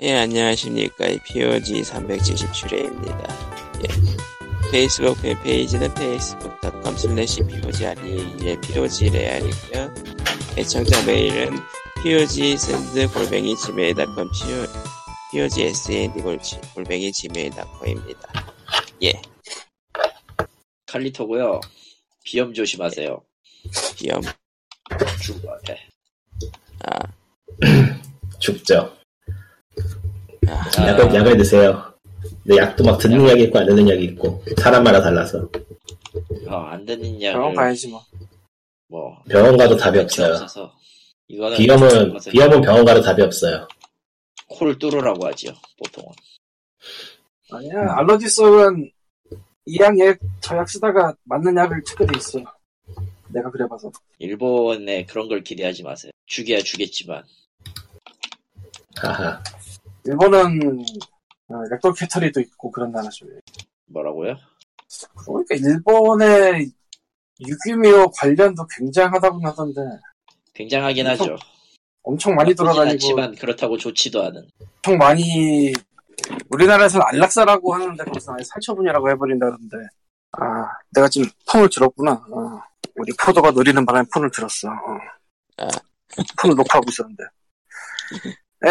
[0.00, 1.06] 예, 안녕하십니까.
[1.24, 3.30] POG 377회입니다.
[3.82, 4.70] 예.
[4.70, 9.94] 페이스북 팬페이지는 facebook.com slash POGREAL, POGREAL이고요.
[10.58, 11.56] 애청자 메일은
[12.02, 14.28] POGSend 골뱅이 gmail.com,
[15.32, 16.20] POGSND
[16.74, 18.52] 골뱅이 gmail.com입니다.
[19.02, 19.22] 예.
[20.84, 21.62] 칼리토고요.
[22.22, 23.22] 비염 조심하세요.
[23.96, 24.20] 비염.
[25.22, 25.58] 죽어.
[25.66, 25.88] 네.
[26.84, 26.98] 아,
[28.38, 28.94] 죽죠.
[30.48, 31.92] 아, 약을, 약을 드세요.
[32.44, 35.48] 근데 약도 막 듣는 약이 있고 안 듣는 약이 있고 사람마다 달라서
[36.48, 38.02] 어, 안 듣는 병원 약을 가야지 뭐.
[38.88, 40.34] 뭐 병원 가도 답이 없어요.
[40.34, 40.72] 없어서
[41.28, 42.18] 이거는 비염은.
[42.30, 43.66] 비염은 병원 가도 답이 없어요.
[44.48, 45.52] 코를 뚫으라고 하죠.
[45.82, 46.08] 보통은.
[47.50, 48.90] 아니야 알러지성은
[49.66, 52.38] 이약약 저약 쓰다가 맞는 약을 찾게 돼 있어.
[53.28, 53.90] 내가 그래봐서.
[54.18, 56.12] 일본에 그런 걸 기대하지 마세요.
[56.26, 57.24] 죽여야 주겠지만
[58.96, 59.42] 하하.
[60.06, 60.84] 일본은
[61.48, 63.26] 어, 렉돌 캐터리도 있고 그런 나라죠.
[63.86, 64.36] 뭐라고요?
[65.24, 66.70] 그러니까 일본의
[67.40, 69.80] 유기묘 관련도 굉장하다고 하던데
[70.54, 71.36] 굉장하긴 엄청 하죠.
[72.02, 74.46] 엄청 많이 돌아다니고 않지만 그렇다고 좋지도 않은.
[74.76, 75.72] 엄청 많이
[76.50, 79.76] 우리나라에서는 안락사라고 하는데 거기서 아예 살처분이라고 해버린다는데
[80.32, 82.60] 아 내가 지금 폰을 들었구나 어,
[82.96, 84.98] 우리 포도가 노리는 바람에 폰을 들었어 어.
[85.58, 85.68] 아.
[86.40, 87.28] 폰을 녹화하고 있었는데 야,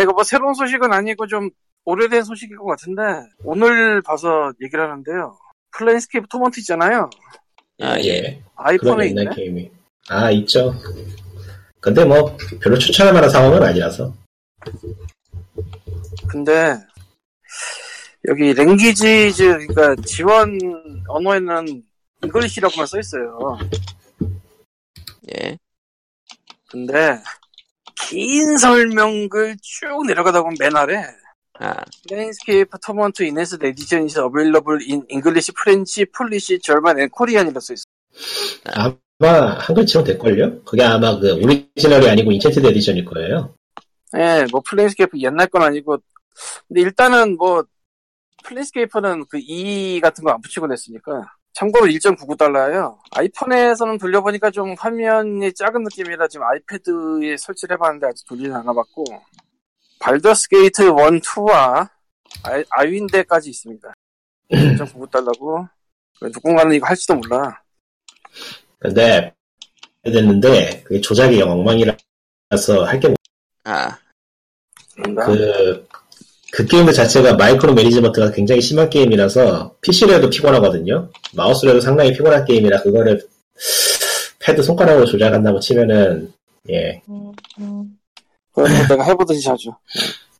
[0.01, 1.49] 이거 뭐 새로운 소식은 아니고 좀
[1.85, 3.01] 오래된 소식인 것 같은데
[3.43, 5.37] 오늘 봐서 얘기를 하는데요
[5.71, 7.09] Planescape Torment 있잖아요
[7.81, 8.21] 아, 예.
[8.21, 9.71] 그런 아이폰에 있네 게임이.
[10.07, 10.73] 아 있죠.
[11.79, 14.13] 근데 뭐 별로 추천할 만한 상황은 아니라서.
[16.27, 16.77] 근데
[18.27, 20.57] 여기 languages 그러니까 지원
[21.07, 21.83] 언어에는
[22.23, 23.57] English라고만 써 있어요.
[25.35, 25.57] 예.
[26.69, 27.19] 근데
[28.09, 31.03] 긴 설명글 쭉 내려가다 보면 맨 아래
[31.59, 31.75] 아,
[32.09, 37.83] Planescape Torment Enhanced Edition is available in English, French, Polish, German, and Korean이라 써 있어.
[38.65, 40.61] 아마 한글처럼 될걸요?
[40.63, 43.55] 그게 아마 그 오리지널이 아니고 인챈티드 에디션일 거예요.
[44.17, 45.97] 예, 뭐 Planescape 옛날 건 아니고
[46.67, 47.63] 근데 일단은 뭐
[48.43, 52.97] Planescape는 그 E 같은 거 안 붙이고 냈으니까 참고로 1.99달러예요.
[53.11, 59.05] 아이폰에서는 돌려보니까 좀 화면이 작은 느낌이라 지금 아이패드에 설치를 해봤는데 아직 돌리진 않아봤고
[59.99, 61.89] Baldur's Gate 1, 2와
[62.69, 63.93] 아윈데까지 있습니다.
[64.51, 65.69] 1.99달러고
[66.23, 67.61] 누군가는 이거 할지도 몰라.
[68.77, 69.33] 근데
[70.03, 73.15] 됐는데 그게 조작이 엉망이라서 할게
[73.63, 73.97] 아,
[74.93, 75.25] 그런가?
[75.25, 75.87] 그,
[76.55, 81.09] 그 게임 자체가 micromanagement가 굉장히 심한 게임이라서 PC로 해도 피곤하거든요.
[81.33, 83.27] 마우스로 해도 상당히 피곤한 게임이라 그거를
[84.39, 86.31] 패드 손가락으로 조작한다고 치면은
[86.69, 87.33] 예뭐
[88.87, 89.69] 내가 해보듯이 자주.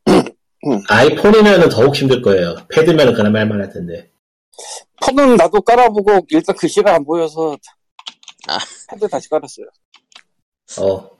[0.88, 2.56] 아이폰이면은 더욱 힘들 거예요.
[2.70, 4.08] 패드면은 그나마 할만할 텐데.
[5.02, 7.58] 폰은 나도 깔아보고 일단 글씨가 안 보여서
[8.48, 8.56] 아.
[8.90, 9.66] 패드 다시 깔았어요.
[10.80, 11.10] 어,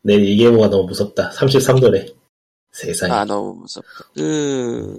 [0.00, 1.32] 내 이게임가 너무 무섭다.
[1.32, 2.16] 33도래.
[2.72, 3.12] 세상에.
[3.12, 3.88] 아, 너무 무섭다.
[4.14, 4.98] 그,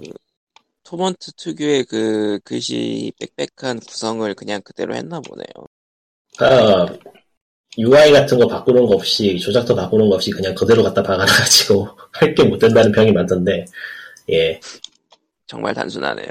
[0.84, 5.46] 토먼트 특유의 그 글씨 빽빽한 구성을 그냥 그대로 했나 보네요.
[6.38, 6.86] 아,
[7.78, 12.34] UI 같은 거 바꾸는 거 없이 조작도 바꾸는 거 없이 그냥 그대로 갖다 박아놔가지고 할
[12.34, 13.64] 게 못 된다는 평이 많던데.
[14.30, 14.60] 예.
[15.46, 16.28] 정말 단순하네요.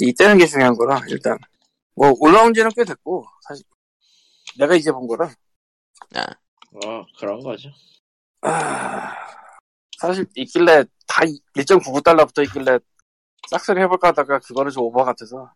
[0.00, 1.36] 이때는 게 중요한 거라 일단
[1.94, 3.64] 뭐 올라온 지는 꽤 됐고 사실
[4.58, 5.32] 내가 이제 본 거라
[6.14, 6.22] 아,
[6.84, 7.68] 어 그런 거죠.
[8.42, 9.12] 아,
[9.98, 11.22] 사실 있길래 다
[11.56, 12.78] 1.99달러부터 있길래
[13.50, 15.52] 싹쓸이 해볼까 하다가 그거는 좀 오버 같아서.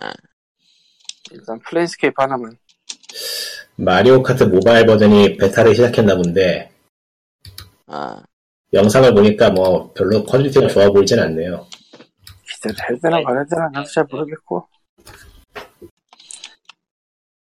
[0.00, 0.12] 아,
[1.30, 2.56] 일단 Planescape 하나만.
[3.76, 6.70] Mario Kart 모바일 버전이 베타를 시작했나 본데
[7.86, 8.22] 아,
[8.72, 11.66] 영상을 보니까 뭐 별로 quality가 좋아 보이진 않네요.
[12.48, 14.68] 기대를 해야 되나 말아야 되나 나도 잘 모르겠고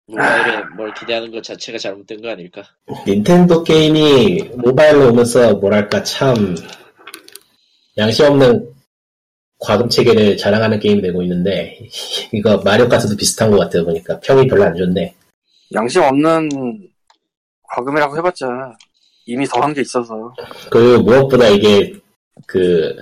[0.08, 2.64] 모바일에 뭘 기대하는 것 자체가 잘못된 거 아닐까?
[3.08, 6.56] 닌텐도 게임이 모바일로 오면서 뭐랄까 참
[7.98, 8.74] 양심 없는
[9.60, 11.80] 과금 체계를 자랑하는 게임이 되고 있는데
[12.33, 15.16] 이거 Mario Kart도 비슷한 것 같아요 보니까 평이 별로 안 좋네.
[15.74, 16.50] 양심 없는
[17.69, 18.74] 과금이라고 해봤자
[19.25, 20.33] 이미 더한 게 있어서
[20.69, 21.94] 그 무엇보다 이게
[22.45, 22.94] 그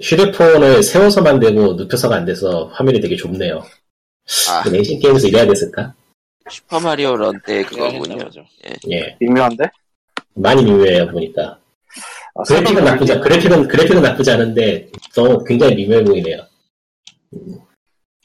[0.00, 3.62] 휴대폰을 세워서 만들고 눕혀서가 안 돼서 화면이 되게 좁네요.
[4.50, 5.94] 아, 그 내신 게임에서 이래야 됐을까?
[6.50, 8.24] 슈퍼마리오 런 때 그거 했나 그거군요.
[8.24, 8.44] 보죠.
[8.90, 9.64] 예, 미묘한데
[10.34, 11.58] 많이 미묘해요 보니까.
[12.34, 16.46] 아, 그래픽은 나쁘지, 않- 그래픽은 그래픽은 나쁘지 않은데 너무 굉장히 미묘해 보이네요.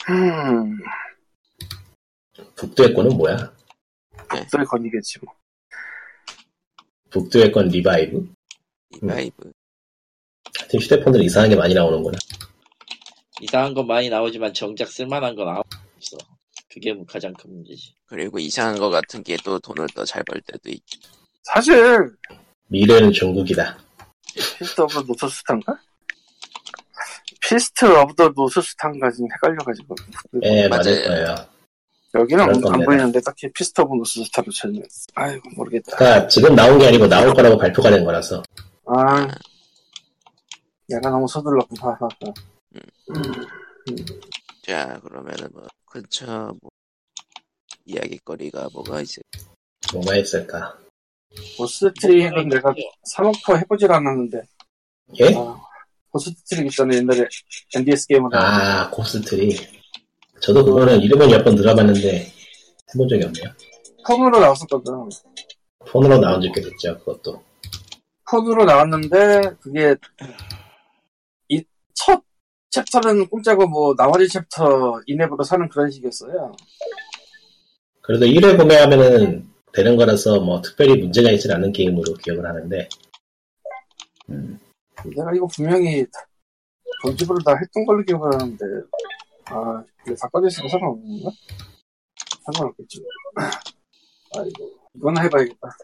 [0.09, 0.77] 음
[2.55, 3.53] 북두의 권은 뭐야?
[4.49, 5.33] 소리 건이겠지 뭐
[7.09, 8.29] 북두의 권 Revive?
[9.01, 9.51] Revive.
[10.59, 12.17] 하여튼 휴대폰들 이상하게 많이 나오는구나.
[13.41, 15.61] 이상한 건 많이 나오지만 정작 쓸만한 건 아무
[15.97, 16.17] 없어.
[16.77, 17.93] 그게 뭐 가장 큰 문제지.
[18.05, 20.99] 그리고 이상한 거 같은 게 또 돈을 더 잘 벌 때도 있지.
[21.43, 22.11] 사실
[22.67, 23.77] 미래는 중국이다.
[24.59, 25.79] Fist of the North Star인가?
[27.41, 29.95] Fist of the North Star인가 지금 헷갈려가지고
[30.43, 30.69] 예, 맞아요.
[30.69, 31.35] 맞을 거예요.
[32.13, 32.85] 여기는 안 겁니다.
[32.85, 34.81] 보이는데 딱히 Fist of North Star로 찾네
[35.15, 38.43] 아이고 모르겠다 그러니까 지금 나온 게 아니고 나올 거라고 발표가 된 거라서.
[38.85, 39.27] 아
[40.87, 42.07] 내가 너무 서둘렀구나 하하하.
[44.65, 45.65] 자, 그러면은 뭐,
[46.01, 46.25] 근처
[46.61, 46.69] 뭐,
[47.85, 49.23] 이야기거리가 뭐가 있을
[49.93, 50.77] 뭐가 있을까?
[51.57, 52.73] Ghost Trick은 내가
[53.03, 54.41] 사놓고 해보질 않았는데
[55.21, 55.33] 예?
[55.35, 55.59] 아,
[56.11, 57.25] Ghost Trick 있잖아요 옛날에
[57.75, 59.55] NDS 게임을 아, Ghost Trick.
[60.39, 62.31] 저도 그거는 이름은 몇번 들어봤는데
[62.93, 63.53] 해본 적이 없네요.
[64.05, 64.93] 폰으로 나왔었거든
[65.87, 67.43] 폰으로 나온 지 꽤 됐죠, 그것도.
[68.29, 69.95] 폰으로 나왔는데 그게
[71.49, 72.21] 이 첫
[72.71, 76.55] 챕터는 공짜고 뭐 나머지 챕터 in-app으로 사는 그런 식이었어요.
[78.01, 82.87] 그래도 1회 구매하면은 되는 거라서 뭐 특별히 문제가 있진 않은 게임으로 기억을 하는데
[84.27, 86.05] 내가 이거 분명히
[87.03, 88.65] 돈집으로 다 했던 걸로 기억을 하는데
[89.45, 91.37] 아 이게 다 꺼져있으면 상관없는 건가?
[92.45, 93.01] 상관없겠죠.
[94.35, 95.77] 아이고 이거나 해봐야겠다.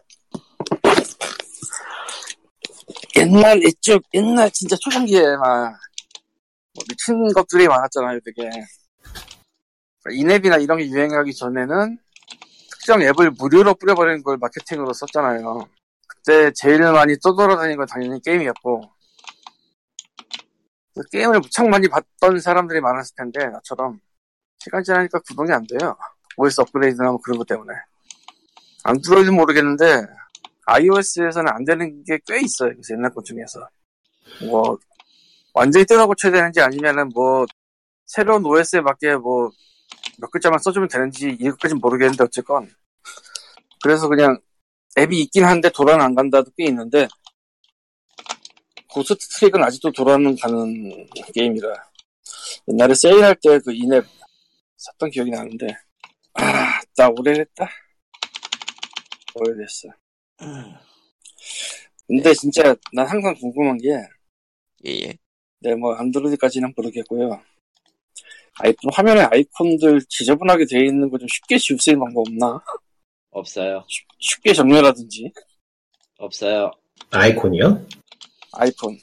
[3.16, 5.78] 옛날 이쪽 옛날 진짜 초창기에 막
[6.74, 8.50] 뭐 미친 것들이 많았잖아요, 되게.
[10.10, 11.98] 인앱이나 이런 게 유행하기 전에는
[12.70, 15.66] 특정 앱을 무료로 뿌려버리는 걸 마케팅으로 썼잖아요.
[16.06, 18.82] 그때 제일 많이 떠돌아다니는 건 당연히 게임이었고,
[20.94, 24.00] 그 게임을 무척 많이 봤던 사람들이 많았을 텐데, 나처럼.
[24.58, 25.96] 시간 지나니까 구동이 안 돼요.
[26.36, 27.72] OS 업그레이드나 뭐 그런 것 때문에.
[28.84, 30.06] 안드로이드 는 모르겠는데,
[30.66, 32.70] iOS에서는 안 되는 게 꽤 있어요.
[32.70, 33.68] 그래서 옛날 것 중에서.
[34.50, 34.78] 뭐,
[35.54, 37.46] 완전히 뜯어 고쳐야 되는지 아니면은 뭐,
[38.06, 39.50] 새로운 OS에 맞게 뭐,
[40.18, 42.70] 몇 글자만 써주면 되는지 이것까진 모르겠는데 어쨌건.
[43.82, 44.38] 그래서 그냥
[44.98, 47.08] 앱이 있긴 한데 돌아는 안 간다도 꽤 있는데,
[48.88, 51.68] 고스트 트릭은 아직도 돌아는 가는 게임이라.
[52.68, 54.04] 옛날에 세일할 때 그 인앱
[54.76, 55.68] 샀던 기억이 나는데,
[56.34, 57.68] 아, 나 오래됐다.
[59.34, 59.88] 오래됐어.
[62.06, 63.88] 근데 진짜 난 항상 궁금한 게,
[64.86, 65.18] 예, 예.
[65.64, 67.40] 네, 뭐, 안드로이드까지는 모르겠고요.
[68.58, 72.60] 아이폰 화면에 아이콘들 지저분하게 되어 있는 거 좀 쉽게 지울 수 있는 방법 없나?
[73.30, 73.84] 없어요.
[74.20, 75.32] 쉽게 정렬하든지.
[76.18, 76.70] 없어요.
[77.10, 77.86] 아이콘이요?
[78.52, 78.96] 아이폰.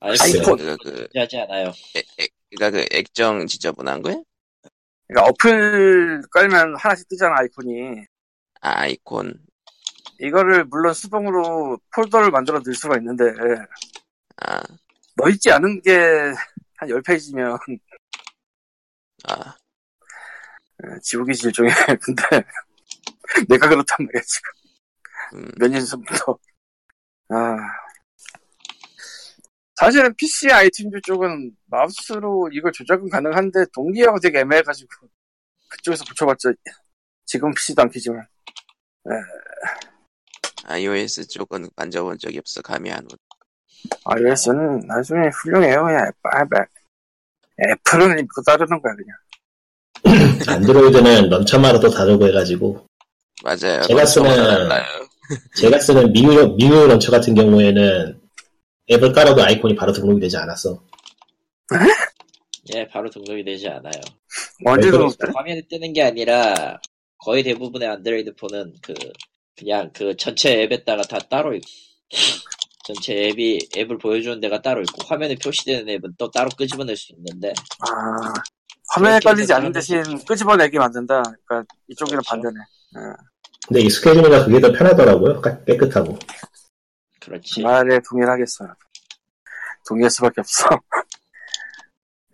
[0.00, 1.72] 아이폰 그, 그, 하지 않아요.
[1.96, 4.16] 액, 액, 그니까 그 액정 지저분한 거야?
[5.08, 8.04] 그러니까 어플 깔면 하나씩 뜨잖아, 아이콘이.
[8.60, 9.34] 아, 아이콘.
[10.20, 13.24] 이거를 물론 수동으로 폴더를 만들어 넣을 수가 있는데,
[14.36, 14.62] 아,
[15.16, 15.92] 넣있지 않은 게
[16.76, 17.58] 한 10페이지면
[19.26, 19.56] 아,
[21.02, 21.70] 지우기 질종에.
[22.02, 22.22] 근데
[23.48, 24.50] 내가 그렇단 말이야, 지금.
[25.34, 26.38] 음, 몇년 전부터.
[27.30, 27.56] 아.
[29.76, 34.88] 사실은 PC iTunes 쪽은 마우스로 이걸 조작은 가능한데 동기화가 되게 애매해가지고
[35.68, 36.52] 그쪽에서 붙여봤자
[37.24, 38.24] 지금 PC도 안 켜지만
[40.66, 43.33] iOS 쪽은 만져본 적이 없어, 감이 안 오.
[44.04, 46.66] iOS는 나중에 훌륭해요 그냥 애플, 애플.
[47.60, 49.16] 애플은 믿고 따르는 거야 그냥
[50.48, 51.30] 안드로이드는
[51.80, 52.86] 또 다르고 해가지고
[53.42, 53.82] 맞아요.
[53.82, 54.68] 제가 쓰는-.
[55.56, 58.20] 제가 쓰는 MIUI, MIUI launcher 같은 경우에는
[58.90, 60.82] 앱을 깔아도 아이콘이 바로 등록이 되지 않았어.
[62.74, 63.92] 예, 바로 등록이 되지 않아요.
[64.66, 65.32] 언제 왜 들어왔대?
[65.34, 66.80] 화면에 뜨는 게 아니라
[67.18, 68.94] 거의 대부분의 안드로이드 폰은 그
[69.56, 71.66] 그냥 그 전체 앱에다가 다 따로 있고
[72.86, 77.52] 전체 앱이 앱을 보여주는 데가 따로 있고 화면에 표시되는 앱은 또 따로 끄집어낼 수 있는데
[77.80, 78.32] 아
[78.90, 82.42] 화면에 깔리지 않는 대신 끄집어내게 만든다 그러니까 이쪽이랑 그렇죠.
[82.42, 82.58] 반대네
[83.66, 85.40] 근데 익숙해지니까 그게 더 편하더라고요.
[85.40, 86.18] 깔- 깨끗하고.
[86.18, 87.62] 그 그렇지.
[87.62, 88.66] 말에 동의하겠어
[89.88, 90.66] 동의할 수밖에 없어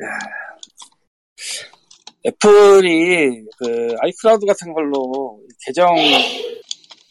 [0.02, 0.18] 야.
[2.26, 5.94] 애플이 그 아이클라우드 같은 걸로 계정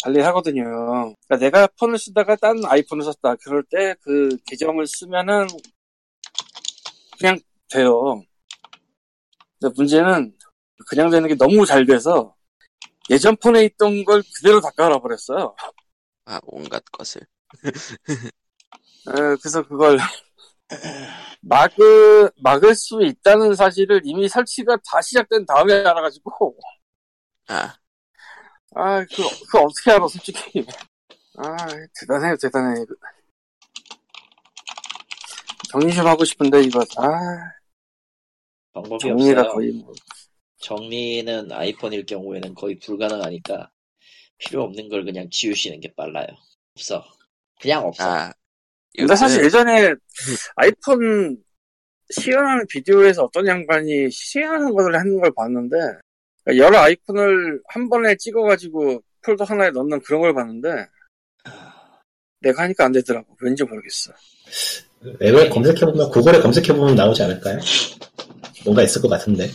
[0.03, 0.63] 관리하거든요.
[0.63, 3.35] 그러니까 내가 폰을 쓰다가 딴 아이폰을 썼다.
[3.43, 5.47] 그럴 때 그 계정을 쓰면은
[7.19, 7.39] 그냥
[7.69, 8.21] 돼요.
[9.59, 10.33] 근데 문제는
[10.87, 12.35] 그냥 되는 게 너무 잘 돼서
[13.09, 15.55] 예전 폰에 있던 걸 그대로 다 깔아버렸어요.
[16.25, 17.21] 아, 온갖 것을.
[19.07, 19.97] 에, 그래서 그걸
[21.41, 26.55] 막을, 막을 수 있다는 사실을 이미 설치가 다 시작된 다음에 알아가지고,
[27.47, 27.75] 아,
[28.75, 30.65] 아, 그, 그 어떻게 알아, 솔직히.
[31.37, 31.55] 아,
[31.99, 32.85] 대단해요, 대단해.
[35.69, 37.07] 정리 좀 하고 싶은데 이거 아
[38.73, 39.53] 방법이 정리가 없어요.
[39.53, 39.93] 거의 뭐
[40.57, 43.69] 정리는 아이폰일 경우에는 거의 불가능하니까
[44.39, 46.27] 필요 없는 걸 그냥 지우시는 게 빨라요.
[46.75, 47.05] 없어.
[47.61, 48.03] 그냥 없어.
[48.03, 48.33] 아,
[48.97, 49.93] 근데 사실 예전에
[50.55, 51.37] 아이폰
[52.09, 55.75] 시연하는 비디오에서 어떤 양반이 시연하는 것을 하는 걸 봤는데
[56.57, 60.87] 여러 아이콘을 한 번에 찍어가지고 폴더 하나에 넣는 그런 걸 봤는데
[62.41, 64.13] 내가 하니까 안 되더라고 왠지 모르겠어
[65.19, 67.59] 웹에 검색해보면, 구글에 검색해보면 나오지 않을까요?
[68.65, 69.47] 뭔가 있을 것 같은데.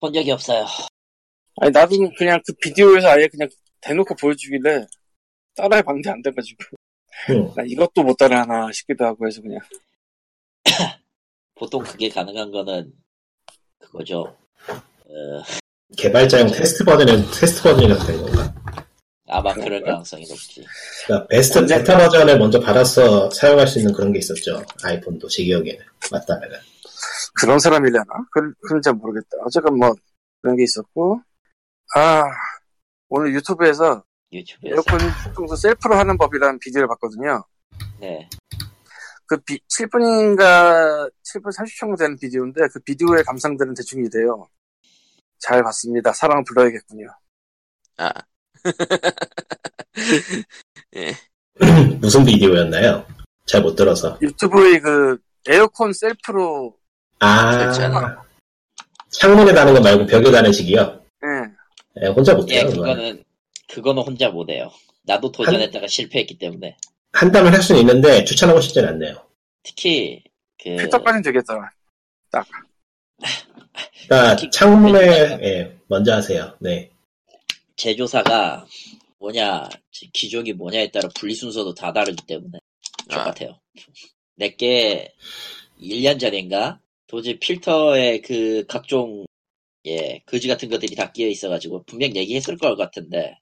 [0.00, 0.66] 본 적이 없어요.
[1.56, 3.48] 아니 나도 그냥 그 비디오에서 아예 그냥
[3.80, 4.86] 대놓고 보여주길래
[5.54, 6.64] 따라해 봤는데 안 돼가지고
[7.30, 7.52] 응.
[7.54, 9.60] 나 이것도 못 따라하나 싶기도 하고 해서 그냥
[11.54, 12.92] 보통 그게 가능한 거는
[13.78, 14.36] 그거죠.
[15.04, 15.42] 어,
[15.96, 18.54] 개발자용 테스트 버전은 테스트 버전이라서 된 건가?
[19.28, 19.82] 아마 그럴?
[19.82, 20.64] 가능성이 높지.
[21.06, 24.62] 그러니까 베스트 언제- 베타 버전을 먼저 받아서 사용할 수 있는 그런 게 있었죠.
[24.82, 25.80] 아이폰도 제 기억에는
[26.10, 26.56] 맞다면은.
[27.34, 28.04] 그런 사람이려나?
[28.30, 29.28] 그, 그건 잘 모르겠다.
[29.44, 29.92] 어쨌건 뭐,
[30.40, 31.20] 그런 게 있었고,
[31.96, 32.22] 아,
[33.08, 34.76] 오늘 유튜브에서 유튜브에서.
[34.76, 35.00] 에어컨
[35.34, 37.44] 청소 셀프로 하는 법이라는 비디오를 봤거든요.
[38.00, 38.28] 네.
[39.26, 44.46] 그 비, 7분인가 7분 30초 정도 되는 비디오인데, 그 비디오의 감상들은 대충 이래요.
[45.44, 46.12] 잘 봤습니다.
[46.12, 47.06] 사랑을 불러야겠군요.
[47.98, 48.10] 아.
[50.96, 51.14] 예.
[52.00, 53.06] 무슨 비디오였나요?
[53.46, 54.18] 잘 못 들어서.
[54.22, 56.74] 유튜브의 그, 에어컨 셀프로,
[57.20, 58.16] 아, 설치하는
[59.10, 61.02] 창문에 다는 거 말고 벽에 다는 식이요?
[61.24, 62.70] 예, 예, 혼자 못 예, 해요.
[62.70, 62.94] 그거는.
[62.94, 63.24] 그거는,
[63.68, 64.70] 그거는 혼자 못해요.
[65.02, 66.76] 나도 도전했다가 실패했기 때문에.
[67.12, 69.14] 한다면 할 수는 있는데 추천하고 싶진 않네요.
[69.62, 70.24] 특히,
[70.62, 71.70] 그, 필터까지는 되겠더라.
[74.08, 74.98] 그러니까 특히- 창문에
[75.42, 76.54] 예, 먼저 하세요.
[76.60, 76.90] 네.
[77.76, 78.66] 제조사가
[79.18, 79.68] 뭐냐,
[80.12, 82.58] 기종이 뭐냐에 따라 분리 순서도 다 다르기 때문에
[83.10, 83.58] 아, 똑같아요.
[84.36, 85.12] 내게
[85.80, 89.24] 1년 전인가 도저히 필터에 그 각종
[89.86, 93.36] 예 거지 같은 것들이 다 끼어 있어가지고 분명 얘기했을 것 같은데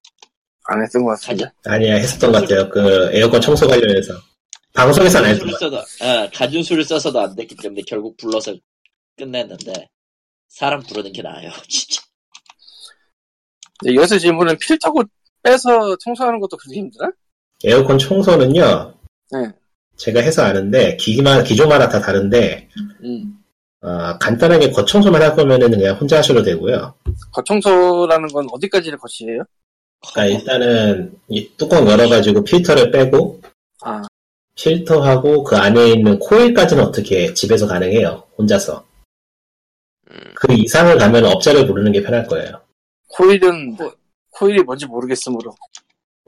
[0.64, 1.20] 안 했던 것.
[1.20, 2.68] 가진 아니야 했었던 것 같아요.
[2.68, 4.14] 그 에어컨 청소 관련해서
[4.74, 8.54] 방송에서는 안 했던 것 써도 어, 가준수를 써서도 안 됐기 때문에 결국 불러서
[9.16, 9.88] 끝냈는데
[10.52, 12.02] 사람 부르는 게 나아요 진짜
[13.82, 15.02] 이제 여기서 질문은 필터고
[15.42, 17.10] 빼서 청소하는 것도 그렇게 힘들어?
[17.64, 18.94] 에어컨 청소는요.
[19.32, 19.52] 네.
[19.96, 22.68] 제가 해서 아는데 기기만 기종마다 다 다른데
[23.04, 23.38] 음.
[23.80, 26.94] 어, 간단하게 겉청소만 할 거면은 그냥 혼자 하셔도 되고요.
[27.32, 29.42] 거청소라는 건 어디까지를 거치해요?
[30.12, 33.40] 그러니까 일단은 이 뚜껑 열어가지고 필터를 빼고
[33.82, 34.02] 아,
[34.54, 38.24] 필터하고 그 안에 있는 코일까지는 어떻게 집에서 가능해요.
[38.38, 38.84] 혼자서.
[40.12, 42.60] 음, 그 이상을 가면 업자를 부르는 게 편할 거예요.
[43.08, 43.76] 코일은,
[44.30, 45.54] 코일이 뭔지 모르겠으므로.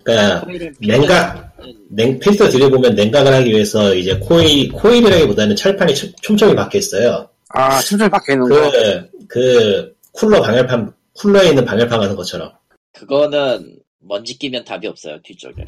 [0.03, 0.47] 그러니까
[0.81, 1.53] 냉각
[1.88, 7.26] 냉, 필터 들여보면 냉각을 하기 위해서 이제 코일, 코일이라기보다는 철판이 촘- 촘촘히 박혀 있어요.
[7.49, 8.71] 아, 춤춤 박혀 있는 거.
[8.71, 12.53] 그, 그, 쿨러 방열판, 쿨러에 있는 방열판 같은 것처럼.
[12.93, 15.64] 그거는 먼지 끼면 답이 없어요 뒤쪽에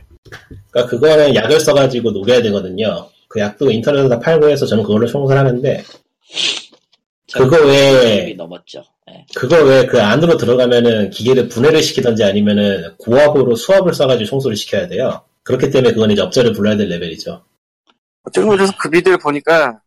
[0.70, 3.08] 그러니까 그거는 약을 써가지고 녹여야 되거든요.
[3.28, 5.82] 그 약도 인터넷에서 다 팔고 해서 저는 그걸로 청소를 하는데,
[7.32, 9.24] 그거 외에, 이 넘었죠 예.
[9.34, 15.22] 그거 외에 그 안으로 들어가면은 기계를 분해를 시키던지 아니면은 고압으로 수압을 써가지고 청소를 시켜야 돼요.
[15.42, 17.44] 그렇기 때문에 그건 이제 업자를 불러야 될 레벨이죠.
[18.24, 19.80] 어쨌든 그래서 그 비디오를 보니까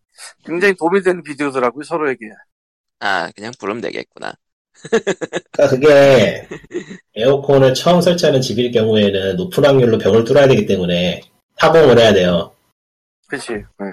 [0.46, 2.30] 굉장히 도움이 되는 비디오더라고요, 서로에게.
[3.00, 4.34] 아, 그냥 부르면 되겠구나.
[5.52, 6.48] 그러니까 그게
[7.16, 11.22] 에어컨을 처음 설치하는 집일 경우에는 높은 확률로 벽을 뚫어야 되기 때문에
[11.58, 12.54] 타공을 해야 돼요.
[13.28, 13.54] 그치.
[13.54, 13.92] 네.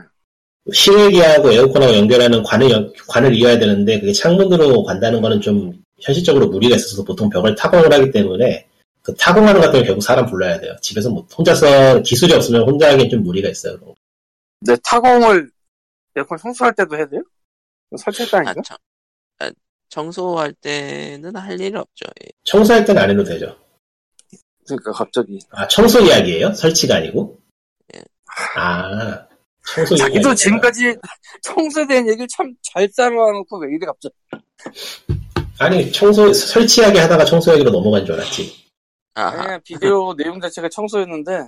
[0.73, 6.77] 실외기하고 에어컨하고 연결하는 관을, 연- 관을 이어야 되는데 그게 창문으로 간다는 거는 좀 현실적으로 무리가
[6.77, 8.67] 있어서 보통 벽을 타공을 하기 때문에
[9.03, 10.75] 그 타공하는 것 때문에 결국 사람 불러야 돼요.
[10.83, 13.79] 집에서 못, 혼자서 기술이 없으면 혼자 하기엔 좀 무리가 있어요.
[13.79, 13.95] 그런.
[14.65, 15.51] 근데 타공을
[16.17, 17.23] 에어컨 청소할 때도 해야 돼요?
[17.97, 18.51] 설치했다니까?
[18.51, 18.77] 아, 청,
[19.39, 19.51] 아,
[19.89, 22.05] 청소할 때는 할 일은 없죠.
[22.25, 22.29] 예.
[22.45, 23.57] 청소할 때는 안 해도 되죠.
[24.67, 25.39] 그러니까 갑자기.
[25.51, 26.53] 아, 청소 이야기예요?
[26.55, 27.39] 설치가 아니고?
[27.95, 28.03] 예.
[28.57, 29.26] 아,
[29.99, 30.35] 자기도.
[30.35, 30.97] 지금까지
[31.43, 34.15] 청소에 대한 얘기를 참 잘 쌓아놓고 왜 이래 갑자기.
[35.59, 38.67] 아니, 청소, 설치 이야기 하다가 청소 이야기로 넘어간 줄 알았지.
[39.15, 41.47] 아하, 그냥 비디오 내용 자체가 청소였는데,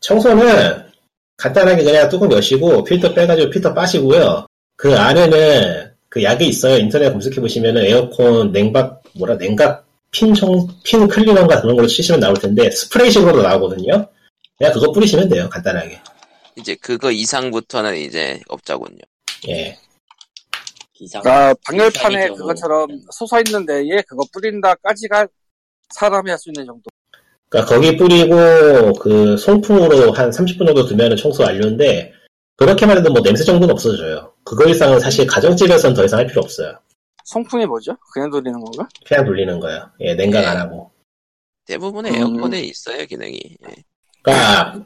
[0.00, 0.90] 청소는
[1.36, 4.46] 간단하게 그냥 뚜껑 여시고 필터 빼가지고 필터 빠시고요.
[4.76, 6.78] 그 안에는 그 약이 있어요.
[6.78, 12.34] 인터넷 검색해 보시면은 에어컨 냉각 뭐라 냉각 핀 청, 핀 클리너인가 그런 걸로 치시면 나올
[12.36, 14.08] 텐데 스프레이식으로도 나오거든요.
[14.58, 15.48] 그냥 그거 뿌리시면 돼요.
[15.50, 16.00] 간단하게.
[16.60, 18.98] 이제 그거 이상부터는 이제 없자군요.
[19.48, 19.76] 예.
[21.24, 22.28] 아, 방열판에.
[22.28, 25.26] 그것처럼 솟아 있는 데에 그거 뿌린다까지가
[25.94, 26.82] 사람이 할 수 있는 정도.
[27.48, 32.12] 그러니까 거기 뿌리고 그 송풍으로 한 30분 정도 두면은 청소 완료인데
[32.56, 34.32] 그렇게 말해도 뭐 냄새 정도는 없어져요.
[34.44, 36.78] 그거 이상은 사실 가정집에서는 더 이상 할 필요 없어요.
[37.24, 37.96] 성풍이 뭐죠?
[38.12, 38.88] 그냥 돌리는 건가?
[39.06, 39.90] 그냥 돌리는 거예요.
[40.00, 40.46] 예, 냉각 예.
[40.46, 40.90] 안 하고.
[41.64, 42.16] 대부분의 음.
[42.16, 43.40] 에어컨에 있어요 기능이.
[43.68, 43.74] 예.
[44.22, 44.84] 그러니까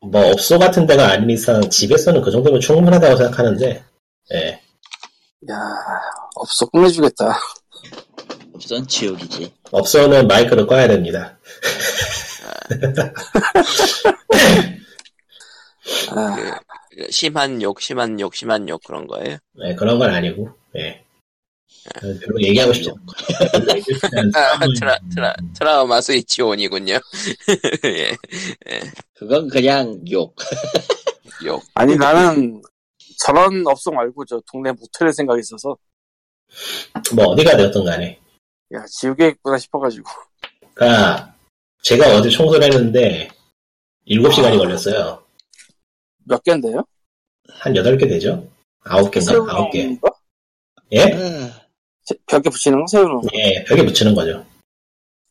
[0.00, 3.84] 뭐 업소 같은 데가 아닌 이상 집에서는 그 정도면 충분하다고 생각하는데,
[4.32, 4.60] 예.
[5.50, 5.56] 야
[6.36, 7.38] 없어 끝내주겠다.
[8.52, 9.52] 우선 지옥이지.
[9.70, 11.38] 업소는 마이크를 꺼야 됩니다.
[16.10, 16.36] 아,
[16.90, 19.38] 그 심한 욕, 심한 욕, 심한 욕 그런 거예요.
[19.64, 21.04] 예, 그런 건 아니고, 예.
[22.00, 23.04] 별로 얘기하고 싶지 않고.
[24.36, 26.94] 아, 트라, 트라, 트라우마 스위치 온이군요.
[27.84, 28.16] 예,
[29.14, 30.34] 그건 그냥 욕.
[31.44, 31.62] 욕.
[31.74, 32.60] 아니 나는
[33.24, 35.76] 저런 업소 말고 저 동네 모텔을 생각이 있어서
[37.14, 38.18] 뭐 어디가 되었든 간에.
[38.72, 40.08] 야 지옥에 있구나 싶어가지고
[40.74, 41.34] 그러니까
[41.82, 43.28] 제가 어제 청소를 했는데
[44.06, 45.22] 7시간이 걸렸어요.
[46.24, 46.84] 몇 개인데요?
[47.48, 48.48] 한 8개 되죠?
[48.84, 49.24] 9개인가?
[49.24, 50.00] 세우는 9개.
[50.00, 50.14] 거?
[50.92, 51.02] 예?
[51.02, 51.52] 아, 세-
[52.26, 53.22] 벽에 붙이는 거 세우는 거?
[53.34, 54.44] 예, 벽에 붙이는 거죠.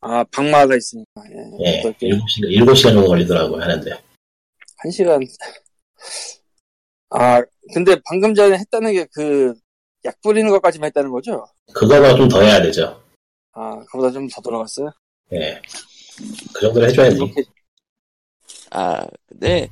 [0.02, 2.08] 아 방마가 있으니까 예, 예, 여덟 개.
[2.10, 3.92] 7시간, 7시간 정도 걸리더라고요, 하는데.
[4.78, 5.20] 한 시간
[7.12, 7.42] 아
[7.74, 9.54] 근데 방금 전에 했다는 게 그
[10.06, 11.46] 약 뿌리는 것까지만 했다는 거죠?
[11.74, 13.04] 그거보다 좀더 해야 되죠.
[13.52, 14.90] 아 그보다 좀 더 들어갔어요?
[15.34, 15.62] 예.
[16.54, 17.20] 그 정도는 해줘야지.
[18.72, 19.70] 아, 근데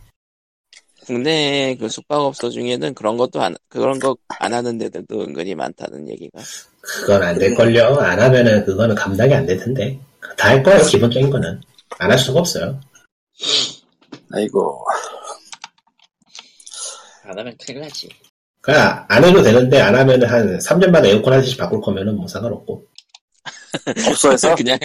[1.08, 6.40] 국내 그 숙박업소 중에는 그런 것도 안 그런 거 안 하는 데들도 은근히 많다는 얘기가.
[6.82, 7.96] 그건 안 될걸요?
[7.96, 10.00] 안 하면은 그거는 감당이 안 될 텐데.
[10.38, 11.60] 다 할 거예요, 기본적인 거는.
[11.98, 12.80] 안 할 수가 없어요.
[14.32, 14.86] 아이고
[17.24, 18.10] 안 하면 큰일 나지.
[18.62, 22.86] 그러니까 안 해도 되는데 안 하면은 한 3년마다 에어컨 한 대씩 바꿀 거면은 뭐 상관없고.
[24.10, 24.78] 업소에서 그냥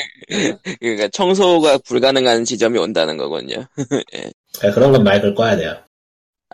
[0.80, 3.64] 그러니까 청소가 불가능한 지점이 온다는 거군요.
[3.76, 5.76] 그러니까 그런 건 마이크를 꺼야 돼요.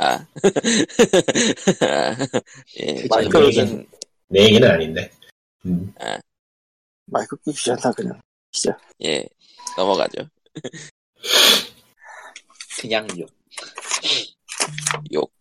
[0.00, 0.24] 아, 아,
[2.80, 3.84] 예, 마이크를 저는
[4.28, 5.10] 내 얘기는 아닌데.
[5.66, 5.92] 음.
[7.06, 8.20] 마이크 끼기 귀찮다 그냥
[8.52, 9.26] 진짜 예
[9.76, 10.28] 넘어가죠.
[12.80, 13.28] 그냥 욕.
[15.12, 15.32] 욕.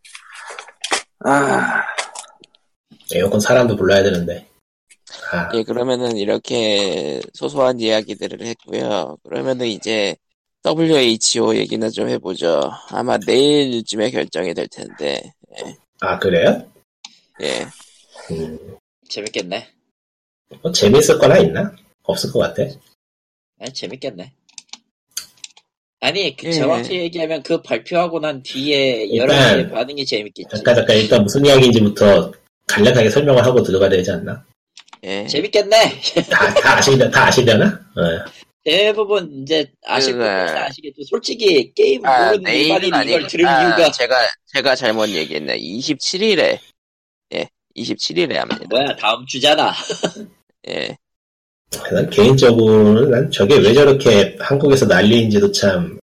[1.20, 1.84] 아
[3.14, 4.50] 에어컨 사람도 불러야 되는데.
[5.32, 9.18] 아, 예, 그러면은 이렇게 소소한 이야기들을 했고요.
[9.24, 10.18] 그러면은 이제
[10.76, 12.72] WHO 얘기나 좀 해보죠.
[12.90, 15.34] 아마 내일쯤에 결정이 될 텐데,
[16.02, 16.70] 아 그래요?
[17.42, 17.66] 예.
[18.32, 18.78] 음,
[19.08, 19.68] 재밌겠네.
[20.62, 21.72] 뭐 재밌을 거나 있나?
[22.04, 22.64] 없을 것 같아.
[23.60, 24.34] 아니, 재밌겠네.
[26.00, 26.52] 아니, 그 예.
[26.52, 30.50] 정확히 얘기하면 그 발표하고 난 뒤에 일단- 여러 분의 반응이 재밌겠지.
[30.52, 32.32] 잠깐 잠깐 일단 무슨 이야기인지부터
[32.68, 34.46] 간략하게 설명을 하고 들어가야 되지 않나?
[35.04, 35.26] 예.
[35.28, 36.02] 재밌겠네.
[36.30, 37.66] 다, 다 아시려, 다 아시려나?
[37.96, 38.47] 어.
[38.72, 41.02] 대부분 이제 아실 그, 아시겠죠.
[41.06, 44.16] 솔직히 게임 아, 모르는 아니고, 이걸 들을 아, 이유가 제가,
[44.54, 45.58] 제가 잘못 얘기했네.
[45.58, 46.60] 27일에,
[47.34, 48.60] 예, 27일에 합니다.
[48.70, 49.72] 뭐야 다음 주잖아.
[50.68, 50.98] 예.
[51.94, 55.98] 난 개인적으로는 난 저게 왜 저렇게 한국에서 난리인지도 참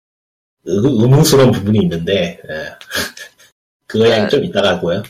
[0.63, 2.69] 의- 의문스러운 부분이 있는데 예.
[3.87, 4.09] 그거 아.
[4.09, 5.03] 양좀 이따가 하고요.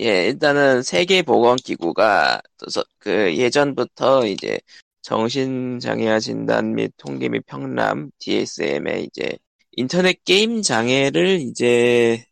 [0.00, 4.58] 예, 일단은 세계보건기구가 서- 그 예전부터 이제
[5.04, 9.36] 정신장애와 진단 및 통계 및 평람 DSM의 이제
[9.72, 12.24] 인터넷 게임 장애를 이제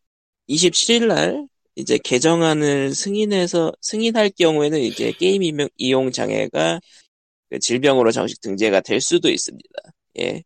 [0.49, 6.79] 27일 날 이제 개정안을 승인해서 승인할 경우에는 이제 게임 이용- 이용 장애가
[7.51, 9.69] 그 질병으로 정식 등재가 될 수도 있습니다.
[10.19, 10.43] 예,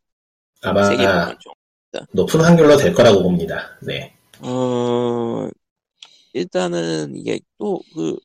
[0.62, 0.84] 아마.
[2.12, 3.78] 높은 확률로 될 거라고 봅니다.
[3.82, 4.14] 네.
[4.42, 5.48] 어,
[6.34, 8.18] 일단은 이게 또 그,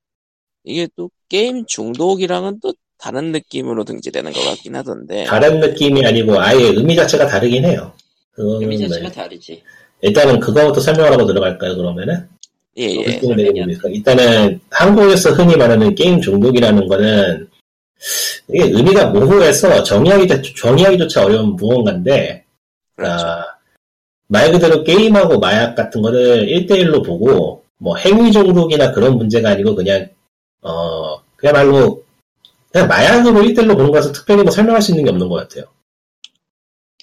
[0.64, 5.24] 이게 또 게임 중독이랑은 또 다른 느낌으로 등재되는 것 같긴 하던데.
[5.24, 7.92] 다른 느낌이 아니고 아예 의미 자체가 다르긴 해요.
[8.30, 8.86] 그거는 의미 네.
[8.86, 9.60] 자체가 다르지.
[10.02, 12.28] 일단은 그거부터 설명을 하고 들어갈까요, 그러면은?
[12.78, 13.04] 예, 예.
[13.20, 13.88] 되겠습니까?
[13.88, 17.48] 일단은 한국에서 흔히 말하는 게임 중독이라는 거는
[18.48, 22.44] 이게 의미가 모호해서 정의하기, 자- 정의하기조차 어려운 무언가인데
[22.94, 23.26] 그렇죠.
[23.26, 23.44] 아,
[24.28, 30.08] 말 그대로 게임하고 마약 같은 거를 1대1로 보고, 뭐, 행위 중독이나 그런 문제가 아니고, 그냥,
[30.62, 32.02] 어, 그야말로,
[32.72, 35.64] 그냥 마약으로 1대1로 보는 거라서 특별히 뭐 설명할 수 있는 게 없는 것 같아요.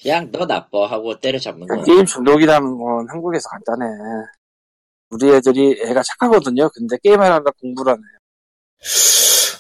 [0.01, 1.84] 그냥 너 나빠 하고 때려잡는 거야.
[1.84, 3.86] 게임 중독이라는 건 한국에서 간단해.
[5.12, 6.69] 우리 애들이 애가 착하거든요.
[6.69, 8.01] 근데 게임을 하다 공부를 하네.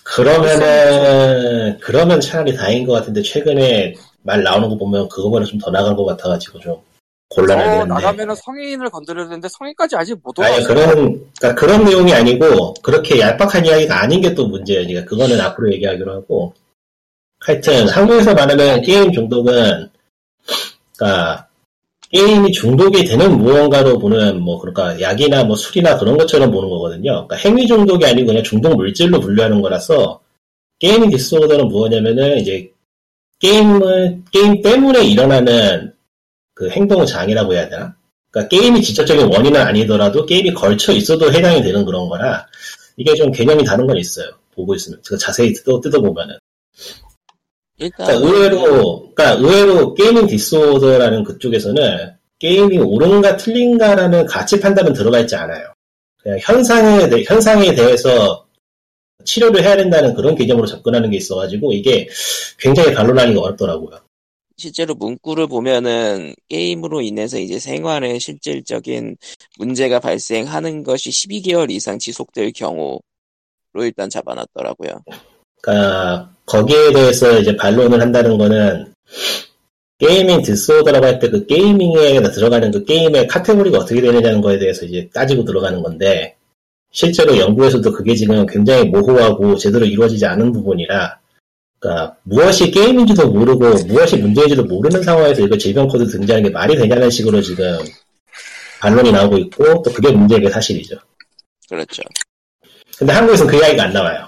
[0.03, 3.93] 그러면은, 그러면 차라리 다행인 것 같은데, 최근에
[4.23, 6.81] 말 나오는 거 보면 그거보다 좀 더 나간 것 같아가지고 좀
[7.29, 7.85] 곤란하긴 어.
[7.85, 10.67] 나가면은 성인을 건드려야 되는데 성인까지 아직 못 아니, 올라왔어.
[10.67, 10.95] 그런,
[11.39, 14.87] 그러니까 그런 내용이 아니고, 그렇게 얄팍한 이야기가 아닌 게 또 문제예요.
[14.87, 16.53] 그러니까 그거는 앞으로 얘기하기로 하고.
[17.39, 19.89] 하여튼, 한국에서 말하는 게임 중독은,
[20.97, 21.49] 그러니까,
[22.11, 27.27] 게임이 중독이 되는 무언가로 보는 뭐 그러니까 약이나 뭐 술이나 그런 것처럼 보는 거거든요.
[27.27, 30.19] 그러니까 행위 중독이 아니고 그냥 중독 물질로 분류하는 거라서
[30.79, 32.71] gaming disorder는 뭐냐면은 이제
[33.39, 35.93] 게임을 게임 때문에 일어나는
[36.59, 37.95] 그 행동 장애라고 해야 되나?
[38.31, 42.45] 그러니까 게임이 직접적인 원인은 아니더라도 게임이 걸쳐 있어도 해당이 되는 그런 거라
[42.97, 44.27] 이게 좀 개념이 다른 건 있어요.
[44.53, 46.37] 보고 있으면 그 자세히 뜯어 뜯어보면은
[47.77, 55.37] 일단 그러니까 의외로, 그러니까 의외로 gaming disorder라는 그쪽에서는 게임이 옳은가 틀린가라는 가치 판단은 들어가 있지
[55.37, 55.71] 않아요.
[56.21, 58.45] 그냥 현상에, 대- 현상에 대해서
[59.23, 62.09] 치료를 해야 된다는 그런 개념으로 접근하는 게 있어가지고 이게
[62.57, 63.97] 굉장히 반론하기가 어렵더라고요.
[64.59, 69.15] 실제로 문구를 보면은 게임으로 인해서 이제 생활에 실질적인
[69.57, 72.99] 문제가 발생하는 것이 12개월 이상 지속될 경우로
[73.75, 75.01] 일단 잡아놨더라고요.
[75.61, 78.93] 그러니까 거기에 대해서 이제 반론을 한다는 거는
[79.97, 85.09] 게이밍 디스오더라고 할 때 그 게이밍에 들어가는 그 게임의 카테고리가 어떻게 되느냐는 거에 대해서 이제
[85.13, 86.35] 따지고 들어가는 건데
[86.91, 91.19] 실제로 연구에서도 그게 지금 굉장히 모호하고 제대로 이루어지지 않은 부분이라
[91.79, 97.09] 그러니까 무엇이 게임인지도 모르고 무엇이 문제인지도 모르는 상황에서 이거 질병 코드 등장하는 게 말이 되냐는
[97.09, 97.79] 식으로 지금
[98.81, 100.97] 반론이 나오고 있고 또 그게 문제인 게 사실이죠.
[101.69, 102.01] 그렇죠.
[102.97, 104.27] 근데 한국에서는 그 이야기가 안 나와요.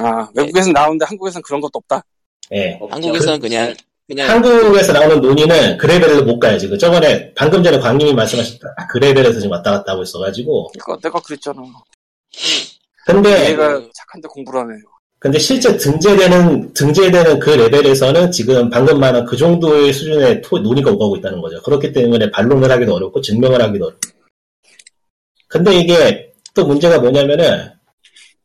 [0.00, 2.04] 아, 외국에서는 나오는데 한국에서는 그런 것도 없다.
[2.52, 2.78] 예.
[2.80, 2.94] 없죠.
[2.94, 3.74] 한국에서는 그냥
[4.06, 6.78] 그냥 한국에서 나오는 논의는 그 레벨로 못 가요, 지금.
[6.78, 8.74] 저번에, 방금 전에 광님이 말씀하셨다.
[8.78, 10.70] 딱 그 레벨에서 지금 왔다 갔다 하고 있어가지고.
[10.76, 11.60] 이거 내가 그랬잖아.
[13.04, 14.80] 근데, 얘가 착한데 공부를 하네요.
[15.20, 21.16] 근데 실제 등재되는, 등재되는 그 레벨에서는 지금 방금 말한 그 정도의 수준의 토- 논의가 오가고
[21.16, 21.60] 있다는 거죠.
[21.62, 24.00] 그렇기 때문에 반론을 하기도 어렵고, 증명을 하기도 어렵고.
[25.48, 27.68] 근데 이게 또 문제가 뭐냐면은,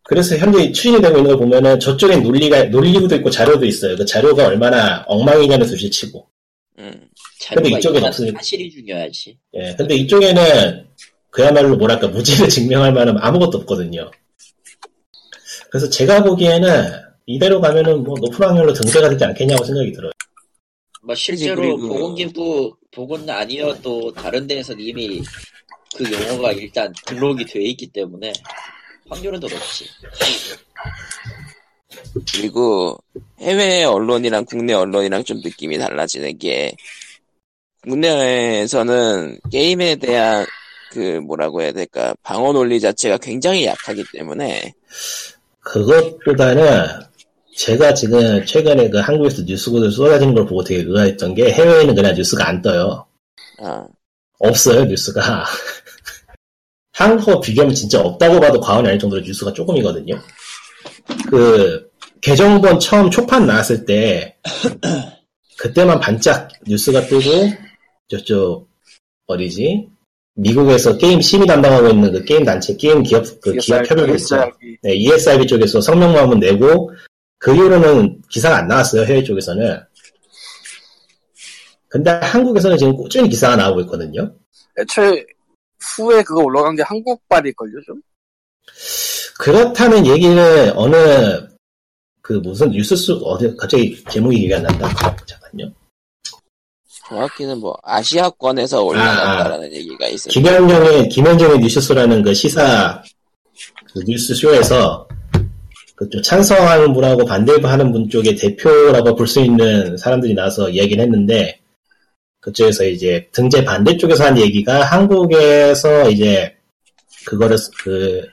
[0.04, 3.96] 그래서 현재 추진이 되고 있는 걸 보면은 저쪽에 논리가, 논리도 있고 자료도 있어요.
[3.96, 6.28] 그 자료가 얼마나 엉망이냐는 둘째치고.
[6.80, 6.92] 음,
[7.40, 8.40] 자료가 근데 이쪽엔 있다는 없으니까.
[8.40, 9.38] 사실이 중요하지.
[9.56, 10.88] 예, 근데 이쪽에는
[11.30, 14.10] 그야말로 뭐랄까 무죄를 증명할 만한 아무것도 없거든요.
[15.74, 16.92] 그래서 제가 보기에는
[17.26, 20.12] 이대로 가면은 뭐 높은 확률로 등재가 되지 않겠냐고 생각이 들어요.
[21.02, 25.20] 뭐 실제로 그리고- 보건기부 보건 아니어도 다른 데에서는 이미
[25.98, 28.32] 그 용어가 일단 등록이 돼 있기 때문에
[29.10, 29.86] 확률은 더 높지.
[32.32, 32.96] 그리고
[33.40, 36.76] 해외 언론이랑 국내 언론이랑 좀 느낌이 달라지는 게
[37.82, 40.46] 국내에서는 게임에 대한
[40.92, 44.76] 그 뭐라고 해야 될까 방어 논리 자체가 굉장히 약하기 때문에
[45.64, 46.88] 그것보다는
[47.56, 52.48] 제가 지금 최근에 그 한국에서 뉴스가 쏟아지는 걸 보고 되게 의아했던 게 해외에는 그냥 뉴스가
[52.48, 53.06] 안 떠요.
[53.60, 53.86] 아,
[54.40, 55.46] 없어요, 뉴스가.
[56.94, 60.20] 한국어 비교하면 진짜 없다고 봐도 과언이 아닐 정도로 뉴스가 조금이거든요.
[61.30, 61.90] 그,
[62.22, 64.38] 개정본 처음 초판 나왔을 때,
[65.58, 67.30] 그때만 반짝 뉴스가 뜨고,
[68.10, 68.70] 저쪽,
[69.28, 69.93] 어디지?
[70.36, 74.52] 미국에서 게임 심의 담당하고 있는 그 게임 단체, 게임 기업, 그 기업 협약이 있어요.
[74.82, 76.92] 네, ESRB 쪽에서 성명만 한번 내고,
[77.38, 79.80] 그 이후로는 기사가 안 나왔어요, 해외 쪽에서는.
[81.88, 84.34] 근데 한국에서는 지금 꾸준히 기사가 나오고 있거든요.
[84.80, 85.24] 애초에
[85.80, 88.02] 후에 그거 올라간 게 한국발일걸요, 좀?
[89.38, 90.96] 그렇다는 얘기를 어느
[92.22, 94.88] 그 무슨 뉴스 수 어디 갑자기 제목이 기억이 안 난다.
[95.26, 95.72] 잠깐요.
[97.10, 100.32] 정확히는 뭐 아시아권에서 올라갔다라는 얘기가 있어요.
[100.32, 103.02] 김현정의 김현정의 뉴스라는 그 시사
[103.94, 105.08] 그 뉴스 쇼에서
[105.96, 111.60] 그좀 찬성하는 분하고 반대하는 분 쪽의 대표라고 볼 수 있는 사람들이 나와서 이야기를 했는데
[112.40, 116.56] 그쪽에서 이제 등재 반대 쪽에서 한 얘기가 한국에서 이제
[117.26, 118.26] 그거를 그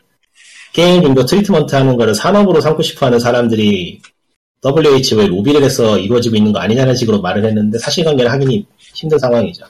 [0.73, 4.01] 게임 중독 treatment 하는 거를 산업으로 삼고 싶어 하는 사람들이
[4.65, 9.65] WHO에 로비를 해서 이루어지고 있는 거 아니냐는 식으로 말을 했는데 사실관계를 확인이 힘든 상황이죠.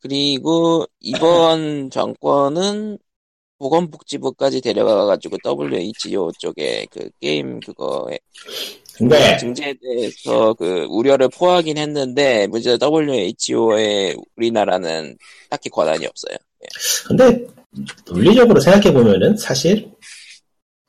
[0.00, 2.98] 그리고 이번 정권은
[3.58, 8.18] 보건복지부까지 데려가가지고 WHO 쪽에 그 게임 그거에
[8.96, 15.16] 근데 증제에 대해서 그 우려를 포하긴 했는데 문제 WHO에 우리나라는
[15.48, 16.36] 딱히 권한이 없어요.
[17.06, 17.46] 근데
[18.06, 19.90] 논리적으로 생각해 보면은 사실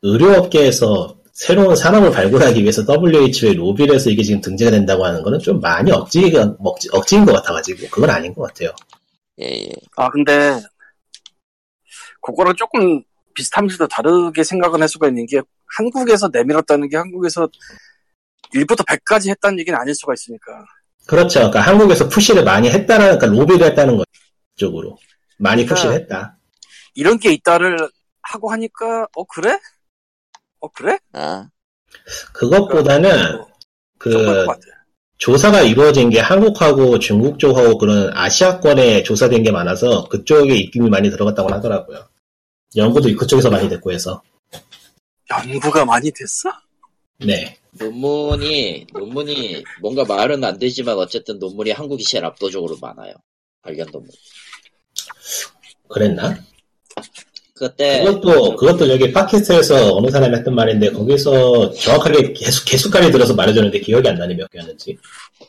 [0.01, 5.59] 의료업계에서 새로운 산업을 발굴하기 위해서 WHO에 로비를 해서 이게 지금 등재가 된다고 하는 거는 좀
[5.59, 8.73] 많이 억지가 억지, 억지인 것 같아가지고 그건 아닌 것 같아요.
[9.41, 9.69] 예, 예.
[9.97, 10.61] 아, 근데,
[12.21, 15.41] 그거랑 조금 비슷하면서도 다르게 생각은 할 수가 있는 게,
[15.77, 17.49] 한국에서 내밀었다는 게 한국에서
[18.53, 20.65] 1부터 100까지 했다는 얘기는 아닐 수가 있으니까.
[21.05, 21.39] 그렇죠.
[21.39, 24.05] 그러니까 한국에서 푸시를 많이 했다는 그러니까 로비를 했다는 거
[24.55, 24.97] 쪽으로
[25.37, 26.37] 많이 그러니까 푸시를 했다.
[26.93, 27.77] 이런 게 있다를
[28.21, 29.59] 하고 하니까, 어, 그래?
[30.65, 30.97] 어, 그래?
[31.13, 31.49] 아,
[32.33, 33.45] 그것보다는 좀
[33.99, 34.53] 그럴 그.
[35.17, 41.53] 조사가 이루어진 게 한국하고 중국 쪽하고 그런 아시아권에 조사된 게 많아서 그쪽에 입김이 많이 들어갔다고
[41.53, 42.09] 하더라고요.
[42.75, 44.21] 연구도 그쪽에서 많이 됐고 해서.
[45.29, 46.51] 연구가 많이 됐어?
[47.19, 47.57] 네.
[47.71, 53.13] 논문이 논문이 뭔가 말은 안 되지만 어쨌든 논문이 한국이 제일 압도적으로 많아요.
[53.61, 54.09] 관련 논문.
[55.87, 56.37] 그랬나?
[57.55, 63.79] 그때 그것도, 그것도 여기 팟캐스트에서 어느 사람이 했던 말인데, 거기서 정확하게 개수, 개수까지 들어서 말해줬는데
[63.79, 64.97] 기억이 안 나네, 몇 개였는지.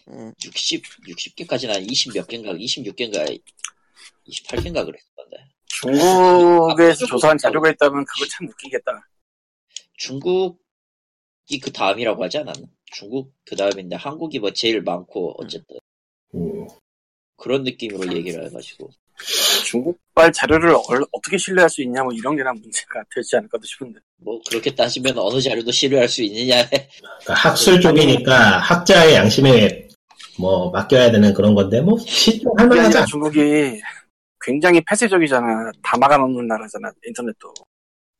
[0.09, 3.40] 음, 60 60개까지는 한 20몇 개인가 26개인가
[4.29, 5.37] 28개인가 그랬던데.
[5.66, 9.09] 중국에서 조사한 자료가 있다면 그거 참 웃기겠다.
[9.97, 10.57] 중국이
[11.61, 12.69] 그 다음이라고 하지 않았나?
[12.92, 15.77] 중국 그 다음인데 한국이 뭐 제일 많고 어쨌든
[16.35, 16.69] 음,
[17.37, 18.90] 그런 느낌으로 얘기를 해가지고
[19.64, 23.98] 중국발 자료를 얼- 어떻게 신뢰할 수 있냐 뭐 이런 게 난 문제가 되지 않을까 싶은데.
[24.18, 29.88] 뭐 그렇게 따지면 어느 자료도 신뢰할 수 있느냐에 그러니까 학술 쪽이니까 학자의 양심에
[30.38, 33.81] 뭐 맡겨야 되는 그런 건데, 뭐, 실종할 만하지 않 중국이
[34.40, 35.72] 굉장히 폐쇄적이잖아.
[35.83, 36.90] 다 막아놓는 나라잖아.
[37.07, 37.55] 인터넷도.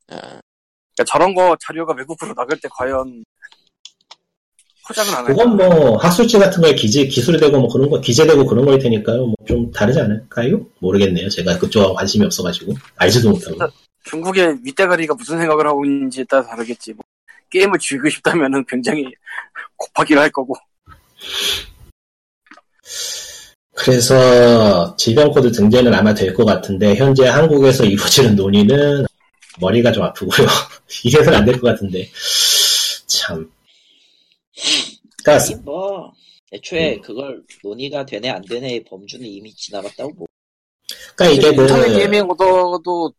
[0.09, 3.23] 아, 그러니까 저런 거 자료가 외국으로 나갈 때 과연
[4.87, 5.25] 포장을 안?
[5.25, 9.19] 그건 뭐, 학술지 같은 거에 기재, 기술이 되고 뭐 그런 거, 기재되고 그런 거일 테니까요.
[9.27, 10.67] 뭐 좀 다르지 않을까요?
[10.81, 11.29] 모르겠네요.
[11.29, 12.75] 제가 그쪽하고 관심이 없어가지고.
[12.97, 13.59] 알지도 못하고.
[14.05, 16.93] 중국의 윗대가리가 무슨 생각을 하고 있는지에 따라 다르겠지.
[16.95, 17.05] 뭐,
[17.51, 19.05] 게임을 즐기고 싶다면은 굉장히
[19.77, 20.55] 곱하기를 할 거고.
[23.75, 29.07] 그래서 질병코드 등재는 아마 될 것 같은데 현재 한국에서 이루어지는 논의는
[29.61, 30.47] 머리가 좀 아프고요.
[31.05, 32.11] 이래서는 안 될 것 같은데
[33.07, 33.49] 참.
[35.27, 36.13] 그러니까 이뭐
[36.53, 40.27] 애초에 그걸 논의가 되네 안 되네의 범주는 이미 지나갔다고 뭐
[41.17, 43.13] 그러니까 이게 인터넷 그 게이밍 오더도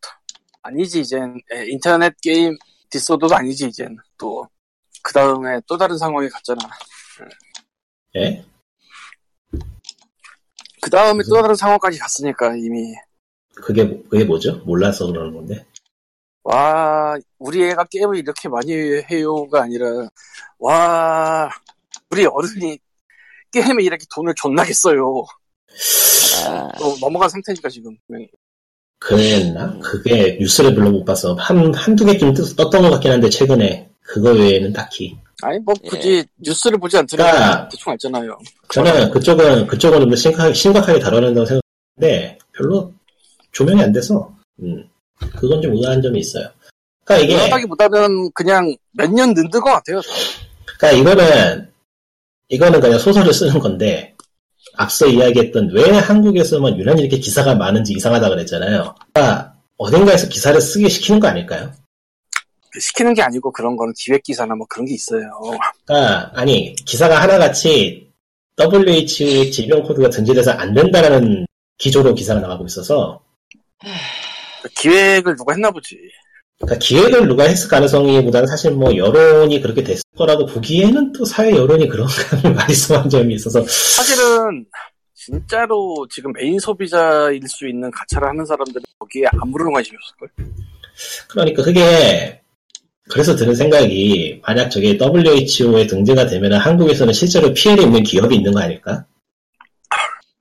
[0.62, 2.58] 아니지 이젠 예, 인터넷 게임
[2.90, 4.48] 디소더도 아니지 이젠 또
[5.04, 6.60] 그 다음에 또 다른 상황이 갔잖아.
[8.18, 8.44] 예?
[10.82, 12.94] 그 다음에 무슨- 또 다른 상황까지 갔으니까 이미
[13.56, 14.58] 그게 뭐- 그게 뭐죠?
[14.66, 15.66] 몰라서 그러는 건데.
[16.44, 18.74] 와 우리 애가 게임을 이렇게 많이
[19.10, 20.10] 해요가 아니라
[20.60, 21.50] 와
[22.10, 22.80] 우리 어른이
[23.52, 25.26] 게임에 이렇게 돈을 존나게 써요.
[26.46, 28.30] 아, 또 넘어간 상태니까 지금 분명히.
[29.00, 29.78] 그랬나?
[29.84, 34.32] 그게 뉴스를 별로 못 봐서 한 한두 개쯤 떴- 떴던 것 같긴 한데 최근에 그거
[34.32, 35.18] 외에는 딱히.
[35.44, 38.38] 아니 뭐 굳이 뉴스를 보지 않더라도 그러니까 대충 알잖아요.
[38.74, 42.92] 저는 그쪽은 그쪽은 심각하게, 심각하게 다뤄낸다고 생각하는데 별로
[43.52, 44.84] 조명이 안 돼서 음,
[45.20, 46.50] 그건 좀 의아한 점이 있어요.
[47.06, 50.02] 그러니까 이게 의아하기보다는 그냥 몇 년 늦은 것 같아요.
[50.80, 51.72] 그러니까 이거는
[52.50, 54.16] 이거는 그냥 소설을 쓰는 건데
[54.76, 58.96] 앞서 이야기했던 왜 한국에서만 유난히 이렇게 기사가 많은지 이상하다 그랬잖아요.
[59.14, 61.72] 그러니까 어딘가에서 기사를 쓰게 시키는 거 아닐까요?
[62.80, 65.30] 시키는 게 아니고 그런 거는 기획 기사나 뭐 그런 게 있어요.
[65.86, 68.12] 그러니까 아니 기사가 하나같이
[68.60, 71.46] WHO의 질병 코드가 등재돼서 안 된다라는
[71.78, 73.22] 기조로 기사가 나가고 있어서
[74.80, 75.96] 기획을 누가 했나 보지.
[76.60, 81.88] 그러니까 기획을 누가 했을 가능성이보다는 사실 뭐 여론이 그렇게 됐을 거라고 보기에는 또 사회 여론이
[81.88, 82.14] 그런가
[82.56, 84.66] 많이 있어한 점이 있어서 사실은
[85.14, 90.30] 진짜로 지금 메인 소비자일 수 있는 가차를 하는 사람들은 거기에 아무런 관심이 없을걸.
[91.28, 92.42] 그러니까 그게
[93.10, 98.62] 그래서 드는 생각이 만약 저게 WHO에 등재가 되면 한국에서는 실제로 피해를 입는 기업이 있는 거
[98.62, 99.06] 아닐까?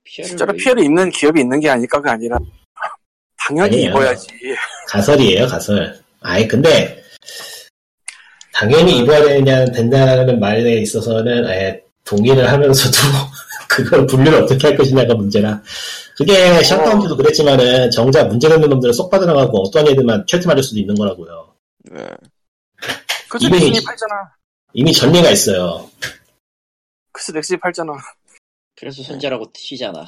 [0.03, 2.37] 피해를 진짜로 왜- 피해를 입는 기업이 있는 게 아닐까가 아니라
[3.37, 3.89] 당연히 아니에요.
[3.91, 4.27] 입어야지.
[4.87, 5.99] 가설이에요 가설.
[6.21, 7.03] 아이 근데
[8.53, 12.97] 당연히 입어야 되냐 된다는 말에 있어서는 아예 동의를 하면서도
[13.69, 15.61] 그걸 분류를 어떻게 할 것이냐가 문제라
[16.17, 21.53] 그게 셧다운도 그랬지만은 정작 문제되는 놈들은 쏙 빠져나가고 어떤 애들만 큐트 맞을 수도 있는 거라고요.
[21.91, 22.03] 네.
[23.29, 24.15] 그래서 이미- 넥슨이 팔잖아.
[24.73, 25.87] 이미 전례가 있어요.
[27.11, 27.93] 그래서 넥슨이 팔잖아.
[28.75, 30.07] 그래서 손절하고 튀잖아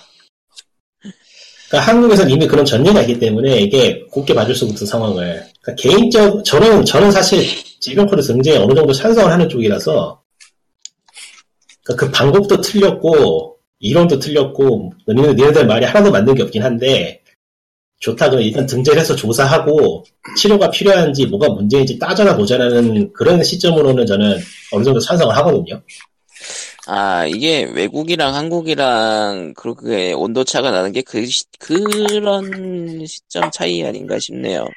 [1.69, 5.45] 그러니까 한국에서는 이미 그런 전례가 있기 때문에 이게 곱게 봐줄 수 없는 상황을.
[5.61, 7.45] 그러니까 개인적, 저는, 저는 사실
[7.79, 10.19] 질병코드 등재에 어느 정도 찬성을 하는 쪽이라서,
[11.83, 17.21] 그러니까 그 방법도 틀렸고, 이론도 틀렸고, 너희들, 너희들 말이 하나도 맞는 게 없긴 한데,
[17.99, 20.03] 좋다, 그럼 일단 등재를 해서 조사하고,
[20.37, 24.39] 치료가 필요한지, 뭐가 문제인지 따져나 보자라는 그런 시점으로는 저는
[24.71, 25.81] 어느 정도 찬성을 하거든요.
[26.91, 34.67] 아, 이게 외국이랑 한국이랑 그렇게 온도차가 나는 게 그, 시- 그런 시점 차이 아닌가 싶네요.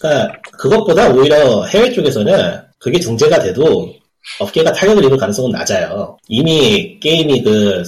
[0.00, 3.94] 그러니까 그것보다 오히려 해외 쪽에서는 그게 등재가 돼도
[4.40, 6.16] 업계가 타격을 입을 가능성은 낮아요.
[6.26, 7.84] 이미 게임이 그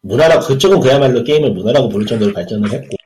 [0.00, 2.96] 문화라고 그쪽은 그야말로 게임을 문화라고 부를 정도로 발전을 했고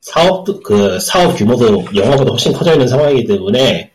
[0.00, 3.93] 사업도 그 사업 규모도 영화보다 훨씬 커져 있는 상황이기 때문에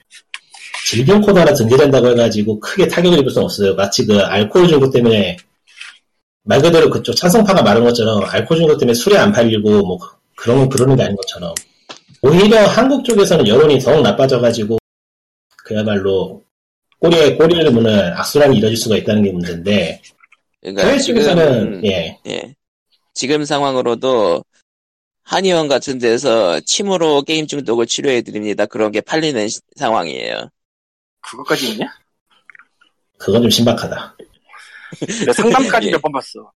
[0.89, 3.75] 질병 코드 하나 등재된다고 해가지고 크게 타격을 입을 수는 없어요.
[3.75, 5.37] 마치 그 알코올 중독 때문에
[6.45, 9.99] 말 그대로 그쪽 찬성파가 말한 것처럼 알코올 중독 때문에 술이 안 팔리고 뭐
[10.35, 11.53] 그런 그러는 게 아닌 것처럼
[12.23, 14.79] 오히려 한국 쪽에서는 여론이 더욱 나빠져가지고
[15.57, 16.41] 그야말로
[16.97, 20.01] 꼬리에 꼬리를 무는 악순환이 이뤄질 수가 있다는 게 문제인데
[20.61, 22.55] 그러니까 해외 쪽에서는 지금, 예 예.
[23.13, 24.43] 지금 상황으로도
[25.21, 28.65] 한의원 같은 데서 침으로 게임 중독을 치료해 드립니다.
[28.65, 30.49] 그런 게 팔리는 시- 상황이에요.
[31.31, 31.85] 그것까지 있냐?
[33.17, 34.15] 그건 좀 신박하다.
[35.19, 35.91] 내가 상담까지 예.
[35.91, 36.51] 몇번 봤어.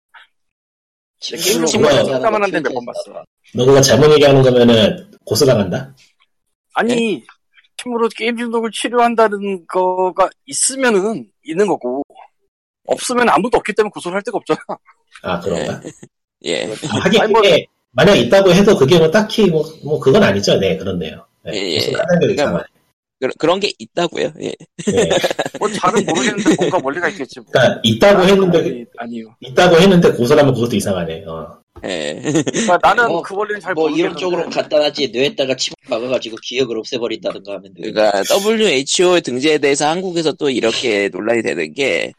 [1.19, 3.25] 게임 친구가 중독 상담하는데 트위터에서 몇번 봤어.
[3.53, 5.95] 너 그거 잘못 얘기하는 거면은 고소당한다.
[6.73, 7.23] 아니,
[7.77, 12.01] 팀으로 게임 중독을 치료한다는 거가 있으면은 있는 거고,
[12.87, 14.59] 없으면 아무도 없기 때문에 고소를 할 데가 없잖아.
[15.23, 15.81] 아 그런가?
[16.45, 16.65] 예.
[16.89, 17.41] 아, 하긴 아니, 뭐-
[17.93, 20.57] 만약 있다고 해도 그게 뭐 딱히 뭐, 뭐 그건 아니죠.
[20.57, 21.25] 네 그렇네요.
[21.43, 21.91] 네, 예, 예.
[21.91, 22.70] 그러니까 이
[23.21, 23.33] 상하네.
[23.33, 24.33] 그, 그런 게 있다고요.
[24.41, 24.47] 예.
[24.47, 24.53] 예.
[25.59, 27.39] 뭐 잘은 모르겠는데 뭔가 원리가 있겠지.
[27.39, 27.45] 뭐.
[27.51, 29.35] 그러니까 있다고 했는데 아니, 아니요.
[29.41, 31.25] 있다고 했는데 고소를 하면 그것도 이상하네.
[31.27, 31.59] 어.
[31.85, 32.19] 예.
[32.23, 34.01] 그러니까 나는 뭐, 그 원리는 잘 뭐 모르겠는데.
[34.01, 37.91] 이런 쪽으로 놨지 뇌에다가 침을 박아가지고 기억을 없애버린다든가 하면 돼.
[37.91, 42.11] 그러니까 WHO 등재에 대해서 한국에서 또 이렇게 논란이 되는 게,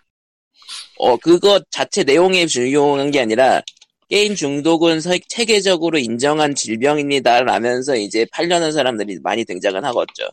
[0.99, 3.63] 어, 그거 자체 내용에 중요한 게 아니라,
[4.09, 10.29] 게임 중독은 서- 체계적으로 인정한 질병입니다라면서 이제 팔려는 사람들이 많이 등장은 하겠죠.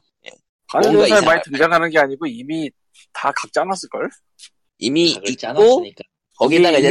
[0.73, 1.41] 뭔가 회사에 많이.
[1.43, 2.69] 등장하는 게 아니고 이미
[3.13, 4.09] 다 각자 놨을걸?
[4.79, 5.83] 이미 있고.
[6.37, 6.89] 거기다가 이제.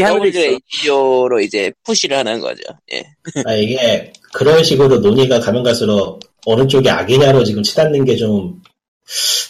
[0.85, 2.63] WHO로 이제 푸시를 하는 거죠.
[2.93, 3.03] 예.
[3.47, 8.61] 아 이게 그런 식으로 논의가 가면 갈수록 어느 쪽이 악이냐로 지금 치닫는 게 좀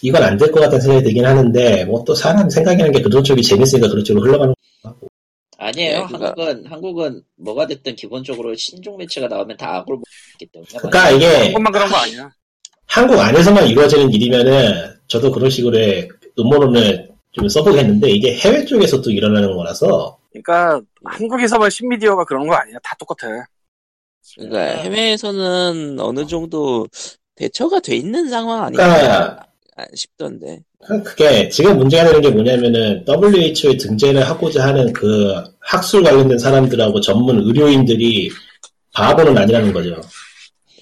[0.03, 3.43] 이건 안 될 것 같다는 생각이 들긴 하는데 뭐 또 사람 생각이라는 게 그런 쪽이
[3.43, 4.55] 재밌으니까 그런 쪽으로 흘러가는
[5.59, 6.03] 아니에요.
[6.03, 10.69] 네, 그거- 한국은 한국은 뭐가 됐든 기본적으로 신종 매체가 나오면 다 악을 먹기 때문에.
[10.79, 12.31] 그러니까 이게 한국만 그런 거 아니야.
[12.89, 19.55] 한국 안에서만 이루어지는 일이면은 저도 그런 식으로의 음모론을 좀 써보겠는데 이게 해외 쪽에서 또 일어나는
[19.55, 22.77] 거라서 그러니까 한국에서만 신미디어가 그런 거 아니야.
[22.83, 23.29] 다 똑같아.
[24.37, 26.87] 그러니까 해외에서는 어느 정도
[27.35, 29.47] 대처가 돼 있는 상황 아닌가 그러니까
[29.95, 30.61] 싶던데.
[31.05, 37.39] 그게 지금 문제가 되는 게 뭐냐면은 WHO에 등재를 하고자 하는 그 학술 관련된 사람들하고 전문
[37.41, 38.31] 의료인들이
[38.93, 40.01] 바보는 아니라는 거죠.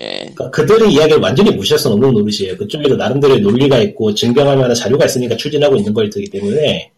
[0.00, 0.18] 예.
[0.35, 2.56] 그러니까 그들의 이야기를 완전히 무시할 수는 없는 노릇이에요.
[2.59, 6.92] 그쪽에도 나름대로의 논리가 있고 증명할 만한 자료가 있으니까 추진하고 있는 거기 때문에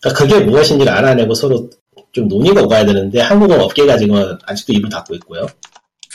[0.00, 1.70] 그러니까 그게 무엇인지를 알아내고 서로
[2.12, 5.46] 좀 논의가 오가야 되는데 한국은 업계가 지금 아직도 입을 닫고 있고요.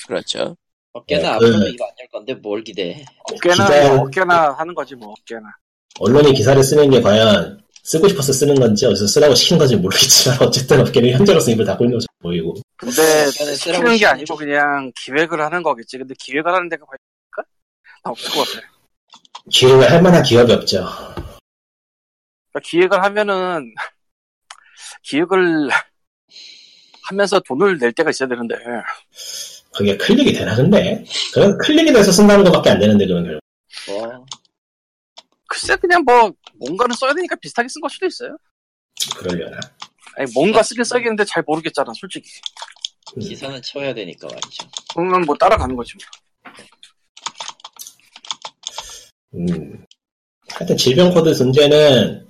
[0.08, 0.56] 그렇죠.
[0.94, 3.04] 어깨나 네, 앞으로도 그- 이거 안 열 건데 뭘 기대해.
[3.32, 5.42] 어깨나 기자- 뭐 어깨나 하는 거지 뭐 어깨나.
[6.00, 10.80] 언론이 기사를 쓰는 게 과연 쓰고 싶어서 쓰는 건지 어디서 쓰라고 시킨 건지 모르겠지만 어쨌든
[10.82, 15.64] 업계는 현재로서 입을 닫고 있는 것처럼 보이고 근데 시키는 게 시키는 아니고 그냥 기획을 하는
[15.64, 15.98] 거겠지.
[15.98, 17.44] 근데 기획을 하는 데가 과연 있을까?
[18.04, 18.68] 나 없을 것 같아.
[19.50, 20.86] 기획을 할 만한 기업이 없죠.
[22.52, 23.74] 그러니까 기획을 하면은
[25.04, 25.70] 기획을
[27.10, 28.56] 하면서 돈을 낼 때가 있어야 되는데
[29.74, 31.04] 그게 클릭이 되나 근데
[31.34, 33.40] 그건 클릭이 돼서 쓴다는 것밖에 안 되는데 그런 결국
[33.88, 34.26] 뭐
[35.48, 38.38] 글쎄 그냥 뭐 뭔가는 써야 되니까 비슷하게 쓴 걸 수도 있어요.
[39.18, 39.60] 그러려나.
[40.20, 42.30] 아니 뭔가 쓰긴 써야겠는데 잘 모르겠잖아 솔직히.
[43.22, 44.68] 기사는 채워야 되니까 말이죠.
[44.94, 45.94] 그러면 뭐 따라가는 거지.
[49.32, 49.46] 뭐.
[49.48, 49.86] 음.
[50.52, 52.28] 하여튼 질병 코드 존재는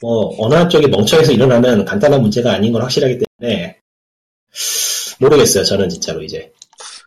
[0.00, 3.80] 뭐 어느 한쪽이 멍청해서 일어나는 간단한 문제가 아닌 건 확실하기 때문에
[5.18, 5.64] 모르겠어요.
[5.64, 6.52] 저는 진짜로 이제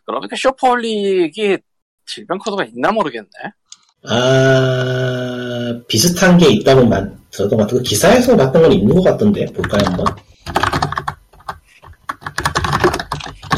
[0.04, 1.56] 그러니까 shopaholic이
[2.04, 3.30] 질병 코드가 있나 모르겠네.
[4.04, 9.46] 아 비슷한 게 있다고 만 들었던 것 같고 그 기사에서 봤던 건 있는 것 같던데
[9.46, 10.06] 볼까요 한번?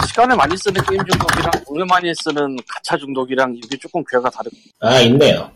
[0.09, 5.01] 시간을 많이 쓰는 게임 중독이랑 돈을 많이 쓰는 가차 중독이랑 이게 조금 궤가 다르고 아
[5.01, 5.51] 있네요.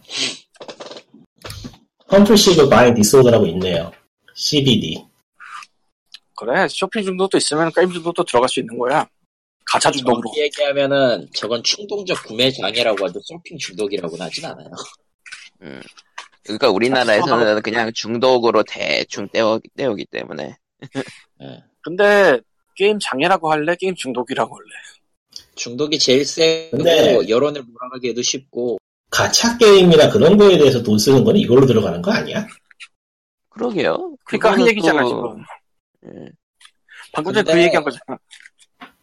[2.09, 3.93] compulsive buying disorder라고 있네요.
[4.35, 5.05] CBD.
[6.35, 9.07] 그래 쇼핑 중독도 있으면 게임 중독도 들어갈 수 있는 거야.
[9.71, 10.31] 가차 중독으로.
[10.37, 14.71] 얘기하면은 저건 충동적 구매 장애라고 하도 쇼핑 중독이라고는 하진 않아요.
[16.45, 20.57] 그러니까 우리나라에서는 그냥 중독으로 대충 떼어, 떼우기 때문에.
[21.43, 21.63] 예.
[21.83, 22.41] 근데
[22.75, 23.75] 게임 장애라고 할래?
[23.77, 24.69] 게임 중독이라고 할래?
[25.57, 28.79] 중독이 제일 세고 근데- 여론을 몰아가기에도 쉽고
[29.11, 32.47] 가챠 게임이나 그런 거에 대해서 돈 쓰는 거는 이걸로 들어가는 거 아니야?
[33.51, 34.17] 그러게요.
[34.25, 35.45] 그러니까 한 얘기잖아 또- 지금.
[36.07, 36.31] 예.
[37.13, 38.19] 방금 전에 그 근데- 얘기한 거잖아.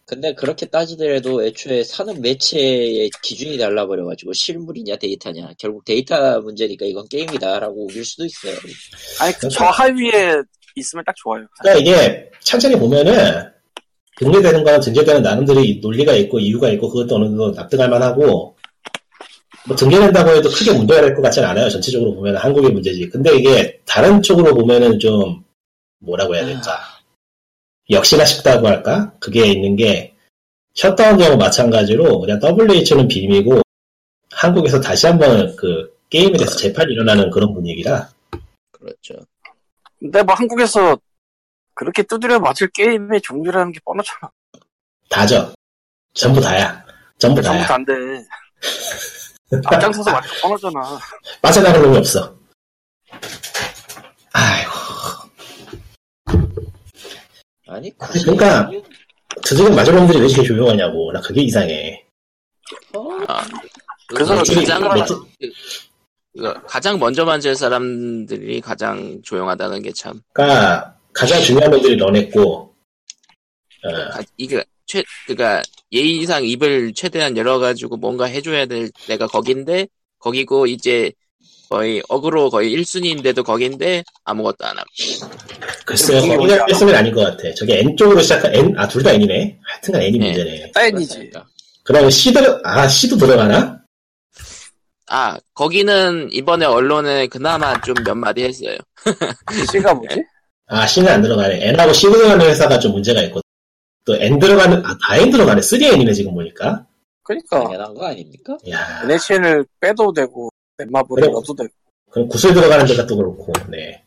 [0.07, 7.85] 근데 그렇게 따지더라도 애초에 사는 매체의 기준이 달라버려가지고 실물이냐 데이터냐 결국 데이터 문제니까 이건 게임이다라고
[7.85, 8.53] 우길 수도 있어요.
[9.19, 10.35] 아니 그저 하위에
[10.75, 11.47] 있으면 딱 좋아요.
[11.59, 13.49] 그러니까 이게 천천히 보면은
[14.19, 18.55] 등재되는 거는 등재되는 나름대로 이 논리가 있고 이유가 있고 그것도 어느 정도 납득할 만하고
[19.67, 21.67] 뭐 등재된다고 해도 크게 문제가 될 것 같진 않아요.
[21.69, 23.09] 전체적으로 보면 한국의 문제지.
[23.09, 25.43] 근데 이게 다른 쪽으로 보면은 좀
[25.99, 26.79] 뭐라고 해야 될까?
[27.89, 29.13] 역시나 쉽다고 할까?
[29.19, 30.15] 그게 있는 게
[30.73, 33.61] 셧다운 경우 마찬가지로 그냥 WH는 빔이고
[34.31, 38.09] 한국에서 다시 한번 그 게임에 대해서 재판이 일어나는 그런 분위기라
[38.71, 39.25] 그렇죠.
[39.99, 40.97] 근데 뭐 한국에서
[41.73, 44.31] 그렇게 두드려 맞을 게임의 종류라는 게 뻔하잖아.
[45.09, 45.53] 다죠.
[46.13, 46.83] 전부 다야.
[47.17, 47.67] 전부 전부 다야.
[47.67, 47.93] 다인데.
[49.65, 50.99] 앞장서서 거 뻔하잖아.
[51.41, 52.35] 빠져나갈 놈이 없어.
[54.31, 54.71] 아이고.
[57.75, 58.71] 아니 그러니까
[59.43, 61.11] 드디어 맞을 놈들이 왜 이렇게 조용하냐고.
[61.11, 62.03] 나 그게 이상해.
[62.95, 63.09] 어?
[63.27, 63.43] 아,
[64.07, 65.17] 그래서 그 매출이- 가장 매출-
[66.37, 70.21] 그 가장 먼저 만질 사람들이 가장 조용하다는 게 참.
[70.33, 72.73] 그러니까 가장 중요한 놈들이 런했고
[73.83, 75.61] 어, 가- 이게 최 그니까
[75.91, 79.87] 예의상 입을 최대한 열어가지고 뭔가 해줘야 될 내가 거긴데
[80.19, 81.11] 거기고 이제
[81.69, 84.87] 거의 어그로 거의 1순위인데도 거긴데 아무것도 안 하고
[85.85, 86.65] 글쎄요 거기가 뭐야?
[86.65, 87.53] 1순위는 아닌 것 같아.
[87.55, 89.59] 저게 N 쪽으로 시작한 N 아 둘 다 N이네.
[89.63, 90.25] 하여튼간 N이 네.
[90.27, 90.71] 문제네.
[90.73, 91.45] 그렇다니까.
[91.83, 93.79] 그다음에 C도 아 C도 들어가나?
[95.07, 98.75] 아 거기는 이번에 언론에 그나마 좀 몇 마디 했어요
[99.71, 100.23] C가 뭐지?
[100.67, 101.67] 아 C는 안 들어가네.
[101.69, 103.41] N하고 C 들어가는 회사가 좀 문제가 있고
[104.05, 105.61] 또 N 들어가는 아 다 N 들어가네.
[105.61, 106.85] 3N이네 지금 보니까.
[107.23, 108.55] 그러니까 당연한 거 아닙니까?
[108.69, 111.31] 야 NHN을 빼도 되고 넷마블을 그래.
[111.31, 111.69] 넣어도 되고.
[112.11, 114.03] 그럼 구슬 들어가는 데가 또 그렇고 네.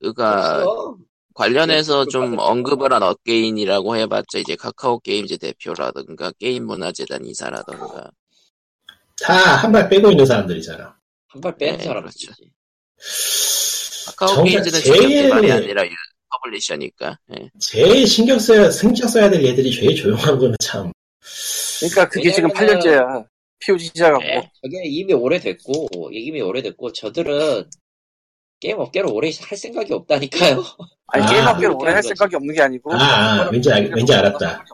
[0.00, 0.96] 그니까 없어.
[1.34, 8.10] 관련해서 그- 좀 그- 언급을 한 업계인이라고 해봤자 이제 카카오 게임즈 대표라든가 게임 문화재단 이사라든가
[9.20, 10.96] 다 한 발 빼고 있는 사람들이잖아.
[11.28, 12.28] 한 발 빼는 네, 사람이지.
[14.06, 15.90] 카카오 정작 게임즈는 제일- 개발이 아니라 유-
[16.30, 17.50] publisher니까 예.
[17.58, 20.92] 제일 신경 써야 신경 써야 될 얘들이 제일 조용한 거는 참.
[21.80, 23.26] 그러니까 그게 지금 왜냐면은- 8년째야.
[23.60, 24.18] POG 시작하고.
[24.22, 24.50] 네.
[24.62, 27.68] 저게 이미 오래됐고 이미 오래됐고 저들은
[28.60, 30.64] 게임 업계로 오래 할 생각이 없다니까요.
[31.08, 32.08] 아니 아, 게임 업계를 그렇게 오래 할 거지.
[32.08, 32.92] 생각이 없는 게 아니고.
[32.94, 32.96] 아,
[33.46, 34.64] 아, 왠지 알- 왠지 알았다.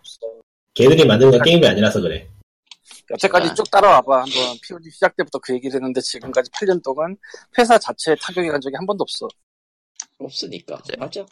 [0.74, 2.28] 걔들이 만드는 건 게임이 아니라서 그래.
[3.11, 3.55] 여태까지 아.
[3.55, 4.22] 쭉 따라와봐.
[4.22, 4.32] 한번
[4.62, 7.16] POG 시작 때부터 그 얘기를 했는데 지금까지 8년 동안
[7.59, 9.28] 회사 자체에 타격이 간 적이 한 번도 없어.
[10.18, 10.80] 없으니까.
[10.89, 10.97] 네.
[10.97, 11.24] 맞아.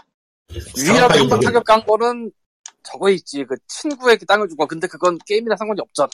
[0.50, 2.30] 유일하게 사업하기 한번 되게- 타격 간 거는
[2.84, 3.44] 저거 있지.
[3.44, 4.66] 그 친구에게 땅을 준 거.
[4.66, 6.08] 근데 그건 게임이랑 상관이 없잖아.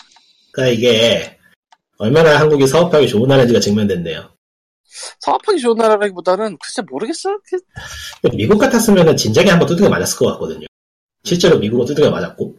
[0.52, 1.38] 그러니까 이게
[1.98, 4.32] 얼마나 한국이 사업하기 좋은 나라인지가 증명됐네요.
[5.20, 7.38] 사업하기 좋은 나라라기보다는 글쎄 모르겠어.
[7.44, 10.66] 그- 미국 같았으면 진작에 한번 두들겨 맞았을 것 같거든요.
[11.24, 12.56] 실제로 미국은 두들겨 맞았고.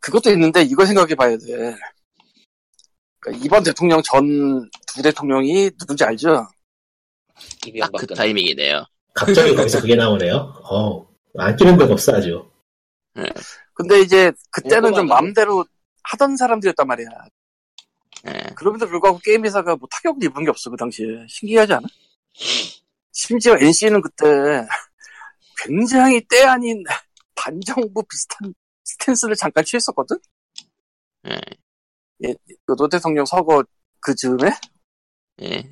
[0.00, 1.74] 그것도 있는데 이거 생각해 봐야 돼.
[3.20, 6.46] 그러니까 이번 대통령 전 두 대통령이 누군지 알죠?
[7.80, 8.06] 딱 그.
[8.06, 8.84] 타이밍이네요
[9.14, 10.34] 갑자기 거기서 그게 나오네요.
[10.70, 11.06] 어,
[11.36, 12.44] 안 끼는 데가 없어 아주.
[13.74, 15.08] 근데 이제 그때는 좀 궁금하네.
[15.08, 15.64] 마음대로
[16.10, 17.08] 하던 사람들이었단 말이야.
[18.26, 18.32] 예.
[18.56, 21.86] 그럼에도 불구하고 게임 회사가 뭐 타격을 입은 게 없어 그 당시에 신기하지 않아?
[23.12, 24.66] 심지어 NC는 그때
[25.64, 26.82] 굉장히 때 아닌
[27.34, 28.54] 반정부 비슷한
[28.84, 30.16] stance를 잠깐 취했었거든?
[31.28, 32.34] 예.
[32.66, 33.64] 그 노 대통령 서거
[34.00, 34.50] 그 즈음에?
[35.42, 35.62] 예.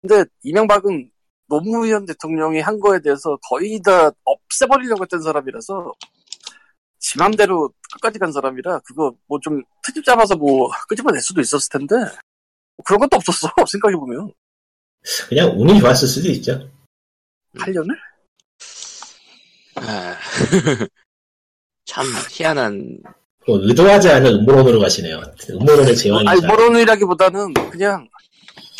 [0.00, 1.10] 근데 이명박은
[1.46, 5.92] 노무현 대통령이 한 거에 대해서 거의 다 없애버리려고 했던 사람이라서
[7.00, 12.84] 지 맘대로 끝까지 간 사람이라 그거 뭐좀 트집 잡아서 뭐 끄집어낼 수도 있었을 텐데 뭐
[12.84, 14.32] 그런 것도 없었어 생각해보면
[15.28, 16.70] 그냥 운이 좋았을 수도 있죠.
[17.54, 17.96] 8년을?
[19.76, 20.16] 아,
[21.86, 23.00] 참 희한한
[23.46, 25.22] 뭐 의도하지 않은 음모론으로 가시네요.
[25.50, 26.30] 음모론의 제왕이죠.
[26.30, 28.06] 아니 모론이라기보다는 그냥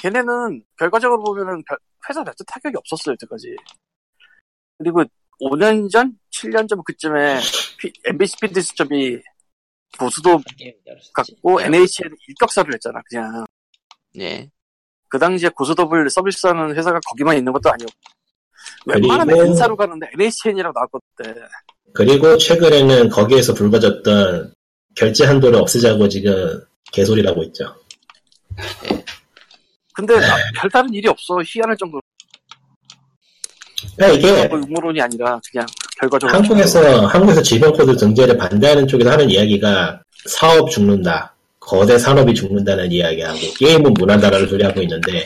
[0.03, 3.57] 걔네는 결과적으로 보면은 별- 회사 자체 타격이 없었어요 여태까지
[4.79, 5.05] 그리고
[5.41, 6.13] 5년 전?
[6.33, 7.41] 7년 전 그쯤에
[7.79, 8.37] P- MBC
[9.99, 11.13] 고수도 게임 잘했었지.
[11.13, 13.45] 갖고 NHN 일격사를 했잖아 그냥
[14.19, 14.49] 예.
[15.09, 17.95] 그 당시에 고수톱을 서비스하는 회사가 거기만 있는 것도 아니었고
[18.87, 21.43] 웬만하면 N사로 가는데 NHN이라고 나왔거든
[21.93, 24.55] 그리고 최근에는 거기에서 불거졌던
[24.95, 26.63] 결제 한도를 없애자고 지금
[26.93, 27.75] 개소리하고 있죠.
[29.95, 32.00] 근데 나- 별다른 일이 없어 희한할 정도로
[34.01, 35.67] 그러니까 이게 뭐 음모론이 아니라 그냥
[36.01, 42.91] 결과적으로 한국에서 한국에서 질병 코드 등재를 반대하는 쪽에서 하는 이야기가 사업 죽는다, 거대 산업이 죽는다는
[42.91, 45.23] 이야기하고 게임은 문화다라는 소리 하고 있는데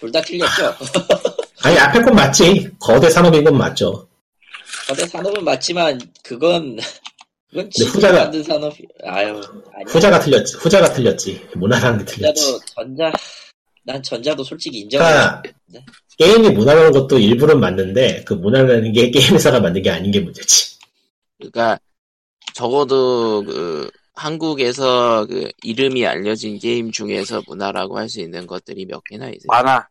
[0.00, 0.74] 둘 다 틀렸죠.
[1.64, 4.06] 아니 앞에 건 맞지 거대 산업인 건 맞죠.
[4.88, 6.78] 거대 산업은 맞지만 그건
[7.50, 9.40] 그건 후자가- 만든 산업이 아유
[9.74, 12.42] 아니 후자가 틀렸지 후자가 틀렸지 무난한 게 틀렸지.
[12.42, 13.12] 전자도 전자
[13.86, 15.04] 난 전자도 솔직히 인정해.
[15.04, 15.84] 그러니까 네.
[16.18, 20.76] 게임이 무난한 것도 일부는 맞는데 그 무난한 게 게임 회사가 만든 게 아닌 게 문제지.
[21.38, 21.78] 그러니까
[22.54, 29.26] 적어도 그 한국에서 그 이름이 알려진 게임 중에서 문화라고 할 수 있는 것들이 몇 개나
[29.26, 29.46] 있어요.
[29.48, 29.88] 많아.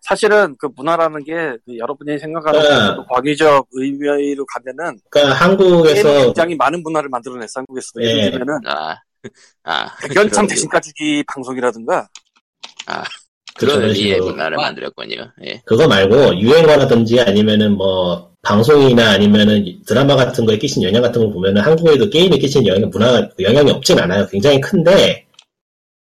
[0.00, 2.96] 사실은 그 문화라는 게 그 여러분이 생각하는 아.
[2.96, 8.06] 그 광의적 의미로 가면은 그러니까 한국에서 굉장히 많은 문화를 만들어냈어 한국에서 예.
[8.06, 8.96] 예를 들면은 아,
[9.64, 12.08] 아, 백연창 그런- 대신 까주기 방송이라든가
[12.86, 13.04] 아,
[13.58, 14.30] 그런 그런 의미의 식으로.
[14.30, 14.62] 문화를 아.
[14.62, 15.32] 만들었군요.
[15.44, 15.62] 예.
[15.64, 21.62] 그거 말고 유행어라든지 아니면은 뭐 방송이나 아니면은 드라마 같은 거에 끼친 영향 같은 걸 보면은
[21.62, 24.26] 한국에도 게임에 끼친 영향 문화가 영향이 없진 않아요.
[24.28, 25.26] 굉장히 큰데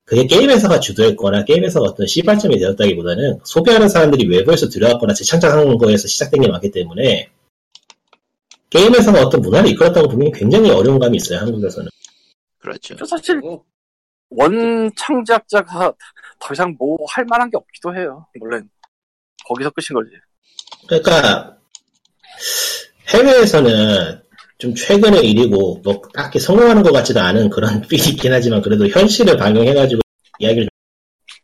[0.06, 6.08] 그게 게임 회사가 주도했거나 게임 회사가 어떤 시발점이 되었다기보다는 소비하는 사람들이 외부에서 들여왔거나 재창작하는 거에서
[6.08, 7.30] 시작된 게 많기 때문에
[8.70, 11.90] 게임 회사가 어떤 문화를 이끌었다고 보기엔 굉장히 어려운 감이 있어요 한국에서는.
[12.60, 12.96] 그렇죠.
[12.96, 13.42] 또 사실
[14.30, 15.94] 원 창작자가
[16.40, 18.26] 더 이상 뭐 할 만한 게 없기도 해요.
[18.40, 18.70] 물론
[19.48, 20.12] 거기서 끝인 거지.
[20.88, 21.58] 그러니까
[23.10, 24.22] 해외에서는
[24.58, 29.38] 좀 최근의 일이고 뭐 딱히 성공하는 것 같지도 않은 그런 삐이 있긴 하지만 그래도 현실을
[29.38, 30.02] 반영해가지고
[30.40, 30.70] 이야기를 좀-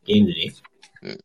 [0.05, 0.51] 게임들이
[1.05, 1.15] 음.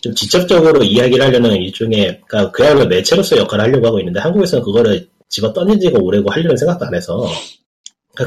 [0.00, 5.52] 좀 직접적으로 이야기를 하려는 일종의 그러니까 그야말로 매체로서 역할을 하려고 하고 있는데 한국에서는 그거를 집어
[5.52, 7.26] 던지고 오래고 하려는 생각도 안 해서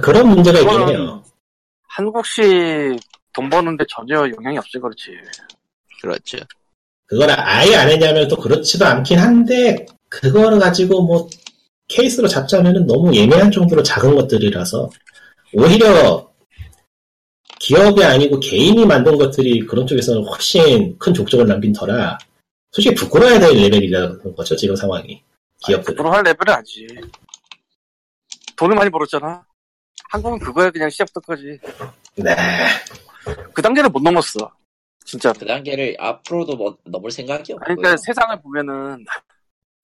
[0.02, 1.24] 그런 문제가 있긴 해요.
[1.88, 2.44] 한국식
[3.40, 5.12] 돈 버는데 전혀 영향이 없을 그렇지.
[6.02, 6.38] 그렇죠.
[7.06, 11.30] 그걸 아예 안 했냐면 또 그렇지도 않긴 한데 그거를 가지고 뭐
[11.88, 14.90] 케이스로 잡자면은 너무 예매한 정도로 작은 것들이라서
[15.54, 16.30] 오히려
[17.60, 22.18] 기업이 아니고 개인이 만든 것들이 그런 쪽에서는 훨씬 큰 족적을 남긴 터라
[22.72, 25.24] 솔직히 부끄러워야 될 레벨이라는 거죠 지금 상황이
[25.66, 26.88] 기업들 부끄러워 할 레벨은 아니지.
[28.58, 29.46] 돈을 많이 벌었잖아.
[30.10, 31.60] 한국은 그거야 그냥 시작부터 까지.
[32.16, 32.36] 네
[33.54, 34.52] 그 단계를 못 넘었어.
[35.06, 35.38] 진짜로.
[35.40, 37.54] 그 단계를 앞으로도 뭐 넘을 생각이.
[37.54, 39.04] 아니, 그러니까 세상을 보면은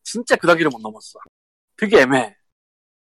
[0.04, 1.20] 진짜 그 단계를 못 넘었어.
[1.78, 2.36] 되게 애매해.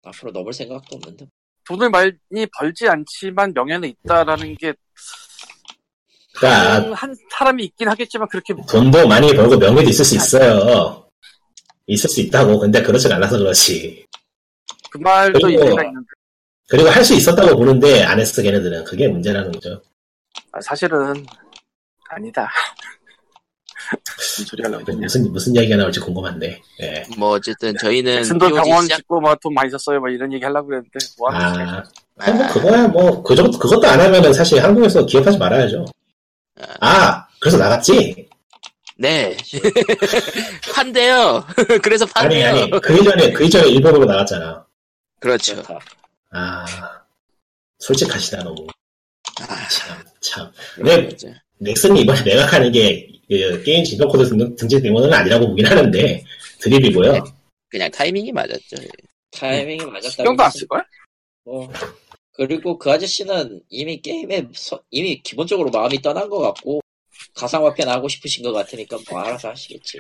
[0.04, 1.26] 앞으로 넘을 생각도 없는데.
[1.66, 2.12] 돈을 많이
[2.58, 4.74] 벌지 않지만 명예는 있다라는 게
[6.36, 11.08] 그러니까 한, 한 사람이 있긴 하겠지만 그렇게 돈도 많이 벌고 명예도 있을 수 있어요
[11.88, 14.06] 있을 수 있다고 근데 그렇진 않아서 그렇지
[14.90, 16.08] 그 말도 그리고- 일리가 있는데
[16.68, 19.93] 그리고 할 수 있었다고 보는데 안 했어 걔네들은 그게 문제라는 거죠 아,
[20.62, 21.26] 사실은
[22.10, 22.50] 아니다.
[24.18, 25.02] 무슨 소리 하려고 그랬냐.
[25.04, 26.62] 무슨 무슨 얘기가 나올지 궁금한데.
[26.82, 27.04] 예.
[27.18, 30.00] 뭐 어쨌든 저희는 POG 병원 시작 짓고 막돈 많이 썼어요.
[30.00, 31.68] 막 이런 얘기 하려고 그랬는데 뭐 하는?
[31.68, 31.84] 아,
[32.20, 35.86] 아니, 뭐 그거야 뭐그 정도 그것도 안 하면은 사실 한국에서 기업하지 말아야죠.
[36.80, 38.30] 아, 그래서 나갔지?
[38.98, 39.36] 네
[40.74, 41.46] 판대요.
[41.84, 42.64] 그래서 아니 판대요.
[42.64, 44.66] 아니 그 이전에 그 이전에 일본으로 나갔잖아.
[45.20, 45.56] 그렇죠.
[45.56, 45.80] 그렇다.
[46.32, 46.66] 아,
[47.80, 48.68] 솔직하시다 너무.
[49.42, 50.52] 아, 참 참.
[50.76, 51.10] 그런 네.
[51.10, 51.28] 거죠.
[51.60, 56.24] 넥슨이 이번에 매각하는 게 그, 게임 질병 코드 등등 등재 때문은 아니라고 보긴 하는데
[56.60, 57.24] 드립이고요.
[57.70, 58.76] 그냥 타이밍이 맞았죠.
[59.32, 60.10] 타이밍이 맞았다고.
[60.10, 60.86] 신경도 안 쓸걸?
[61.46, 61.72] 뭐.
[62.34, 66.82] 그리고 그 아저씨는 이미 게임에 서- 이미 기본적으로 마음이 떠난 것 같고
[67.36, 70.00] 가상화폐 하고 싶으신 것 같으니까 뭐 알아서 하시겠지.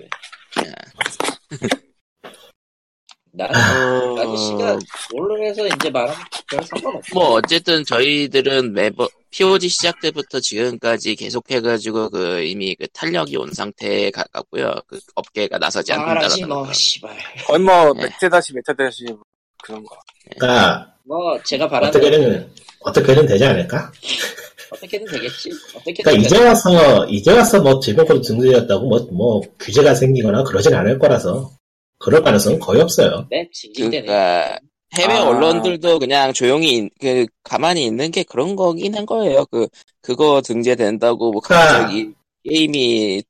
[3.35, 4.77] 나는 어, 그 아저씨가
[5.11, 6.15] 뭘로 해서 이제 말하면
[6.49, 7.15] 별 상관없어.
[7.15, 14.11] 뭐 어쨌든 저희들은 매번 POG 시작 때부터 지금까지 계속해가지고 그 이미 그 탄력이 온 상태에
[14.11, 14.75] 가깝고요.
[14.87, 16.73] 그 업계가 나서지 않는다는 뭐 거.
[16.73, 17.17] 씨발.
[17.47, 18.03] 거의 뭐 네.
[18.03, 19.05] めでたし めでたし
[19.63, 19.95] 그런 거.
[20.37, 23.91] 그러니까 뭐 제가 바라는 어떻게든 어떻게든 되지 않을까?
[24.71, 25.49] 어떻게든 되겠지.
[25.75, 30.75] 어떻게든 그러니까 이제 와서 이제 와서 뭐 질병 코드 등재였다고 뭐 뭐 규제가 생기거나 그러진
[30.75, 31.49] 않을 거라서
[32.03, 33.25] 그럴 가능성은 거의 없어요.
[33.31, 33.49] 네.
[33.77, 34.59] 그러니까
[34.93, 35.23] 해외 아.
[35.23, 39.45] 언론들도 그냥 조용히 있- 그 가만히 있는 게 그런 거긴 한 거예요.
[39.45, 39.67] 그
[40.01, 42.09] 그거 등재된다고 뭐 갑자기
[42.43, 43.23] 게임이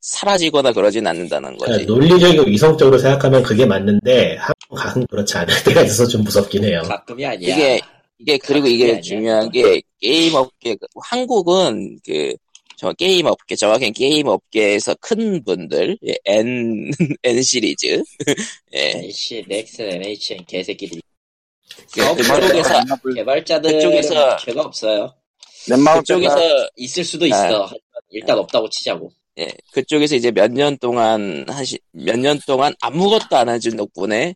[0.00, 1.84] 사라지거나 그러진 않는다는 거지.
[1.84, 6.80] 그러니까 논리적이고 이성적으로 생각하면 그게 맞는데 한국 가끔 그렇지 않을 때가 있어서 좀 무섭긴 해요.
[6.86, 7.54] 가끔이 아니야.
[7.54, 7.80] 이게
[8.18, 9.00] 이게 그리고 이게 아니야.
[9.02, 12.34] 중요한 게 게임 업계 한국은 그
[12.80, 16.90] 저 게임 업계 정확히 게임 업계에서 큰 분들 예, N
[17.22, 18.02] N 시리즈
[18.74, 21.02] 예 NC, 넥슨, NHN 개새끼들이
[21.92, 22.72] 그, 어, 그쪽에서
[23.14, 25.12] 개발자들 그쪽에서- 죄가 없어요.
[25.98, 27.36] 그쪽에서 있을 수도 있어.
[27.64, 27.68] 하지만
[28.08, 29.12] 일단 없다고 치자고.
[29.38, 34.34] 예, 그쪽에서 이제 몇 년 동안 하시, 몇년 동안 아무것도 안 해준 덕분에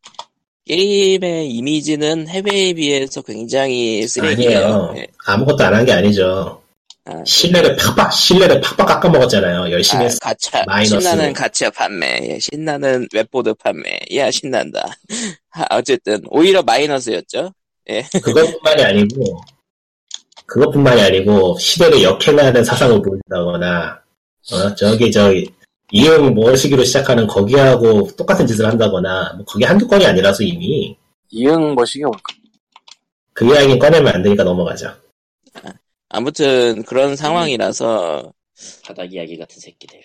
[0.66, 4.58] 게임의 이미지는 해외에 비해서 굉장히 쓰레기예요.
[4.58, 4.94] 아니에요.
[4.98, 5.06] 예.
[5.24, 6.60] 아무것도 안 한 게 아니죠.
[7.06, 9.70] 아, 신뢰를 팍팍 신뢰를 팍팍 깎아 먹었잖아요.
[9.70, 10.18] 열심히 아, 했어.
[10.20, 11.00] 가차, 마이너스로.
[11.00, 14.86] 신나는 가차 판매, 예, 신나는 웹보드 판매, 야 신난다.
[15.50, 17.52] 하, 어쨌든 오히려 마이너스였죠.
[18.22, 19.40] 그것뿐만이 아니고
[20.46, 24.00] 그것뿐만이 아니고 시대를 역행하는 사상을 보인다거나
[24.52, 25.50] 어, 저기 저기
[25.92, 30.96] 이응 모시기로 시작하는 거기하고 똑같은 짓을 한다거나 뭐 그게 한두 건이 아니라서 이미
[31.30, 32.22] 이응 머시기 올까?
[33.34, 34.94] 그 이야기 꺼내면 안 되니까 넘어가죠.
[36.14, 38.32] 아무튼 그런 상황이라서
[38.86, 40.00] 바닥 이야기 같은 새끼들.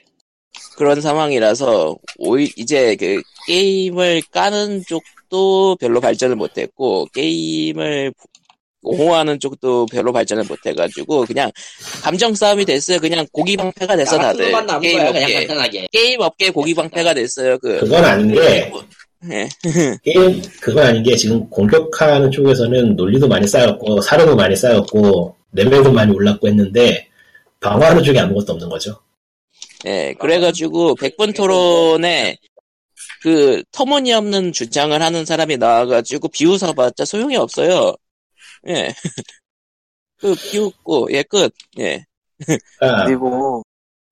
[0.76, 8.12] 그런 상황이라서 오히 이제 그 게임을 까는 쪽도 별로 발전을 못했고 게임을
[8.82, 11.52] 옹호하는 쪽도 별로 발전을 못해가지고 그냥
[12.02, 13.00] 감정 싸움이 됐어요.
[13.00, 14.52] 그냥 고기 방패가 됐어 다들
[14.82, 15.88] 게임 거야 업계 간단하게.
[15.92, 17.60] 게임 업계 고기 방패가 됐어요.
[17.60, 18.72] 그 그건 아닌 게
[19.32, 19.48] 예.
[20.04, 26.12] 게임 그건 아닌 게 지금 공격하는 쪽에서는 논리도 많이 쌓였고 사료도 많이 쌓였고 레벨도 많이
[26.14, 27.10] 올랐고 했는데
[27.60, 29.00] 방어하는 쪽에 아무것도 없는 거죠.
[29.86, 32.38] 예, 그래가지고 백분 토론에
[33.22, 37.96] 그 터무니없는 주장을 하는 사람이 나와가지고 비웃어봤자 소용이 없어요.
[38.68, 38.94] 예.
[40.18, 41.54] 그 비웃고 예 끝.
[41.80, 42.06] 예.
[42.80, 43.64] 그러니까 그리고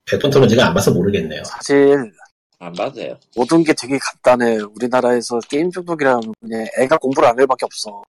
[0.10, 1.44] 백분 토론 제가 안 봐서 모르겠네요.
[1.44, 2.12] 사실
[2.60, 3.18] 안 봐도 돼요.
[3.36, 4.58] 모든 게 되게 간단해.
[4.76, 8.02] 우리나라에서 게임 중독이라면 그냥 애가 공부를 안 할 밖에 없어.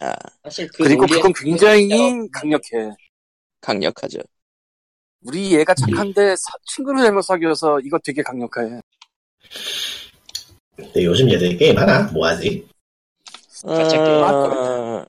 [0.00, 1.88] 아 사실 그 그리고 그건 굉장히
[2.32, 2.90] 강력해.
[3.60, 4.20] 강력하죠.
[5.24, 8.80] 우리 애가 착한데 사- 친구를 잘못 사귀어서 이거 되게 강력해.
[10.76, 12.02] 근데 요즘 얘들 게임 하나?
[12.12, 12.64] 뭐 하지?
[13.66, 15.04] 게임 할 어,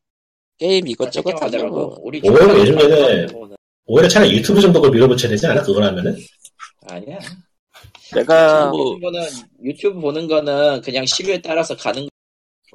[0.57, 1.95] 게임 이것저것 하더라고.
[2.01, 5.61] 우리 오히려 요즘에는 보면은 오히려 차라리 유튜브 정도 걸 밀어붙여야 되지 않아?
[5.61, 6.17] 그걸 하면은?
[6.87, 7.19] 아니야.
[8.15, 8.97] 내가 뭐
[9.63, 12.08] 유튜브 보는 거는 그냥 시류에 따라서 가는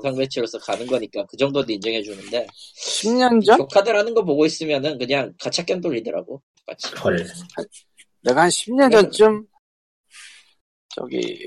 [0.03, 3.59] 영상 매체로서 가는 거니까 그 정도도 인정해 주는데 10년 전?
[3.59, 6.43] 교카드라는 거 보고 있으면은 그냥 가차겜 돌리더라고.
[6.67, 6.95] 같이.
[6.97, 7.27] 헐.
[8.23, 9.47] 내가 한 10년 전쯤
[10.97, 11.39] 저기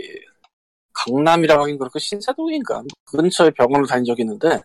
[0.93, 4.61] 강남이라고 하긴 그렇고 신사동인가 그 근처에 병원을 다닌 적이 있는데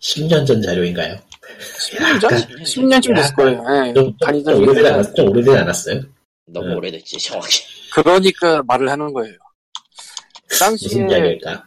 [0.00, 1.16] 10년 전 자료인가요?
[1.78, 2.30] 10년 전?
[2.30, 3.64] 10년쯤 됐을 거예요.
[3.88, 3.92] 예.
[3.92, 6.02] 좀, 좀, 다니던 좀 오래되지 않았, 좀 오래되지 않았어요?
[6.46, 6.74] 너무 네.
[6.74, 7.62] 오래됐지 정확히.
[7.92, 9.34] 그러니까 말을 하는 거예요.
[10.46, 11.66] 그 당시에 무슨 이야기일까?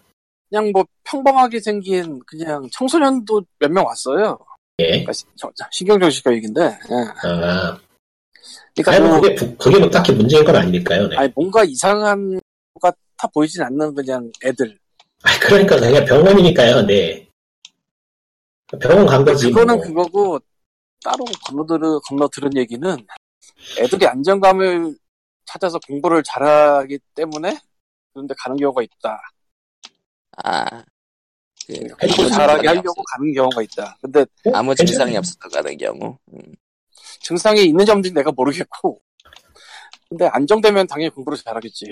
[0.50, 4.38] 그냥 뭐 평범하게 생긴 그냥 청소년도 몇 명 왔어요.
[4.80, 4.88] 예.
[4.90, 6.62] 그러니까 시- 저- 저- 신경정신 교육인데.
[6.62, 7.28] 예.
[7.28, 7.80] 아,
[8.76, 11.08] 그러니까 아니, 뭐 뭐, 그게, 부- 그게 뭐 딱히 문제인 건 아니니까요.
[11.08, 11.18] 네.
[11.18, 12.40] 아니 뭔가 이상한
[12.74, 14.78] 것 같아 보이진 않는 그냥 애들.
[15.24, 17.28] 아, 그러니까 그냥 병원이니까요, 네.
[18.82, 19.50] 병원 간 거지.
[19.50, 19.84] 그거는 뭐.
[19.86, 20.40] 그거고
[21.04, 22.98] 따로 건너들 건너 들은 얘기는
[23.80, 24.96] 애들이 안정감을
[25.46, 27.58] 찾아서 공부를 잘하기 때문에
[28.14, 29.22] 그런데 가는 경우가 있다.
[30.44, 30.66] 아,
[31.66, 33.98] 그, 해도 공부 그건 잘하게 하려고 가는 경우가 있다.
[34.02, 34.52] 근데 어?
[34.54, 34.76] 아무.
[34.76, 36.18] 증상이 없었던 가는 경우.
[36.34, 36.40] 음.
[37.22, 39.02] 증상이 있는지 없는지 내가 모르겠고.
[40.10, 41.86] 근데 안정되면 당연히 공부를 잘하겠지.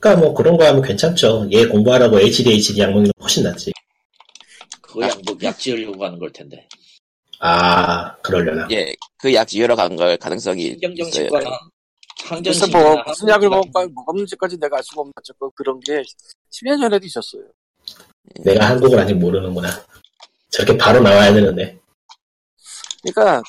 [0.00, 1.48] 그러니까 뭐 그런 거 하면 괜찮죠.
[1.52, 3.72] 얘 공부하라고 HDHD 약 먹는 거 훨씬 낫지.
[4.80, 6.68] 그거 약, 뭐, 약 지으려고 하는 걸 텐데.
[7.40, 8.68] 아, 그러려나.
[8.70, 11.28] 예, 그 약 지으러 간 걸 가능성이 있어요.
[12.28, 13.48] 그래서 뭐 무슨 약을
[13.94, 16.02] 먹었는지까지 내가 알 수가 없는 어쨌건 그런 게
[16.52, 17.42] 10년 전에도 있었어요.
[18.44, 19.68] 내가 한국을 아직 모르는구나.
[20.50, 21.78] 저렇게 바로 나와야 되는데.
[23.02, 23.42] 그러니까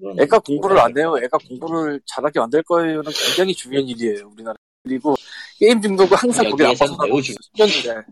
[0.00, 1.16] 그건 애가 공부를 안 해요.
[1.22, 4.28] 애가 공부를 잘하게 만들 거예요는 굉장히 중요한 일이에요.
[4.32, 4.56] 우리나라.
[4.84, 5.14] 그리고
[5.58, 8.04] 게임 중독은 항상 거기 매우 중- 10년째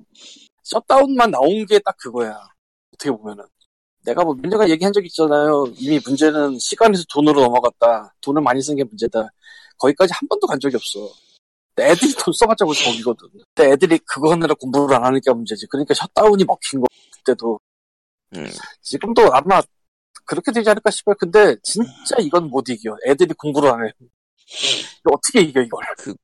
[0.65, 2.37] 셧다운만 나온 게 딱 그거야.
[2.95, 3.45] 어떻게 보면은.
[4.05, 5.67] 내가 뭐 몇 년간 얘기한 적 있잖아요.
[5.79, 8.15] 이미 문제는 시간에서 돈으로 넘어갔다.
[8.21, 9.29] 돈을 많이 쓴 게 문제다.
[9.79, 11.09] 거기까지 한 번도 간 적이 없어.
[11.85, 13.29] 애들이 돈 써봤자 벌써 거기거든.
[13.55, 15.67] 근데 애들이 그거 하느라 공부를 안 하니까 문제지.
[15.69, 16.87] 그러니까 셧다운이 먹힌 거,
[17.19, 17.61] 그때도.
[18.37, 18.47] 음.
[18.83, 19.61] 지금도 아마
[20.25, 21.15] 그렇게 되지 않을까 싶어요.
[21.19, 22.97] 근데 진짜 이건 못 이겨.
[23.07, 23.93] 애들이 공부를 안 해.
[25.01, 25.85] 이거 어떻게 이겨, 이걸.
[25.99, 26.15] 그-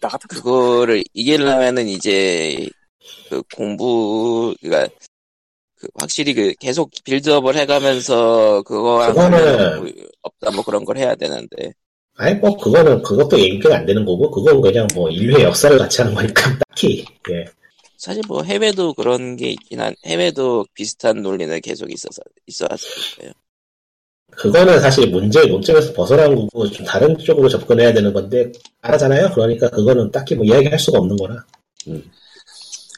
[0.00, 2.68] 나 같은 그 그거를 이기려면은 이제
[3.30, 4.88] 그 공부 그니까
[5.76, 11.72] 그 확실히 그 계속 빌드업을 해가면서 그거랑 그거는- 없다 뭐 그런 걸 해야 되는데
[12.18, 16.14] 아니, 뭐, 그거는, 그것도 얘기가 안 되는 거고, 그건 그냥 뭐, 인류의 역사를 같이 하는
[16.14, 17.44] 거니까, 딱히, 예.
[17.98, 23.32] 사실 뭐 해외도 그런 게 있긴 한 해외도 비슷한 논리는 계속 있어서 있어왔으니까요.
[24.32, 28.50] 그거는 사실 문제, 논점에서 벗어난 거고, 좀 다른 쪽으로 접근해야 되는 건데,
[28.82, 29.30] 안 하잖아요?
[29.34, 31.44] 그러니까 그거는 딱히 뭐, 이야기할 수가 없는 거라.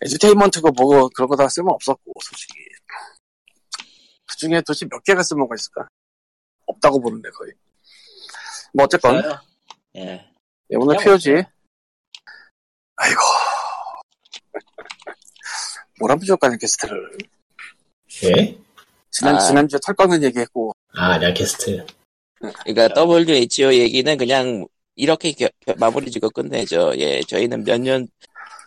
[0.03, 2.55] 에듀테인먼트고 뭐고 그런 거 다 쓸모 없었고, 솔직히.
[4.27, 5.89] 그 중에 도대체 몇 개가 쓸모가 있을까?
[6.67, 7.53] 없다고 보는데, 거의.
[8.75, 9.41] 뭐, 어쨌건, 없어요.
[9.97, 10.03] 예.
[10.71, 11.31] 예, 오늘 POG.
[11.33, 11.43] 없어요.
[12.97, 13.21] 아이고.
[16.01, 17.19] 뭘 하면 좋을까, 게스트를.
[18.25, 18.57] 예?
[19.11, 19.39] 지난, 아.
[19.39, 21.85] 지난주에 털 꺾는 얘기 했고, 아, 량캐스트.
[22.65, 26.93] 그러니까 WHO 얘기는 그냥 이렇게 겨- 겨- 마무리 짓고 끝내죠.
[26.99, 28.07] 예, 저희는 몇 년,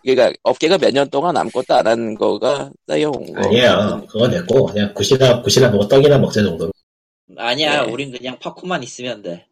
[0.04, 3.41] 그러니까 업계가 몇 년 동안 아무것도 안 한 거가 쌓여온 거.
[3.47, 4.06] 아니에요.
[4.10, 6.72] 그건 됐고, 그냥 굿이나, 굿이나 먹고 떡이나 먹자 정도로.
[7.38, 7.91] 아니야, 네.
[7.91, 9.47] 우린 그냥 파쿠만 있으면 돼.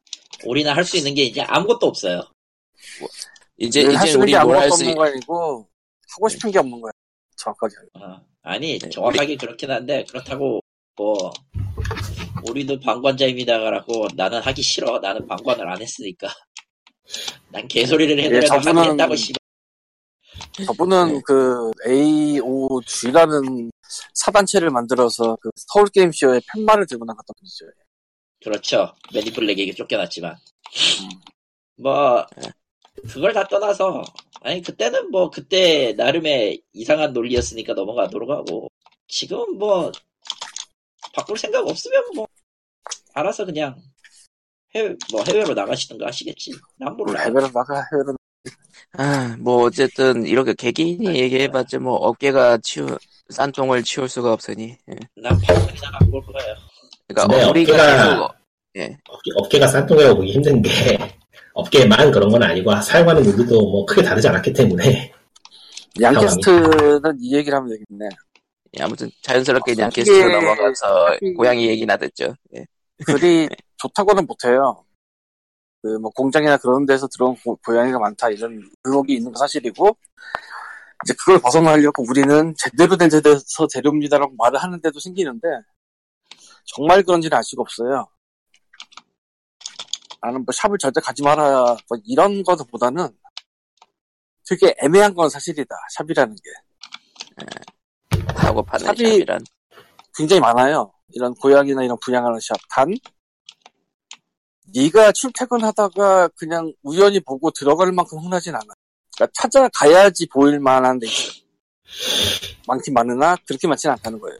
[0.45, 2.21] 우리는 할 수 있는 게 이제 아무것도 없어요.
[3.57, 5.69] 이제 할 이제 수 있는 우리 게뭘할 아무것도 수 없는 거 아니고,
[6.15, 6.91] 하고 싶은 게 없는 거야.
[7.37, 7.75] 정확하게.
[7.95, 10.61] 어, 아니 네, 정확하게 그렇긴 한데 그렇다고
[10.95, 11.31] 뭐
[12.47, 16.27] 우리도 방관자입니다라고 나는 하기 싫어 나는 방관을 안 했으니까
[17.49, 19.33] 난 개소리를 해도 예, 저분은- 했다고 씨
[20.65, 21.21] 저분은 네.
[21.25, 23.71] 그 AOG라는
[24.13, 27.65] 사단체를 만들어서 그 서울 게임쇼에 팻말을 들고 나갔던 분이죠.
[28.43, 28.93] 그렇죠.
[29.13, 30.35] 매니플렉에게 쫓겨났지만.
[31.77, 32.25] 뭐
[33.11, 34.03] 그걸 다 떠나서
[34.41, 38.69] 아니 그때는 뭐 그때 나름의 이상한 논리였으니까 넘어가도록 하고.
[39.07, 39.91] 지금 뭐
[41.13, 42.27] 바꿀 생각 없으면 뭐
[43.13, 43.81] 알아서 그냥
[44.75, 46.51] 해외 뭐 해외로 나가시든가 하시겠지.
[46.77, 48.15] 난 몰라 해외로 나가, 해외로
[48.93, 52.97] 아, 뭐 어쨌든 이렇게 개개인이 얘기해봤자 뭐 어깨가 치우
[53.29, 54.77] 싼똥을 치울 수가 없으니.
[54.89, 54.95] 예.
[55.15, 56.55] 난 방송이나 갖고 올 거예요
[57.10, 58.34] 그러니까 네, 우리가 어깨가-
[58.74, 60.70] 계속 업계, 업계 가 싼통이라고 보기 힘든 게
[61.53, 65.12] 업계만 그런 건 아니고 살고하는 우리도 뭐 크게 다르지 않았기 때문에
[66.01, 68.10] 양캐스트는 이 얘기를 하면 되겠네.
[68.78, 72.34] 예, 아무튼 자연스럽게 아, 이게- 게스트로 넘어가서 고양이 얘기나 듣죠.
[72.55, 72.66] 예.
[73.05, 74.84] 글이 좋다고는 못해요.
[75.82, 79.97] 그 뭐 공장이나 그런 데서 들어온 고, 고양이가 많다 이런 의혹이 있는 건 사실이고
[81.05, 85.47] 이제 그걸 벗어나려고 우리는 제대로 된 데서 데려옵니다라고 말을 하는데도 생기는데
[86.76, 88.07] 정말 그런지는 알 수가 없어요.
[90.22, 93.09] 나는 뭐 샵을 절대 가지 마라 뭐 이런 것보다는
[94.47, 95.76] 되게 애매한 건 사실이다.
[95.97, 96.41] 샵이라는 게
[98.41, 99.43] 사고 파는 샵이- 샵이란.
[100.15, 100.91] 굉장히 많아요.
[101.09, 102.55] 이런 고양이나 이런 분양하는 샵.
[102.70, 102.93] 단
[104.74, 108.65] 네가 출퇴근하다가 그냥 우연히 보고 들어갈 만큼 흔하진 않아.
[109.15, 111.41] 그러니까 찾아가야지 보일 만한 데 있어.
[112.67, 114.38] 많긴 많으나 그렇게 많지는 않다는 거예요.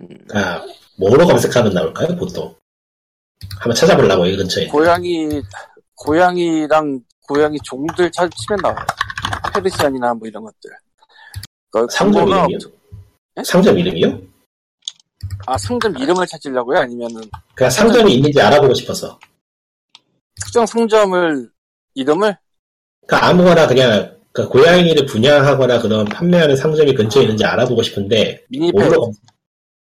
[0.00, 0.62] 음, 아,
[0.98, 2.54] 뭐로 검색하면 나올까요 보통
[3.58, 5.42] 한번 찾아보려고 이 근처에 고양이
[5.94, 8.86] 고양이랑 고양이 종들 찾으면 나와요.
[9.52, 10.70] 페르시안이나 뭐 이런 것들.
[11.70, 12.56] 그 상점 이름이요?
[12.56, 12.72] 없-
[13.38, 13.42] 예?
[13.44, 14.20] 상점 이름이요?
[15.46, 16.78] 아 상점 이름을 찾으려고요?
[16.78, 17.22] 아니면은
[17.54, 19.18] 그냥 상점이 있는지 알아보고 싶어서
[20.40, 21.50] 특정 상점을
[21.94, 22.36] 이름을
[23.06, 29.10] 그러니까 아무거나 그냥 그 고양이를 분양하거나 그런 판매하는 상점이 근처에 있는지 알아보고 싶은데 미니펫, 뭘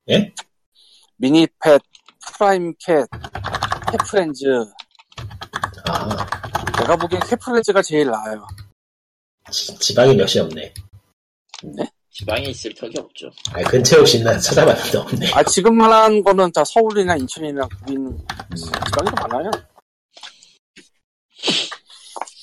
[0.07, 0.34] 로 검색
[1.16, 1.82] 미니펫,
[2.36, 3.09] 프라임캣,
[3.90, 4.44] 캣프렌즈.
[5.88, 6.26] 아
[6.78, 8.46] 내가 보기엔 캣프렌즈가 제일 나아요.
[9.50, 10.74] 지, 지방이 몇이 없네
[12.11, 16.64] 지방에 있을 턱이 없죠 아 근처에 혹시 나 찾아봤는데 없네 아 지금 말한 거는 다
[16.64, 18.18] 서울이나 인천이나 있는
[18.57, 19.50] 지방이 더 많아요.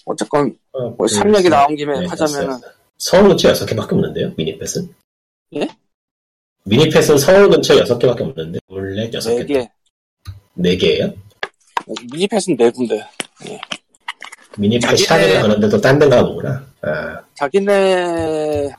[0.05, 2.73] 어쨌건 어, 뭐 그, 샵 얘기 나온 김에 네, 하자면은 됐어요.
[2.97, 4.95] 서울 근처에 6개밖에 없는데요 미니펫은
[5.55, 5.67] 예?
[6.65, 9.69] 미니펫은 서울 근처에 6개밖에 없는데 원래 6개
[10.55, 10.97] 네 개.
[10.97, 11.15] 4개예요?
[12.11, 13.05] 미니펫은 네 군데.
[14.57, 18.71] 미니펫 자기네- 샵이나 그런 데도 딴 데 가 보구나 아, 자기네는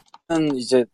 [0.57, 0.85] 이제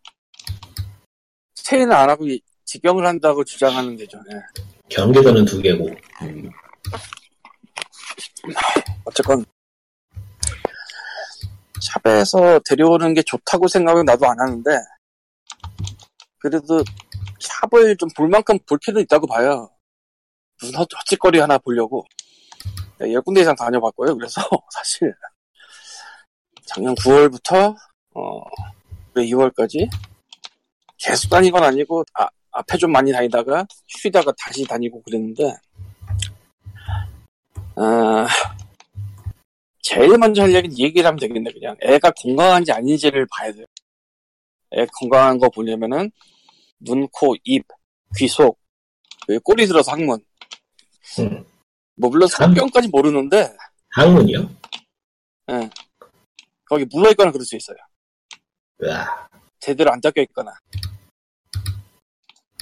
[1.55, 4.19] 체인을 안 하고 이- 직영을 한다고 주장하는 데죠.
[4.33, 4.41] 예.
[4.89, 5.97] 경기도는 2개고
[9.05, 9.45] 어쨌건
[11.81, 14.71] 샵에서 데려오는 게 좋다고 생각은 나도 안 하는데
[16.41, 16.83] 그래도
[17.39, 19.71] 샵을 좀 볼 만큼 볼 필요는 있다고 봐요.
[20.61, 22.05] 무슨 헛- 헛짓거리 하나 보려고
[22.99, 24.17] 네, 열 군데 이상 다녀봤고요.
[24.17, 24.41] 그래서
[24.75, 25.15] 사실
[26.67, 27.75] 작년 9월부터
[28.15, 28.41] 어,
[29.15, 29.89] 올해 2월까지
[30.99, 35.55] 계속 다닌 건 아니고 아, 앞에 좀 많이 다니다가 쉬다가 다시 다니고 그랬는데
[37.77, 38.27] 아,
[39.83, 41.75] 제일 먼저 할 얘기는 이 얘기를 하면 되겠네, 그냥.
[41.81, 43.65] 애가 건강한지 아닌지를 봐야 돼요.
[44.77, 46.11] 애 건강한 거 보려면은,
[46.79, 47.67] 눈, 코, 입,
[48.17, 48.59] 귀, 속,
[49.43, 50.25] 꼬리 들어서 항문.
[51.19, 51.45] 음.
[51.97, 53.55] 뭐, 물론 성병까지 모르는데,
[53.91, 54.51] 항문이요?
[55.51, 55.71] 예.
[56.65, 57.77] 거기 물러 있거나 그럴 수 있어요.
[58.83, 60.53] 으아, 제대로 안 닦여 있거나.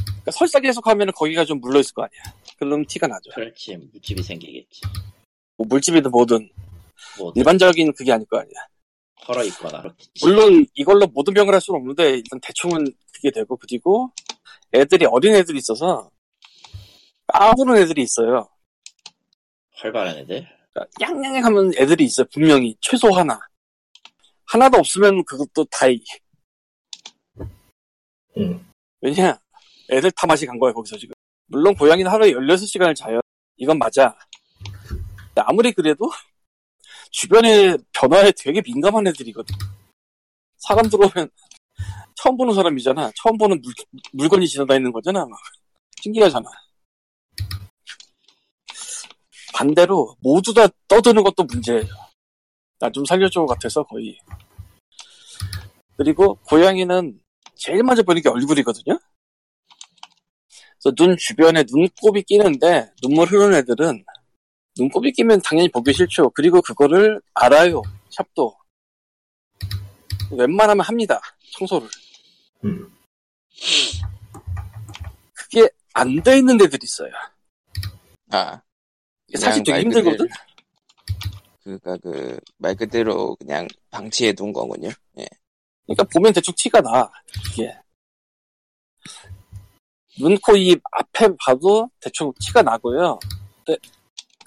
[0.05, 2.35] 그러니까 설사 계속 하면은 거기가 좀 물러 있을 거 아니야.
[2.59, 3.31] 그럼 티가 나죠.
[3.35, 4.81] 그렇지 물집이 생기겠지
[5.57, 6.51] 뭐 물집이든 뭐든,
[7.19, 8.67] 뭐 일반적인 그게 아닐 거 아니야.
[9.27, 9.83] 헐어 있거나
[10.23, 14.12] 물론 이걸로 모든 병을 할 수는 없는데 일단 대충은 그게 되고 그리고
[14.73, 16.11] 애들이 어린 애들이 있어서
[17.27, 18.49] 까부는 애들이 있어요.
[19.75, 22.27] 활발한 애들 그러니까 양양하면 애들이 있어요.
[22.33, 23.39] 분명히 최소 하나.
[24.47, 26.01] 하나도 없으면 그것도 다이.
[28.39, 28.66] 음.
[29.01, 29.39] 왜냐?
[29.91, 31.14] 애들 다 맛이 간 거야 거기서 지금.
[31.47, 33.21] 물론 고양이는 하루에 16시간을 자요.
[33.57, 34.16] 이건 맞아.
[35.35, 36.11] 아무리 그래도
[37.11, 39.55] 주변의 변화에 되게 민감한 애들이거든.
[40.59, 41.31] 사람 들어오면
[42.17, 43.13] 처음 보는 사람이잖아.
[43.17, 43.73] 처음 보는 물,
[44.13, 45.25] 물건이 지나다니는 거잖아.
[45.25, 45.39] 막.
[46.03, 46.49] 신기하잖아.
[49.55, 51.87] 반대로 모두 다 떠드는 것도 문제예요.
[52.81, 54.17] 나 좀 살려줘 같아서 거의.
[55.97, 57.21] 그리고 고양이는
[57.57, 58.99] 제일 먼저 보는 게 얼굴이거든요.
[60.81, 64.05] 그래서 눈 주변에 눈곱이 끼는데 눈물 흐르는 애들은
[64.79, 66.31] 눈곱이 끼면 당연히 보기 싫죠.
[66.31, 67.83] 그리고 그거를 알아요.
[68.11, 68.57] 샵도
[70.31, 71.20] 웬만하면 합니다.
[71.53, 71.89] 청소를.
[72.64, 72.93] 음.
[75.35, 77.11] 그게 안 돼 있는 데들이 있어요.
[78.31, 78.61] 아,
[79.26, 80.29] 이게 사실 되게 힘들거든.
[81.64, 84.89] 그니까 그 말 그대로 그냥 방치해 둔 거군요.
[85.18, 85.26] 예.
[85.87, 87.11] 그러니까 보면 대충 티가 나.
[87.53, 87.74] 이게
[90.18, 93.18] 눈, 코, 입 앞에 봐도 대충 티가 나고요.
[93.64, 93.79] 근데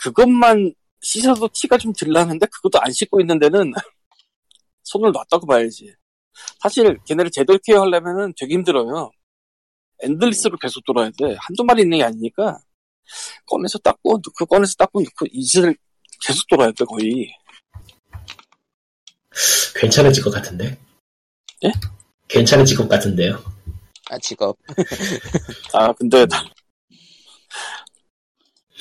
[0.01, 3.71] 그것만 씻어도 티가 좀덜 나는데 그것도 안 씻고 있는 데는
[4.83, 5.93] 손을 놨다고 봐야지.
[6.59, 9.11] 사실 걔네를 제대로 케어하려면은 되게 힘들어요.
[10.01, 11.35] 엔들리스로 계속 돌아야 돼.
[11.39, 12.59] 한두 마리 있는 게 아니니까
[13.45, 15.75] 꺼내서 닦고 넣고 꺼내서 닦고 넣고 이슬을
[16.25, 17.31] 계속 돌아야 돼 거의.
[19.75, 20.77] 괜찮아질 것 같은데?
[21.63, 21.71] 예?
[22.27, 23.43] 괜찮아질 것 같은데요?
[24.09, 24.57] 아 직업.
[25.73, 26.25] 아, 근데,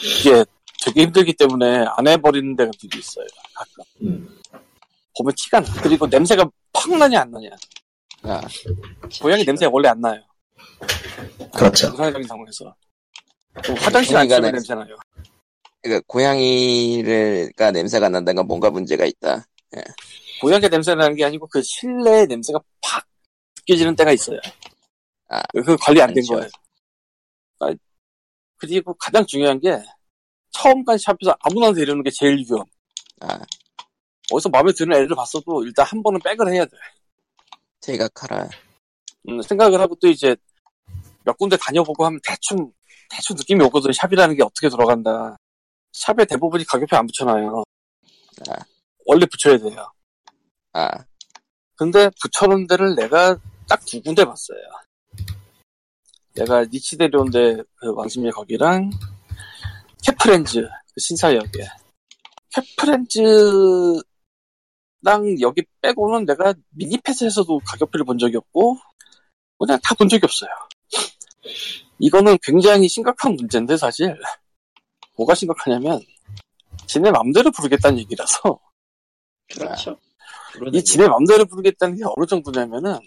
[0.02, 0.44] 이게
[0.84, 3.84] 되게 힘들기 때문에 안 해버리는 데가 되게 있어요, 가끔.
[4.02, 4.40] 음.
[5.16, 5.82] 보면 티가 나.
[5.82, 7.50] 그리고 냄새가 팍 나냐, 안 나냐.
[8.22, 8.40] 아,
[9.20, 10.22] 고양이 냄새가 원래 안 나요.
[11.54, 11.88] 그렇죠.
[11.88, 12.74] 정상적인 상황에서.
[13.64, 14.96] 좀 화장실 안 치우면 냄새- 나요.
[15.82, 19.44] 그러니까 고양이가 냄새가 난다는 건 뭔가 문제가 있다.
[20.40, 23.04] 고양이 냄새 나는 게 아니고 그 실내 냄새가 팍
[23.58, 24.38] 느껴지는 때가 있어요.
[25.28, 26.34] 아, 그 관리 안된 그렇죠.
[26.34, 26.50] 거예요.
[27.60, 27.74] 아,
[28.56, 29.78] 그리고 가장 중요한 게
[30.62, 32.64] 처음까지 샵에서 아무나 데려오는 게 제일 위험.
[33.20, 33.38] 아,
[34.32, 36.72] 어디서 마음에 드는 애를 봤어도 일단 한 번은 백을 해야 돼.
[37.80, 38.48] 생각하라.
[39.28, 40.36] 음, 생각을 하고 또 이제
[41.24, 42.72] 몇 군데 다녀보고 하면 대충
[43.10, 45.36] 대충 느낌이 오거든 샵이라는 게 어떻게 돌아간다
[45.92, 47.62] 샵에 대부분이 가격표 안 붙여놔요
[48.48, 48.54] 아.
[49.04, 49.92] 원래 붙여야 돼요
[50.72, 50.88] 아,
[51.76, 53.36] 근데 붙여놓은 데를 내가
[53.68, 54.58] 딱 두 군데 봤어요
[56.34, 58.90] 내가 니치 데려온 데 그 왕십리 거기랑
[60.04, 61.66] 캐프렌즈 그 신사역에
[62.54, 64.02] 캐프렌즈랑
[65.40, 68.76] 여기 빼고는 내가 미니패스에서도 가격표를 본 적이 없고
[69.58, 70.50] 그냥 다 본 적이 없어요.
[71.98, 74.16] 이거는 굉장히 심각한 문제인데 사실
[75.16, 76.00] 뭐가 심각하냐면
[76.86, 78.58] 지네 맘대로 부르겠다는 얘기라서
[79.52, 79.98] 그렇죠.
[80.72, 82.98] 이 지네 맘대로 부르겠다는 게 어느 정도냐면은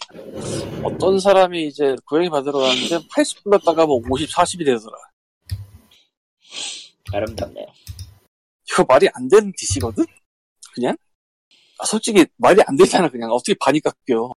[0.84, 4.96] 어떤 사람이 이제 고양이 받으러 갔는데 80 불렀다가 뭐 50, 40이 되더라.
[7.12, 7.66] 아름답네요.
[8.70, 10.04] 이거 말이 안 되는 DC거든?
[10.74, 10.96] 그냥?
[11.78, 13.30] 아, 솔직히 말이 안 되잖아, 그냥.
[13.30, 14.32] 어떻게 반이 깎여,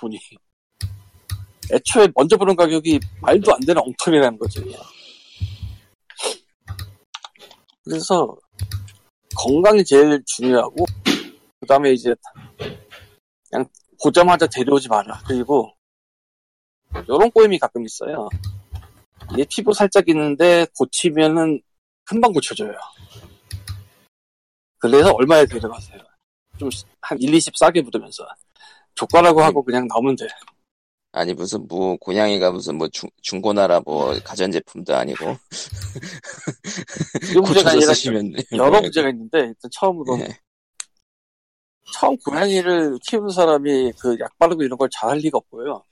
[0.00, 0.18] 돈이.
[1.72, 4.62] 애초에 먼저 보는 가격이 말도 안 되는 엉터리라는 거죠.
[7.84, 8.36] 그래서,
[9.36, 10.84] 건강이 제일 중요하고,
[11.60, 12.14] 그 다음에 이제,
[13.48, 13.66] 그냥
[14.02, 15.22] 보자마자 데려오지 마라.
[15.26, 15.72] 그리고,
[17.08, 18.28] 요런 꼬임이 가끔 있어요.
[19.38, 21.62] 얘 피부 살짝 있는데, 고치면은
[22.12, 22.74] 금방 고쳐져요.
[24.78, 25.98] 그래서 얼마에 데려가세요?
[26.58, 26.68] 좀,
[27.00, 28.26] 한 1, 20 싸게 부르면서.
[28.94, 30.26] 조과라고 하고 그냥 나오면 돼.
[31.12, 35.36] 아니 무슨 뭐 고양이가 무슨 뭐 중, 중고나라 뭐 가전제품도 아니고
[37.32, 40.38] 그 문제가 아니라 쓰시면 여러 문제가 있는데, 일단 처음으로, 네.
[41.94, 45.82] 처음 고양이를 키우는 사람이 그 약 바르고 이런 걸 잘할 리가 없고요.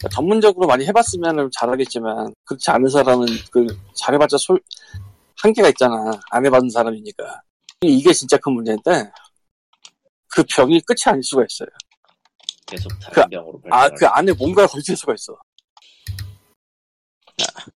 [0.00, 4.58] 그러니까 전문적으로 많이 해봤으면 잘하겠지만, 그렇지 않은 사람은 그 잘해봤자 솔,
[5.36, 6.10] 한계가 있잖아.
[6.30, 7.42] 안 해봤는 사람이니까.
[7.82, 9.10] 이게 진짜 큰 문제인데,
[10.28, 11.68] 그 병이 끝이 아닐 수가 있어요.
[12.66, 15.36] 계속 다른 병으로 아, 그 안에 뭔가가 걸칠 수가 있어.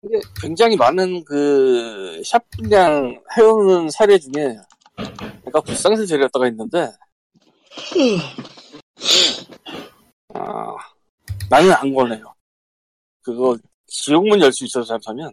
[0.03, 4.55] 이게 굉장히 많은 그, 샵 분량 해오는 사례 중에,
[5.43, 6.89] 내가 불쌍해서 데려갔다가 있는데,
[10.36, 10.93] 아,
[11.50, 12.34] 나는 안 걸려요.
[13.22, 15.32] 그거, 지옥문 열 수 있어서 잘하면,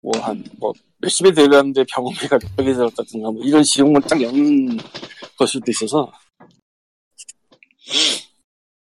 [0.00, 4.76] 뭐, 한, 뭐, 몇십에 데려갔는데 병원비가 몇백에 들었다든가, 뭐, 이런 지옥문 딱 여는
[5.36, 6.10] 걸 수도 있어서,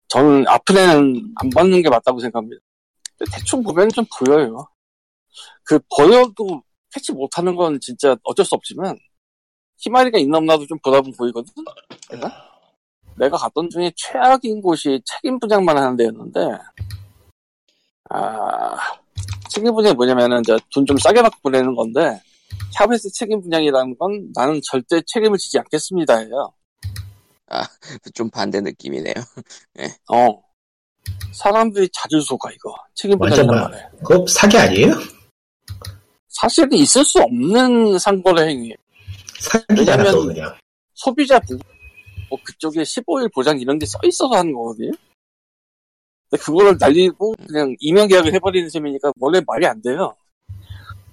[0.08, 2.62] 저는 아픈 애는 안 받는 게 맞다고 생각합니다.
[3.32, 4.68] 대충 보면 좀 보여요.
[5.64, 8.96] 그 보여도 캐치 못하는 건 진짜 어쩔 수 없지만
[9.78, 11.52] 희마리가 있나 없나도 좀 보다 보면 보이거든.
[12.10, 12.53] 내가
[13.16, 16.40] 내가 갔던 중에 최악인 곳이 책임 분양만 하는 데였는데
[18.10, 18.76] 아
[19.48, 20.42] 책임 분양이 뭐냐면은
[20.72, 22.20] 돈 좀 싸게 받고 보내는 건데
[22.72, 26.52] 샵에서 책임 분양이라는 건 나는 절대 책임을 지지 않겠습니다예요.
[28.14, 29.14] 좀 반대 느낌이네요.
[30.12, 30.42] 어.
[31.32, 32.74] 사람들이 자주 속아, 이거.
[32.94, 33.84] 책임 분양이란 막- 말에.
[34.04, 34.94] 그거 사기 아니에요?
[36.28, 38.74] 사실은 있을 수 없는 상거래 행위.
[39.40, 40.54] 사기잖아, 그냥.
[40.94, 41.56] 소비자 부,
[42.34, 44.90] 뭐 그쪽에 15일 보장 이런 게 써 있어서 하는 거거든요.
[46.28, 50.16] 근데 그거를 날리고 그냥 이면 계약을 해버리는 셈이니까 원래 말이 안 돼요.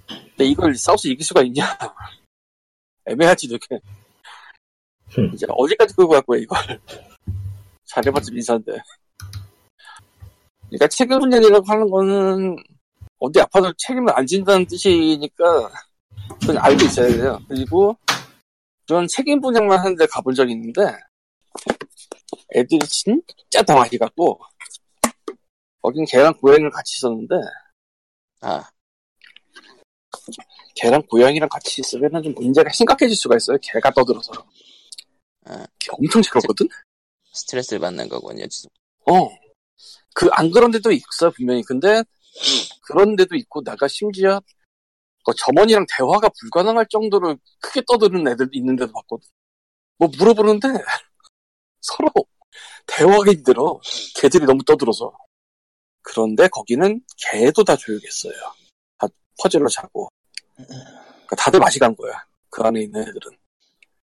[0.08, 1.62] 근데 이걸 싸워서 이길 수가 있냐?
[3.06, 3.80] 애매하지 되게.
[5.10, 5.30] 흠.
[5.34, 6.58] 이제 어디까지 끌고 갈 거야 이걸?
[7.84, 8.72] 잘해봤자 민사인데.
[10.68, 12.56] 그러니까 책임 분열이라고 하는 거는
[13.18, 15.70] 어디 아파도 책임을 안 진다는 뜻이니까
[16.40, 17.38] 그건 알고 있어야 돼요.
[17.46, 17.96] 그리고
[18.86, 20.80] 저는 책임 분양만 하는데 가본 적이 있는데
[22.54, 24.40] 애들이 진짜 다 많이 갔고
[25.80, 27.34] 거긴 개랑 고양이를 같이 있었는데
[28.42, 28.68] 아,
[30.74, 33.58] 개랑 고양이랑 같이 있으면 좀 문제가 심각해질 수가 있어요.
[33.62, 34.32] 개가 떠들어서.
[35.44, 35.66] 아.
[35.78, 36.68] 개 엄청 시끄럽거든?
[37.32, 38.44] 스트레스를 받는 거군요.
[39.06, 39.28] 어.
[40.14, 41.62] 그, 안 그런 데도 있어요, 분명히.
[41.62, 42.02] 근데,
[42.82, 44.40] 그런 데도 있고, 내가 심지어,
[45.24, 49.28] 그 점원이랑 대화가 불가능할 정도로 크게 떠드는 애들 있는 데도 봤거든.
[49.98, 50.68] 뭐 물어보는데,
[51.82, 52.08] 서로
[52.86, 53.80] 대화가 힘들어.
[54.14, 55.12] 개들이 너무 떠들어서.
[56.02, 58.34] 그런데 거기는 개도 다 조용했어요.
[58.98, 59.06] 다
[59.40, 60.08] 퍼즐로 자고.
[60.56, 62.24] 그러니까 다들 맛이 간 거야.
[62.50, 63.38] 그 안에 있는 애들은.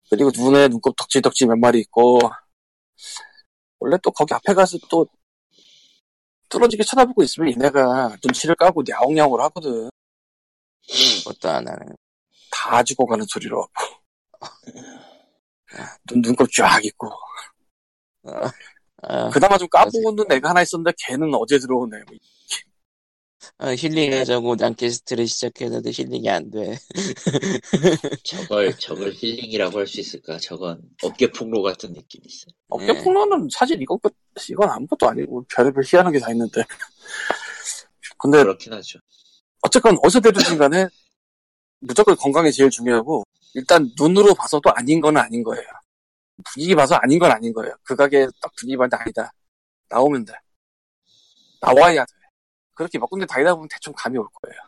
[0.09, 2.19] 그리고 눈에 눈곱 덕지덕지 몇 마리 있고,
[3.79, 5.05] 원래 또 거기 앞에 가서 또
[6.49, 9.89] 뚫어지게 쳐다보고 있으면 얘네가 눈치를 까고 야옹야옹을 하거든.
[11.23, 11.95] 그것도 안 하는.
[12.49, 13.67] 다 죽어가는 소리로.
[16.05, 17.09] 눈, 눈곱 쫙 있고.
[18.27, 18.51] 어,
[19.03, 21.99] 아, 그나마 좀 까보고는 애가 하나 있었는데 걔는 어제 들어온 애.
[23.59, 26.77] 아, 힐링하자고 냥캐스트를 시작했는데 힐링이 안 돼.
[28.23, 30.37] 저걸 저걸 힐링이라고 할 수 있을까?
[30.39, 32.45] 저건 업계 폭로 같은 느낌이 있어.
[32.69, 33.03] 업계 네.
[33.03, 34.13] 폭로는 사실 이건 끝,
[34.49, 36.63] 이건 아무것도 아니고 별의별 희한한 게 다 있는데.
[38.17, 38.99] 근데 그렇긴 하죠.
[39.61, 40.87] 어쨌건 어디서 되든지 간에
[41.79, 43.23] 무조건 건강이 제일 중요하고
[43.53, 45.63] 일단 눈으로 봐서도 아닌 건 아닌 거예요.
[46.45, 47.75] 분위기 봐서 아닌 건 아닌 거예요.
[47.83, 49.31] 그 가게 딱 분위기 봤는데 아니다.
[49.89, 50.33] 나오면 돼.
[51.61, 52.13] 나와야 돼.
[52.73, 54.59] 그렇게 몇 군데 다니다 보면 대충 감이 올 거예요.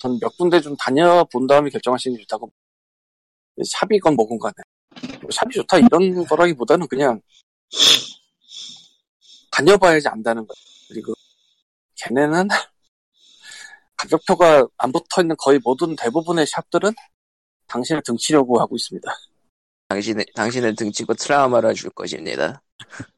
[0.00, 2.52] 전 몇 군데 좀 다녀본 다음에 결정하시는 게 좋다고.
[3.64, 4.54] 샵이건 뭐건 간에.
[5.22, 7.20] 뭐 샵이 좋다 이런 거라기보다는 그냥
[9.50, 10.64] 다녀봐야지 안다는 거예요.
[10.88, 11.14] 그리고
[11.96, 12.48] 걔네는
[13.96, 16.92] 가격표가 안 붙어 있는 거의 모든 대부분의 샵들은
[17.68, 19.08] 당신을 등치려고 하고 있습니다.
[19.92, 22.62] 당신의, 당신을 등치고 트라우마를 줄 것입니다.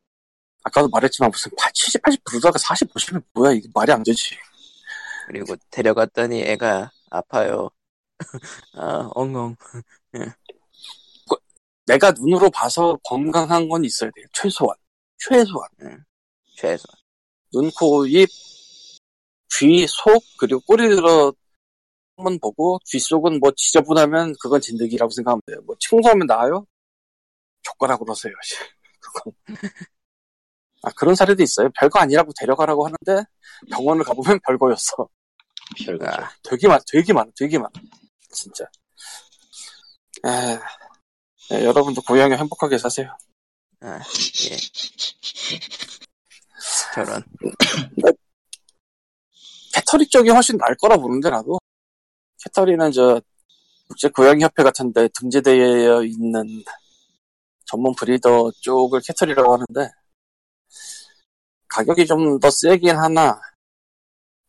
[0.65, 4.37] 아까도 말했지만 무슨 70, 80 부르다가 40 보시면 뭐야 이게 말이 안 되지.
[5.27, 7.71] 그리고 데려갔더니 애가 아파요.
[8.75, 9.57] 아, 엉엉.
[11.87, 14.27] 내가 눈으로 봐서 건강한 건 있어야 돼요.
[14.33, 14.75] 최소한.
[15.19, 15.69] 최소한.
[16.57, 16.85] 최소.
[17.53, 18.29] 눈, 코, 입,
[19.53, 21.33] 귀, 속, 그리고 꼬리 들어
[22.17, 25.61] 한번 보고 귀 속은 뭐 지저분하면 그건 진드기라고 생각하면 돼요.
[25.67, 26.67] 뭐 청소하면 나아요?
[28.09, 28.33] 하세요.
[29.01, 29.33] 그건.
[30.83, 31.71] 아, 그런 사례도 있어요.
[31.79, 33.29] 별거 아니라고 데려가라고 하는데
[33.71, 35.09] 병원을 가보면 별거였어.
[35.85, 36.11] 별거죠.
[36.11, 37.71] 아, 되게 많, 되게 많아, 되게 많아.
[38.31, 38.65] 진짜.
[40.27, 40.59] 에,
[41.51, 43.17] 네, 여러분도 고향에 행복하게 사세요.
[43.81, 44.57] 아, 예.
[46.95, 47.25] 저런.
[49.75, 51.59] 캐터리 쪽이 훨씬 나을 거라 보는데, 나도.
[52.45, 53.21] 캐터리는 저,
[53.89, 56.45] 국제 고양이협회 같은데 등재되어 있는
[57.67, 59.91] 전문 브리더 쪽을 캐터리라고 하는데,
[61.69, 63.41] 가격이 좀 더 세긴 하나,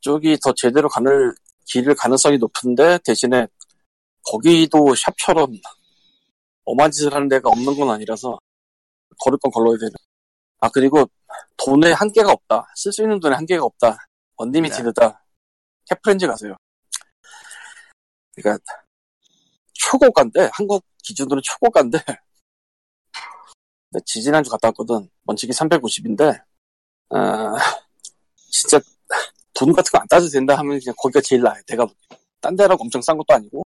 [0.02, 1.34] 쪽이 더 제대로 가는,
[1.66, 3.48] 길을 가능성이 높은데, 대신에,
[4.24, 5.52] 거기도 샵처럼
[6.66, 8.38] 엄한 짓을 하는 데가 없는 건 아니라서,
[9.20, 9.92] 걸을 건 걸러야 되는.
[10.60, 11.06] 아, 그리고
[11.58, 12.68] 돈에 한계가 없다.
[12.76, 13.98] 쓸 수 있는 돈에 한계가 없다.
[14.38, 15.24] 언리미티드다.
[15.90, 16.56] 캐프렌즈 가세요.
[18.36, 18.64] 그러니까
[19.74, 22.00] 초고가인데 한국 기준으로 초고가인데
[24.06, 25.10] 지지난주 갔다 왔거든.
[25.26, 26.44] 원칙이 350인데
[27.10, 27.54] 아,
[28.52, 28.80] 진짜
[29.54, 31.62] 돈 같은 거 안 따져도 된다 하면 그냥 거기가 제일 나아요.
[31.68, 31.88] 내가
[32.42, 33.64] 딴 데라고 엄청 싼 것도 아니고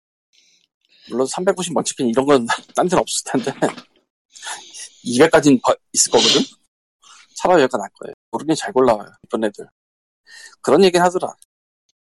[1.08, 2.46] 물론 390 원칙은 이런 건
[2.76, 3.52] 딴 데는 없을 텐데
[5.04, 5.60] 200까지는
[5.92, 6.40] 있을 거거든.
[7.36, 8.14] 차라리 여기가 나을 거예요.
[8.30, 9.10] 모르긴 잘 골라와요.
[9.24, 9.66] 이쁜 애들.
[10.60, 11.34] 그런 얘기 하더라.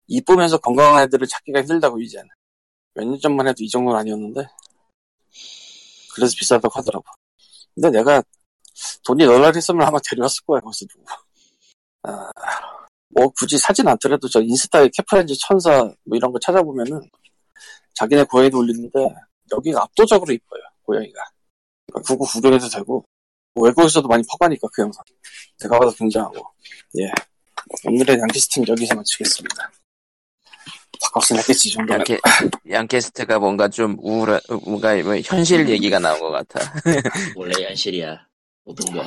[0.07, 2.27] 이쁘면서 건강한 애들을 찾기가 힘들다고 이제는.
[2.93, 4.47] 몇 년 전만 해도 이 정도는 아니었는데.
[6.13, 7.05] 그래서 비싸다고 하더라고.
[7.73, 8.21] 근데 내가
[9.05, 11.05] 돈이 널널했으면 아마 데려왔을 거야, 거기서 누구.
[12.03, 12.29] 아,
[13.09, 17.09] 뭐 굳이 사진 않더라도 저 인스타에 캐프렌즈 천사 뭐 이런 거 찾아보면은
[17.95, 18.99] 자기네 고양이도 올리는데
[19.51, 21.21] 여기가 압도적으로 이뻐요, 고양이가.
[21.87, 23.05] 그러니까 그거 구경해도 되고
[23.53, 25.03] 뭐 외국에서도 많이 퍼가니까 그 영상.
[25.59, 26.45] 내가 봐도 굉장하고.
[26.99, 27.11] 예.
[27.85, 29.71] 오늘의 양키스트는 여기서 마치겠습니다.
[31.03, 31.99] 바꿨으면 했겠지, 이 정도면.
[31.99, 32.19] 양캐,
[32.69, 36.73] 양캐스트가 뭔가 좀 우울한, 뭔가 뭐 현실 얘기가 나온 것 같아.
[37.35, 38.25] 원래 현실이야.
[38.63, 39.03] 모든 거.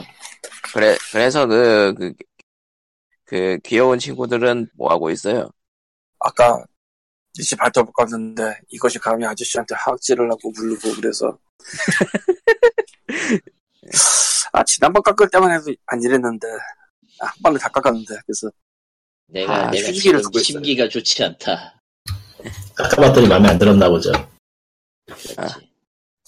[0.73, 2.13] 그래, 그래서 그, 그,
[3.25, 5.49] 그 귀여운 친구들은 뭐 하고 있어요?
[6.19, 6.65] 아까
[7.35, 11.37] DC 발톱을 깎는데 이것이 감히 아저씨한테 하악질을 하고 부르고 그래서
[14.53, 16.47] 아 지난번 깎을 때만 해도 안 이랬는데
[17.21, 18.51] 아, 한 번에 다 깎았는데 그래서
[19.27, 20.43] 내가 아, 내가 두고 있어요.
[20.43, 21.83] 심기가 좋지 않다.
[22.77, 24.13] 깎아봤더니 마음에 안 들었나 보죠.
[25.37, 25.49] 아.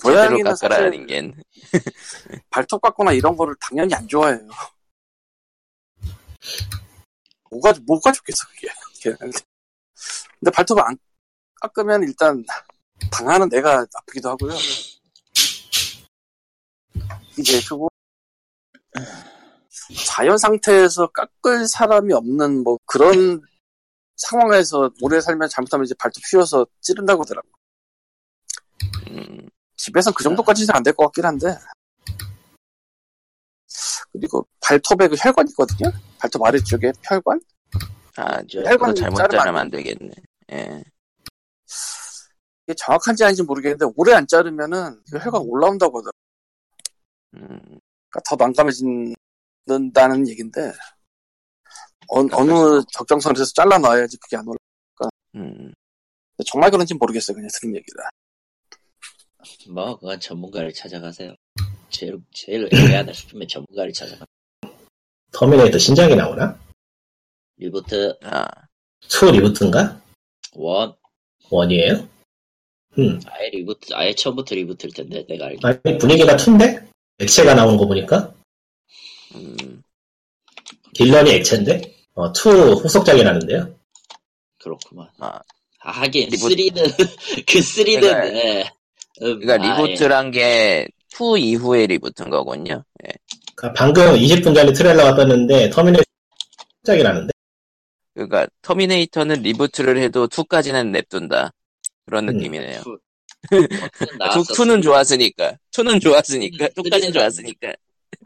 [0.03, 1.35] 고양이는 깎아라 닌겐.
[2.51, 4.49] 발톱 깎거나 이런 거를 당연히 안 좋아해요.
[7.51, 8.69] 뭐가 뭐가 좋겠어 그게.
[10.39, 10.97] 근데 발톱을 안
[11.61, 12.45] 깎으면 일단
[13.11, 14.55] 당하는 내가 아프기도 하고요.
[17.39, 17.89] 이제 그거
[20.07, 23.43] 자연 상태에서 깎을 사람이 없는 뭐 그런
[24.17, 27.49] 상황에서 오래 살면 잘못하면 이제 발톱 휘어서 찌른다고 하더라고.
[29.09, 31.57] 음, 집에선 그 정도까지는 안 될 것 같긴 한데.
[34.13, 35.91] 그리고 발톱에 그 혈관 있거든요?
[36.19, 37.41] 발톱 아래쪽에 혈관?
[38.17, 40.11] 아, 저, 혈관 잘못 자르면 안안 되겠네.
[40.53, 40.83] 예.
[42.67, 46.11] 이게 정확한지 아닌지 모르겠는데, 오래 안 자르면은 그 혈관 올라온다고 하더라고요.
[47.35, 50.73] 음, 그러니까 더 난감해진다는 얘긴데,
[52.09, 54.59] 어, 어느 적정선에서 잘라놔야지 그게 안 올라.
[55.35, 55.73] 음,
[56.47, 58.09] 정말 그런지 모르겠어요, 그냥 들은 얘기라.
[59.71, 61.35] 뭐 그건 전문가를 찾아가세요.
[61.91, 64.25] 제일 제일 애매하다 싶으면 전문가를 찾아가.
[65.33, 66.59] 터미네이터 신작이 나오나?
[67.59, 68.47] reboot 아,
[69.05, 70.01] 2 reboot인가?
[70.55, 70.95] One
[71.51, 72.09] one이에요?
[72.99, 73.21] 음.
[73.27, 75.61] 아예 reboot 아예 처음부터 reboot일 텐데 내가 알기.
[75.65, 76.89] 아니, 분위기가 2인데?
[77.19, 78.35] 액체가 나오는 거 보니까?
[79.35, 79.83] 음,
[80.95, 81.96] 딜런이 액체인데?
[82.17, 83.75] 어, 2 후속작이라는데요?
[84.59, 85.09] 그렇구만.
[85.21, 85.39] 아.
[85.81, 86.55] 아, 하긴 Reboot.
[86.57, 86.75] 3는
[87.47, 88.71] 그 3는 그러니까- 네.
[89.23, 92.83] 음, 그러니까 아, reboot란 게, 2 이후의 reboot인 거군요.
[93.07, 93.13] 예.
[93.55, 96.05] 그러니까 방금 20분 전에 트레일러가 떴는데, 터미네이터
[96.83, 97.33] 후속작이라는데?
[98.15, 101.53] 그러니까 터미네이터는 reboot를 해도 2까지는 냅둔다.
[102.07, 102.37] 그런 음.
[102.37, 102.83] 느낌이네요.
[102.83, 102.99] two-
[103.51, 103.69] two는
[104.11, 104.55] 2, 나왔어.
[104.55, 105.57] 2는 좋았으니까.
[105.73, 106.65] 2는 좋았으니까.
[106.65, 107.73] 음, 2까지는 three는 좋았으니까.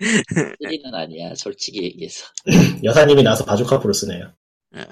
[0.00, 2.26] 3는 아니야 솔직히 얘기해서.
[2.84, 4.32] 여사님이 나와서 바주카포로 쏘네요.
[4.76, 4.86] 예.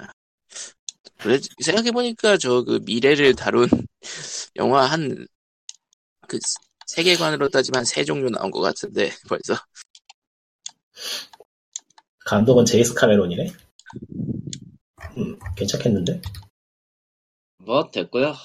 [1.17, 3.67] 그래, 생각해보니까 저 그 미래를 다룬
[4.55, 5.27] 영화 한,
[6.27, 6.39] 그
[6.87, 9.55] 세계관으로 따지면 한세 종류 나온 것 같은데, 벌써.
[12.25, 13.51] 감독은 제이스 카메론이네?
[15.17, 16.21] 음, 괜찮겠는데?
[17.57, 18.35] 뭐 됐고요.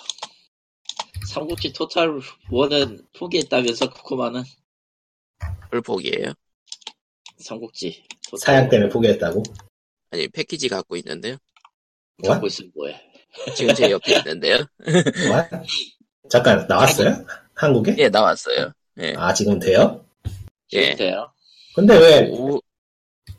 [1.29, 2.21] 삼국지 토탈
[2.51, 4.43] 원은 포기했다면서 코코마는
[5.65, 6.33] 그걸 포기해요.
[7.39, 8.05] 삼국지
[8.39, 9.43] 사양 때문에 포기했다고?
[10.11, 11.37] 아니, 패키지 갖고 있는데요.
[12.19, 12.31] 뭐?
[12.31, 13.01] 갖고 있으면 뭐해?
[13.57, 14.59] 지금 제 옆에 있는데요.
[14.59, 15.61] 뭐?
[16.31, 17.25] 잠깐, 나왔어요?
[17.55, 17.97] 한국에?
[17.99, 18.73] 예, 나왔어요.
[19.01, 19.15] 예.
[19.17, 20.05] 아, 지금 돼요?
[20.73, 20.95] 예.
[20.95, 21.33] 돼요?
[21.75, 22.61] 근데 왜 오,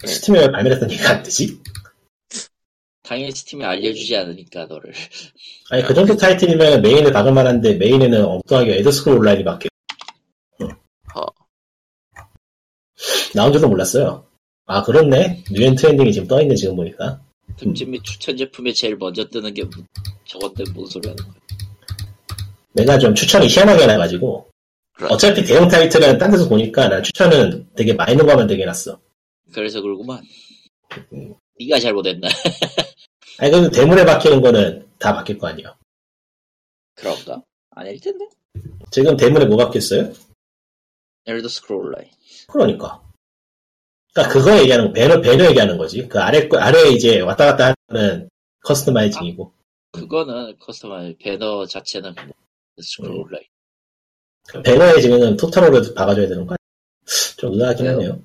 [0.01, 0.07] 네.
[0.07, 1.59] 스팀에 왜 발매됐던 얘기가 안 되지?
[3.01, 4.91] 당연히 스팀에 알려주지 않으니까 너를.
[5.69, 9.69] 아니, 그 정도 타이틀이면 메인을 박을 만한데 메인에는 엉뚱하게 엘더스크롤 온라인이 밖에
[13.35, 14.25] 나온 줄도 몰랐어요.
[14.65, 15.43] 아, 그렇네.
[15.51, 17.21] New and Trending이 지금 떠 있네, 지금 보니까.
[17.57, 19.83] 특집 및 추천 제품에 제일 먼저 뜨는 게 뭐-
[20.25, 21.35] 저건데 뭔 소리 하는 거야?
[22.73, 24.49] 내가 좀 추천이 희한하게 나가지고.
[24.93, 25.13] 그렇죠.
[25.13, 28.99] 어차피 대형 타이틀은 딴 데서 보니까 난 추천은 되게 마이너 가면 되게 났어.
[29.53, 30.23] 그래서 그러구만.
[31.59, 32.27] 네가 잘못했나?
[33.39, 35.75] 아니, 그래도 대물에 박히는 거는 다 바뀔 거 아니야.
[36.95, 37.41] 그런가?
[37.71, 38.25] 아닐 텐데.
[38.91, 40.11] 지금 대물에 뭐 박혔어요?
[41.25, 42.09] 엘더 스크롤 라인.
[42.47, 43.01] 그러니까.
[44.15, 46.07] 그러니까 그거 얘기하는 거, 배너, 배너 얘기하는 거지.
[46.07, 48.29] 그 아래, 거- 아래 이제 왔다 갔다 하는
[48.63, 49.51] Customizing이고.
[49.91, 52.33] 그거는 customi- 배너 자체는 뭐
[52.81, 53.43] 스크롤 라인.
[54.47, 57.35] 그 배너에 지금은 토탈워라도 박아줘야 되는 거 아니야?
[57.37, 57.95] 좀 의아하긴 왜요?
[57.95, 58.19] 하네요.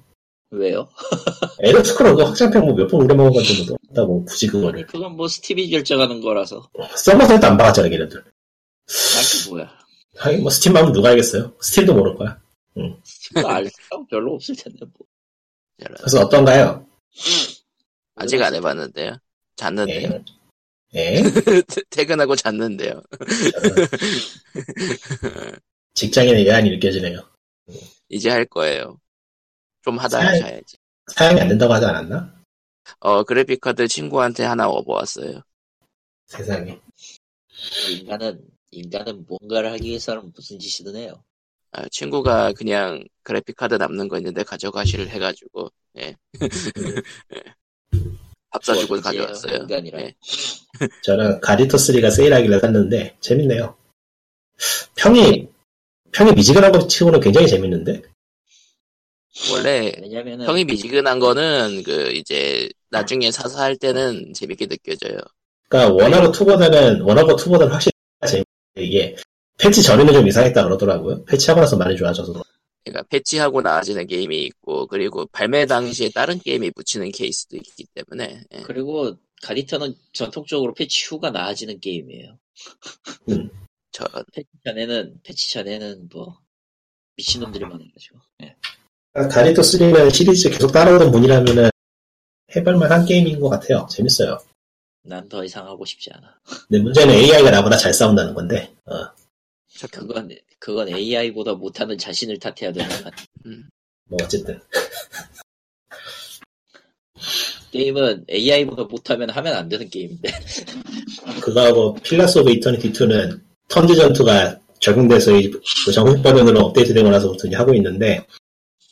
[0.51, 0.89] 왜요?
[1.61, 4.87] 엘더 스크롤 그 확장팩 뭐 몇 번 오래 먹어가지고 뭐 한다고 굳이 그거를.
[4.87, 6.69] 그건 뭐 스팀이 결정하는 거라서.
[6.97, 8.23] 서버서도 안 박았잖아, 걔네들.
[8.23, 9.71] 난그 뭐야?
[10.19, 11.53] 하긴 뭐 스팀 하면 누가 알겠어요?
[11.61, 12.39] 스팀도 모를 거야.
[13.05, 15.07] 스팀도 알 사람 별로 없을 텐데 뭐.
[15.87, 16.87] 그래서 어떤가요?
[18.17, 19.17] 아직 안 해봤는데요.
[19.57, 20.25] 잤는데요.
[20.95, 21.17] 예.
[21.19, 21.23] 예.
[21.91, 23.03] 퇴근하고 잤는데요.
[25.95, 27.21] 직장인의 예안이 느껴지네요.
[28.09, 28.99] 이제 할 거예요.
[29.83, 30.77] 좀 하다가 사양- 자야지.
[31.15, 32.35] 사양이 안 된다고 하지 않았나?
[33.01, 35.43] 어, 그래픽카드 친구한테 하나 업어왔어요.
[36.27, 36.79] 세상에.
[37.91, 41.23] 인간은 인간은 뭔가를 하기 위해서는 무슨 짓이든 해요.
[41.73, 46.17] 아, 친구가 그냥 그래픽카드 남는 거 있는데 가져가시를 해가지고, 예.
[48.51, 49.59] 밥 사주고 가져왔어요.
[49.59, 50.01] 인간이라.
[50.01, 50.15] 예.
[51.03, 53.77] 저는 가디토3가 세일하길래 샀는데, 재밌네요.
[54.97, 55.49] 평이,
[56.13, 58.03] 평이 미지근한 것 치고는 굉장히 재밌는데?
[59.53, 65.19] 원래 왜냐면은 평이 미지근한 거는 그 이제 나중에 사서 할 때는 재밌게 느껴져요.
[65.69, 67.93] 그러니까 원하고 투보다는 원하고 투보다는 확실히
[68.27, 68.45] 재밌.
[68.77, 69.17] 이게
[69.61, 71.25] 패치 전에는 좀 이상했다 그러더라고요.
[71.25, 72.43] 패치하고 나서 많이 좋아져서.
[72.85, 78.63] 그러니까 패치하고 나아지는 게임이 있고 그리고 발매 당시에 다른 게임이 붙이는 케이스도 있기 때문에 예.
[78.63, 82.39] 그리고 God Eater는 전통적으로 패치 후가 나아지는 게임이에요.
[83.93, 86.39] 저런 패치 전에는 패치 전에는 뭐
[87.17, 88.19] 미친놈들이 많아가지고.
[88.45, 88.57] 예.
[89.29, 91.71] 가리토 3는 시리즈 계속 따라오던 분이라면은
[92.57, 93.87] 해볼만한 게임인 것 같아요.
[93.91, 94.39] 재밌어요.
[95.03, 96.39] 난 더 이상 하고 싶지 않아.
[96.69, 98.93] 근데 문제는 AI가 나보다 잘 싸운다는 건데, 어,
[99.89, 103.17] 그건 그건 AI보다 못하는 자신을 탓해야 되는 것 같아.
[104.09, 104.59] 뭐 어쨌든.
[107.73, 110.31] 게임은 AI보다 못하면 하면 안 되는 게임인데.
[111.43, 117.57] 그거하고 Pillars of Eternity 2는 턴제 전투가 적용돼서 이- 그 정식 버전으로 업데이트되고 나서부터 이제
[117.57, 118.27] 하고 있는데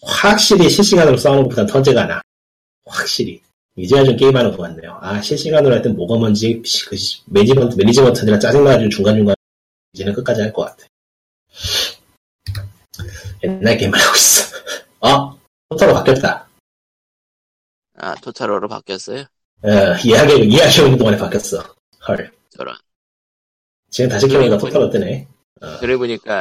[0.02, 2.20] 확실히 실시간으로 싸우는 것보다 턴제가 나.
[2.85, 3.40] 확실히.
[3.77, 4.97] 이제야 좀 게임하는 것 같네요.
[5.01, 9.35] 아 실시간으로 할 땐 뭐가 뭔지 그 시- 매니지먼트 매니지먼트들이랑 짜증나가지고 중간중간
[9.99, 10.87] 이제는 끝까지 할 것 같아.
[13.43, 14.57] 옛날 게임만 하고 있어.
[15.01, 15.39] 어?
[15.70, 16.49] Total War로 바뀌었다.
[17.97, 19.25] 아 Total War로 바뀌었어요?
[19.62, 19.69] 어,
[20.05, 21.75] 이야기, 이야기하는 동안에 바뀌었어.
[22.07, 22.33] 헐.
[22.57, 22.77] 저런
[23.91, 25.27] 지금 다시 켜보니까 Total War로 뜨네.
[25.81, 26.41] 그래 보니까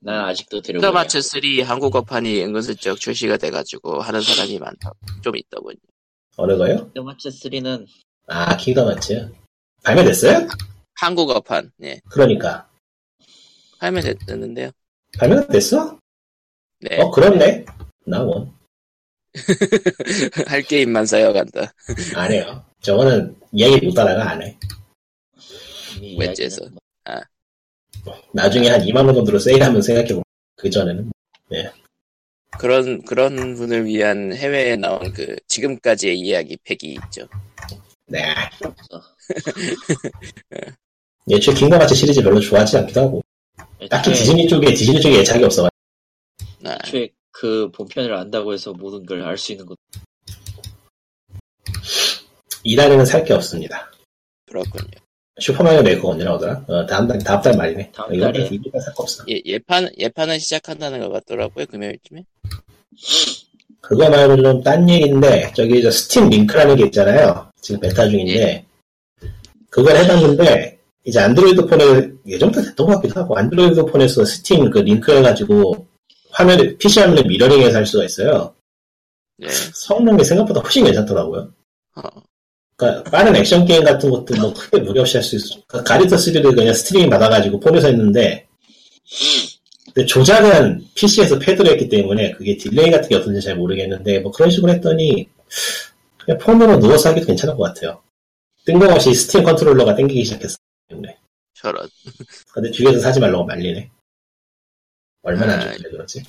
[0.00, 0.80] 난 아직도 들어보냐.
[0.88, 4.92] Kingdom Hearts 3 한국어판이 은근슬쩍 출시가 돼가지고 하는 사람이 많다
[5.22, 5.78] 좀 있더군요
[6.36, 6.86] 어느 거요?
[6.92, 7.86] 킹덤하츠 3는
[8.28, 9.32] 아, 킹덤 하츠.
[9.84, 10.48] 발매됐어요?
[10.96, 12.68] 한국어판 예 그러니까.
[13.78, 14.70] 발매 됐는데요
[15.18, 15.98] 발매가 됐어?
[16.80, 17.64] 네 어, 그렇네.
[18.06, 18.52] 나 원.
[20.46, 21.72] 할 게임만 쌓여간다
[22.16, 22.64] 안 해요.
[22.80, 24.58] 저거는 이야기 못 따라가 안 해.
[25.96, 26.64] 이미 웬지에서.
[26.64, 26.78] 이야기는
[28.32, 30.22] 나중에 한 2만 원 정도로 세일하면 생각해보면.
[30.56, 31.10] 그전에는.
[32.58, 37.28] 그런 그런 분을 위한 해외에 나온 그 지금까지의 이야기 팩이 있죠
[38.06, 38.34] 네.
[41.28, 43.22] 애초에 Kingdom Hearts 시리즈 별로 좋아하지 않기도 하고.
[43.90, 45.68] 딱히 애초에- 디즈니 쪽에, 디즈니 쪽에 애착이 없어.
[46.64, 49.76] 아, 애초에 그 본편을 안다고 해서 모든 걸 알 수 있는 것.
[52.64, 53.90] 2달에는 살 게 없습니다.
[54.46, 54.90] 그렇군요
[55.38, 56.64] Super Mario Maker 언제 나오더라?
[56.66, 57.92] 어, 다음 달, 다음 달 말이네.
[57.92, 58.32] 다음 달에.
[58.32, 59.24] 달, 이번 달살거 없어.
[59.28, 62.24] 예, 예판 예판은 시작한다는 것 같더라고요 금요일쯤에
[63.82, 67.50] 그거 말고 좀 딴 얘기인데, 저기 저 Steam Link라는 게 있잖아요.
[67.60, 68.64] 지금 베타 중인데,
[69.70, 70.75] 그걸 해봤는데,
[71.06, 75.86] 이제 안드로이드 폰에, 예전부터 됐던 것 같기도 하고, 안드로이드 폰에서 스팀 그 링크 해가지고,
[76.32, 78.54] 화면에, PC 화면에 미러링해서 할 수가 있어요.
[79.38, 81.52] 네 성능이 생각보다 훨씬 괜찮더라고요.
[81.96, 82.02] 어,
[82.76, 85.60] 그러니까 빠른 액션 게임 같은 것도 뭐 크게 무리 없이 할 수 있어.
[85.66, 88.48] 그러니까 가리터 3를 그냥 스트리밍 받아가지고 폰에서 했는데,
[89.94, 94.50] 근데 조작은 PC에서 패드로 했기 때문에 그게 delay 같은 게 없는지 잘 모르겠는데, 뭐 그런
[94.50, 95.28] 식으로 했더니,
[96.18, 98.02] 그냥 폰으로 누워서 하기도 괜찮은 것 같아요.
[98.64, 101.18] 뜬금없이 Steam Controller가 땡기기 시작했기 때문에.
[101.54, 101.88] 저런
[102.52, 103.90] 근데 뒤에서 사지 말라고 말리네.
[105.22, 106.22] 얼마나 안 아, 좋길래 그러지?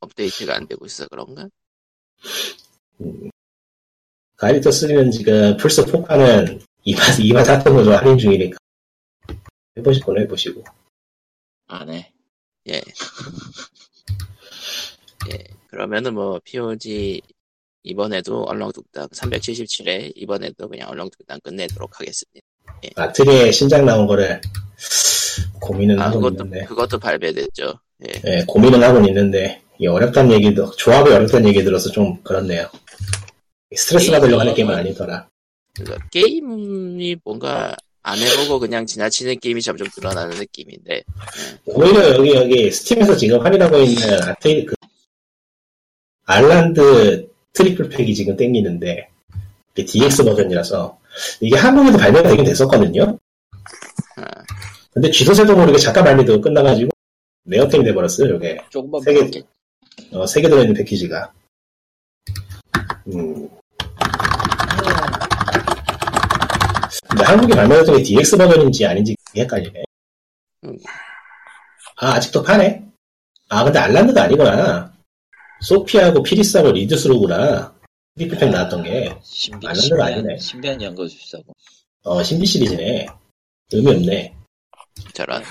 [0.00, 1.48] 업데이트가 안 되고 있어 그런가?
[4.36, 8.58] 가리터 3는 지금 플스 4가는 2만, 2만 4천원으로 할인 중이니까.
[10.04, 10.64] 거는 해보시고.
[11.68, 12.12] 안 해.
[12.68, 12.82] 예.
[15.32, 15.38] 예.
[15.68, 17.22] 그러면은 뭐 POG
[17.84, 22.40] 이번에도 얼렁뚱땅 377회 이번에도 그냥 얼렁뚱땅 끝내도록 하겠습니다.
[22.96, 24.40] 아트리에 신작 나온 거를
[25.60, 27.74] 고민은 아 하고 그것도 있는데, 그것도 발매됐죠.
[28.06, 28.20] 예.
[28.26, 32.68] 예, 고민은 하고 있는데, 이 어렵다는 얘기도, 조합이 어렵다는 얘기 들어서 좀 그렇네요.
[33.74, 35.28] 스트레스 받으려고 하는 게임은 아니더라.
[35.74, 41.04] 그러니까 게임이 뭔가 안 해보고 그냥 지나치는 게임이 점점 늘어나는 느낌인데
[41.66, 44.74] 오히려 여기, 여기, Steam에서 지금 할인하고 있는 아트, 그,
[46.24, 49.08] Arland triple pack이 지금 땡기는데,
[49.74, 50.98] DX 버전이라서,
[51.40, 53.18] 이게 한국에도 발매가 되긴 됐었거든요?
[54.16, 54.24] 아,
[54.92, 56.90] 근데 쥐도새도 모르게 잠깐 발매되고 끝나가지고,
[57.44, 58.58] 레어템이 돼버렸어요, 이게.
[58.70, 59.18] 조금만 세 개.
[59.20, 59.42] 먹을게.
[60.12, 61.32] 어, 세개 들어있는 패키지가.
[63.14, 63.48] 음.
[67.08, 69.84] 근데 한국에 발매됐던 게 DX 버전인지 아닌지 헷갈리네.
[70.64, 70.76] 음.
[71.96, 72.84] 아, 아직도 파네?
[73.48, 74.92] 아, 근데 알란드가 아니구나.
[75.60, 77.74] 소피하고 피리스하고 리드스로구나.
[78.16, 79.14] 트리플팩 나왔던 게.
[79.22, 80.38] 신비, 알란드가 신비한, 아니네.
[80.38, 81.54] 신비한 연거 비싸고.
[82.04, 83.06] 어, 신비 시리즈네.
[83.72, 84.34] 의미 없네.
[85.14, 85.42] 저런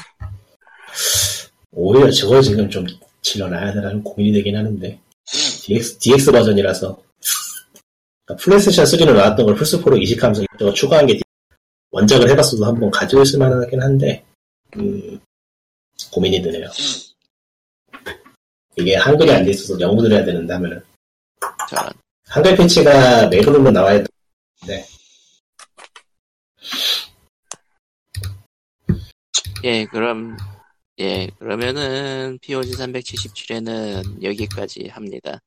[1.71, 2.85] 오히려 저걸 지금 좀
[3.21, 4.99] 질러놔야 되나라는 고민이 되긴 하는데.
[5.25, 7.01] DX, DX 버전이라서.
[8.25, 11.19] 그러니까 플레이스테이션 3로 나왔던 걸 플스4로 이식하면서 이것저것 추가한 게
[11.91, 14.23] 원작을 해봤어도 한번 가지고 있을 만하긴 한데,
[14.77, 15.19] 음,
[16.11, 16.69] 고민이 드네요.
[18.77, 20.81] 이게 한글이 안 돼 있어서 영문을 해야 되는데 하면은,
[21.69, 21.91] 저런
[22.32, 24.02] 한글 패치가 맥으로 나와야
[24.66, 24.86] 돼.
[29.66, 30.38] 예, 그럼,
[30.99, 35.41] 예, 그러면은, POG 377회는 여기까지 합니다.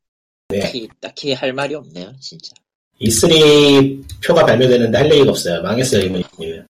[0.49, 2.53] 딱히, 딱히 할 말이 없네요, 진짜.
[3.01, 5.63] E3 표가 발매되는데 할 얘기가 없어요.
[5.63, 6.67] 망했어요, 이모님은.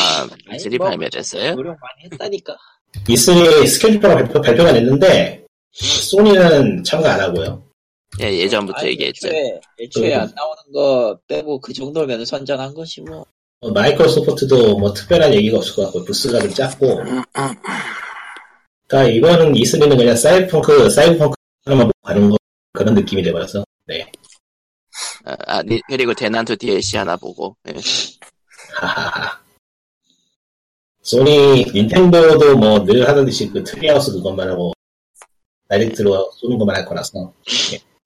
[0.00, 1.54] 아, 아니, E3 뭐, 발매됐어요?
[1.54, 2.56] 노력 많이 했다니까.
[3.06, 7.67] E3 스케줄표가 발표, 발표가 됐는데, 소니는 참가 안 하고요.
[8.20, 9.28] 예, 예전부터 아니, 얘기했죠.
[9.28, 10.20] 애초에, 애초에 음.
[10.20, 13.24] 안 나오는 거 빼고 그 정도면 선전한 것이 뭐.
[13.60, 17.02] 어, Microsoft도 뭐 특별한 얘기가 없을 것 같고, 부스가 좀 작고.
[18.86, 21.34] 그니까 이거는 E3는 그냥 Cyberpunk, Cyberpunk
[21.64, 22.36] 하나만 보고 가는 거,
[22.72, 23.64] 그런 느낌이 돼버려서.
[23.86, 24.10] 네.
[25.24, 27.74] 아, 아, 니- 그리고 대난투 DLC 하나 보고, 예.
[28.74, 29.38] 하하하.
[31.02, 34.72] 소니, Nintendo도 뭐 늘 하던 듯이 그 Treehouse 그것만 하고,
[35.68, 37.32] Direct로 쏘는 것만 할 거라서.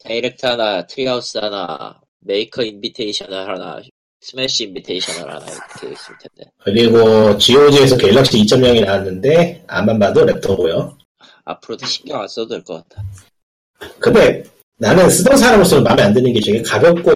[0.05, 3.81] Direct 하나, Treehouse 하나, Maker invitational 하나,
[4.21, 6.51] Smash invitational 하나 이렇게 있을 텐데.
[6.65, 10.97] 그리고 GOG에서 Galaxy 2.0이 나왔는데, 암만 봐도 Raptr고요.
[11.45, 13.05] 앞으로도 신경 안 써도 될 것 같다.
[13.99, 14.45] 근데
[14.79, 17.13] 나는 쓰던 사람으로서는 마음에 안 드는 게 되게 가볍고,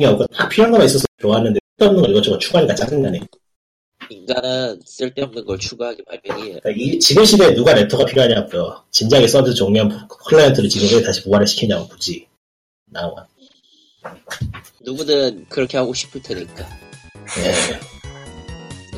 [0.00, 3.20] 없고 다 필요한 것만 있어서 좋았는데, 쓸데없는 걸 이것저것 추가하니까 짜증나네.
[4.10, 6.60] 인간은 쓸데없는 걸 추가하기 마련이에요.
[6.60, 8.84] 그러니까 이 지금 시대에 누가 Raptr가 필요하냐고요.
[8.90, 12.26] 진작에 서비스 종료한 클라이언트를 지금 왜 다시 부활을 시키냐고 굳이
[12.90, 13.26] 나와.
[14.80, 16.66] 누구든 그렇게 하고 싶을 테니까.
[17.36, 17.80] 네.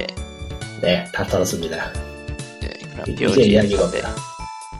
[0.00, 0.06] 예.
[0.82, 1.92] 네, 다 털었습니다.
[2.62, 4.14] 예, 그럼 이제 POG 이야기가 없다.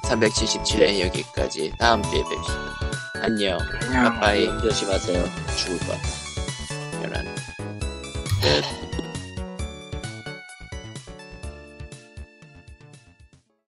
[0.05, 2.81] 377회 여기까지 다음 주에 뵙시다.
[3.23, 3.59] 안녕.
[3.93, 4.47] 빠빠이.
[4.63, 5.25] 조심하세요.
[5.57, 6.09] 죽을 것 같아.
[7.03, 7.25] 이런.
[8.41, 8.81] 끝.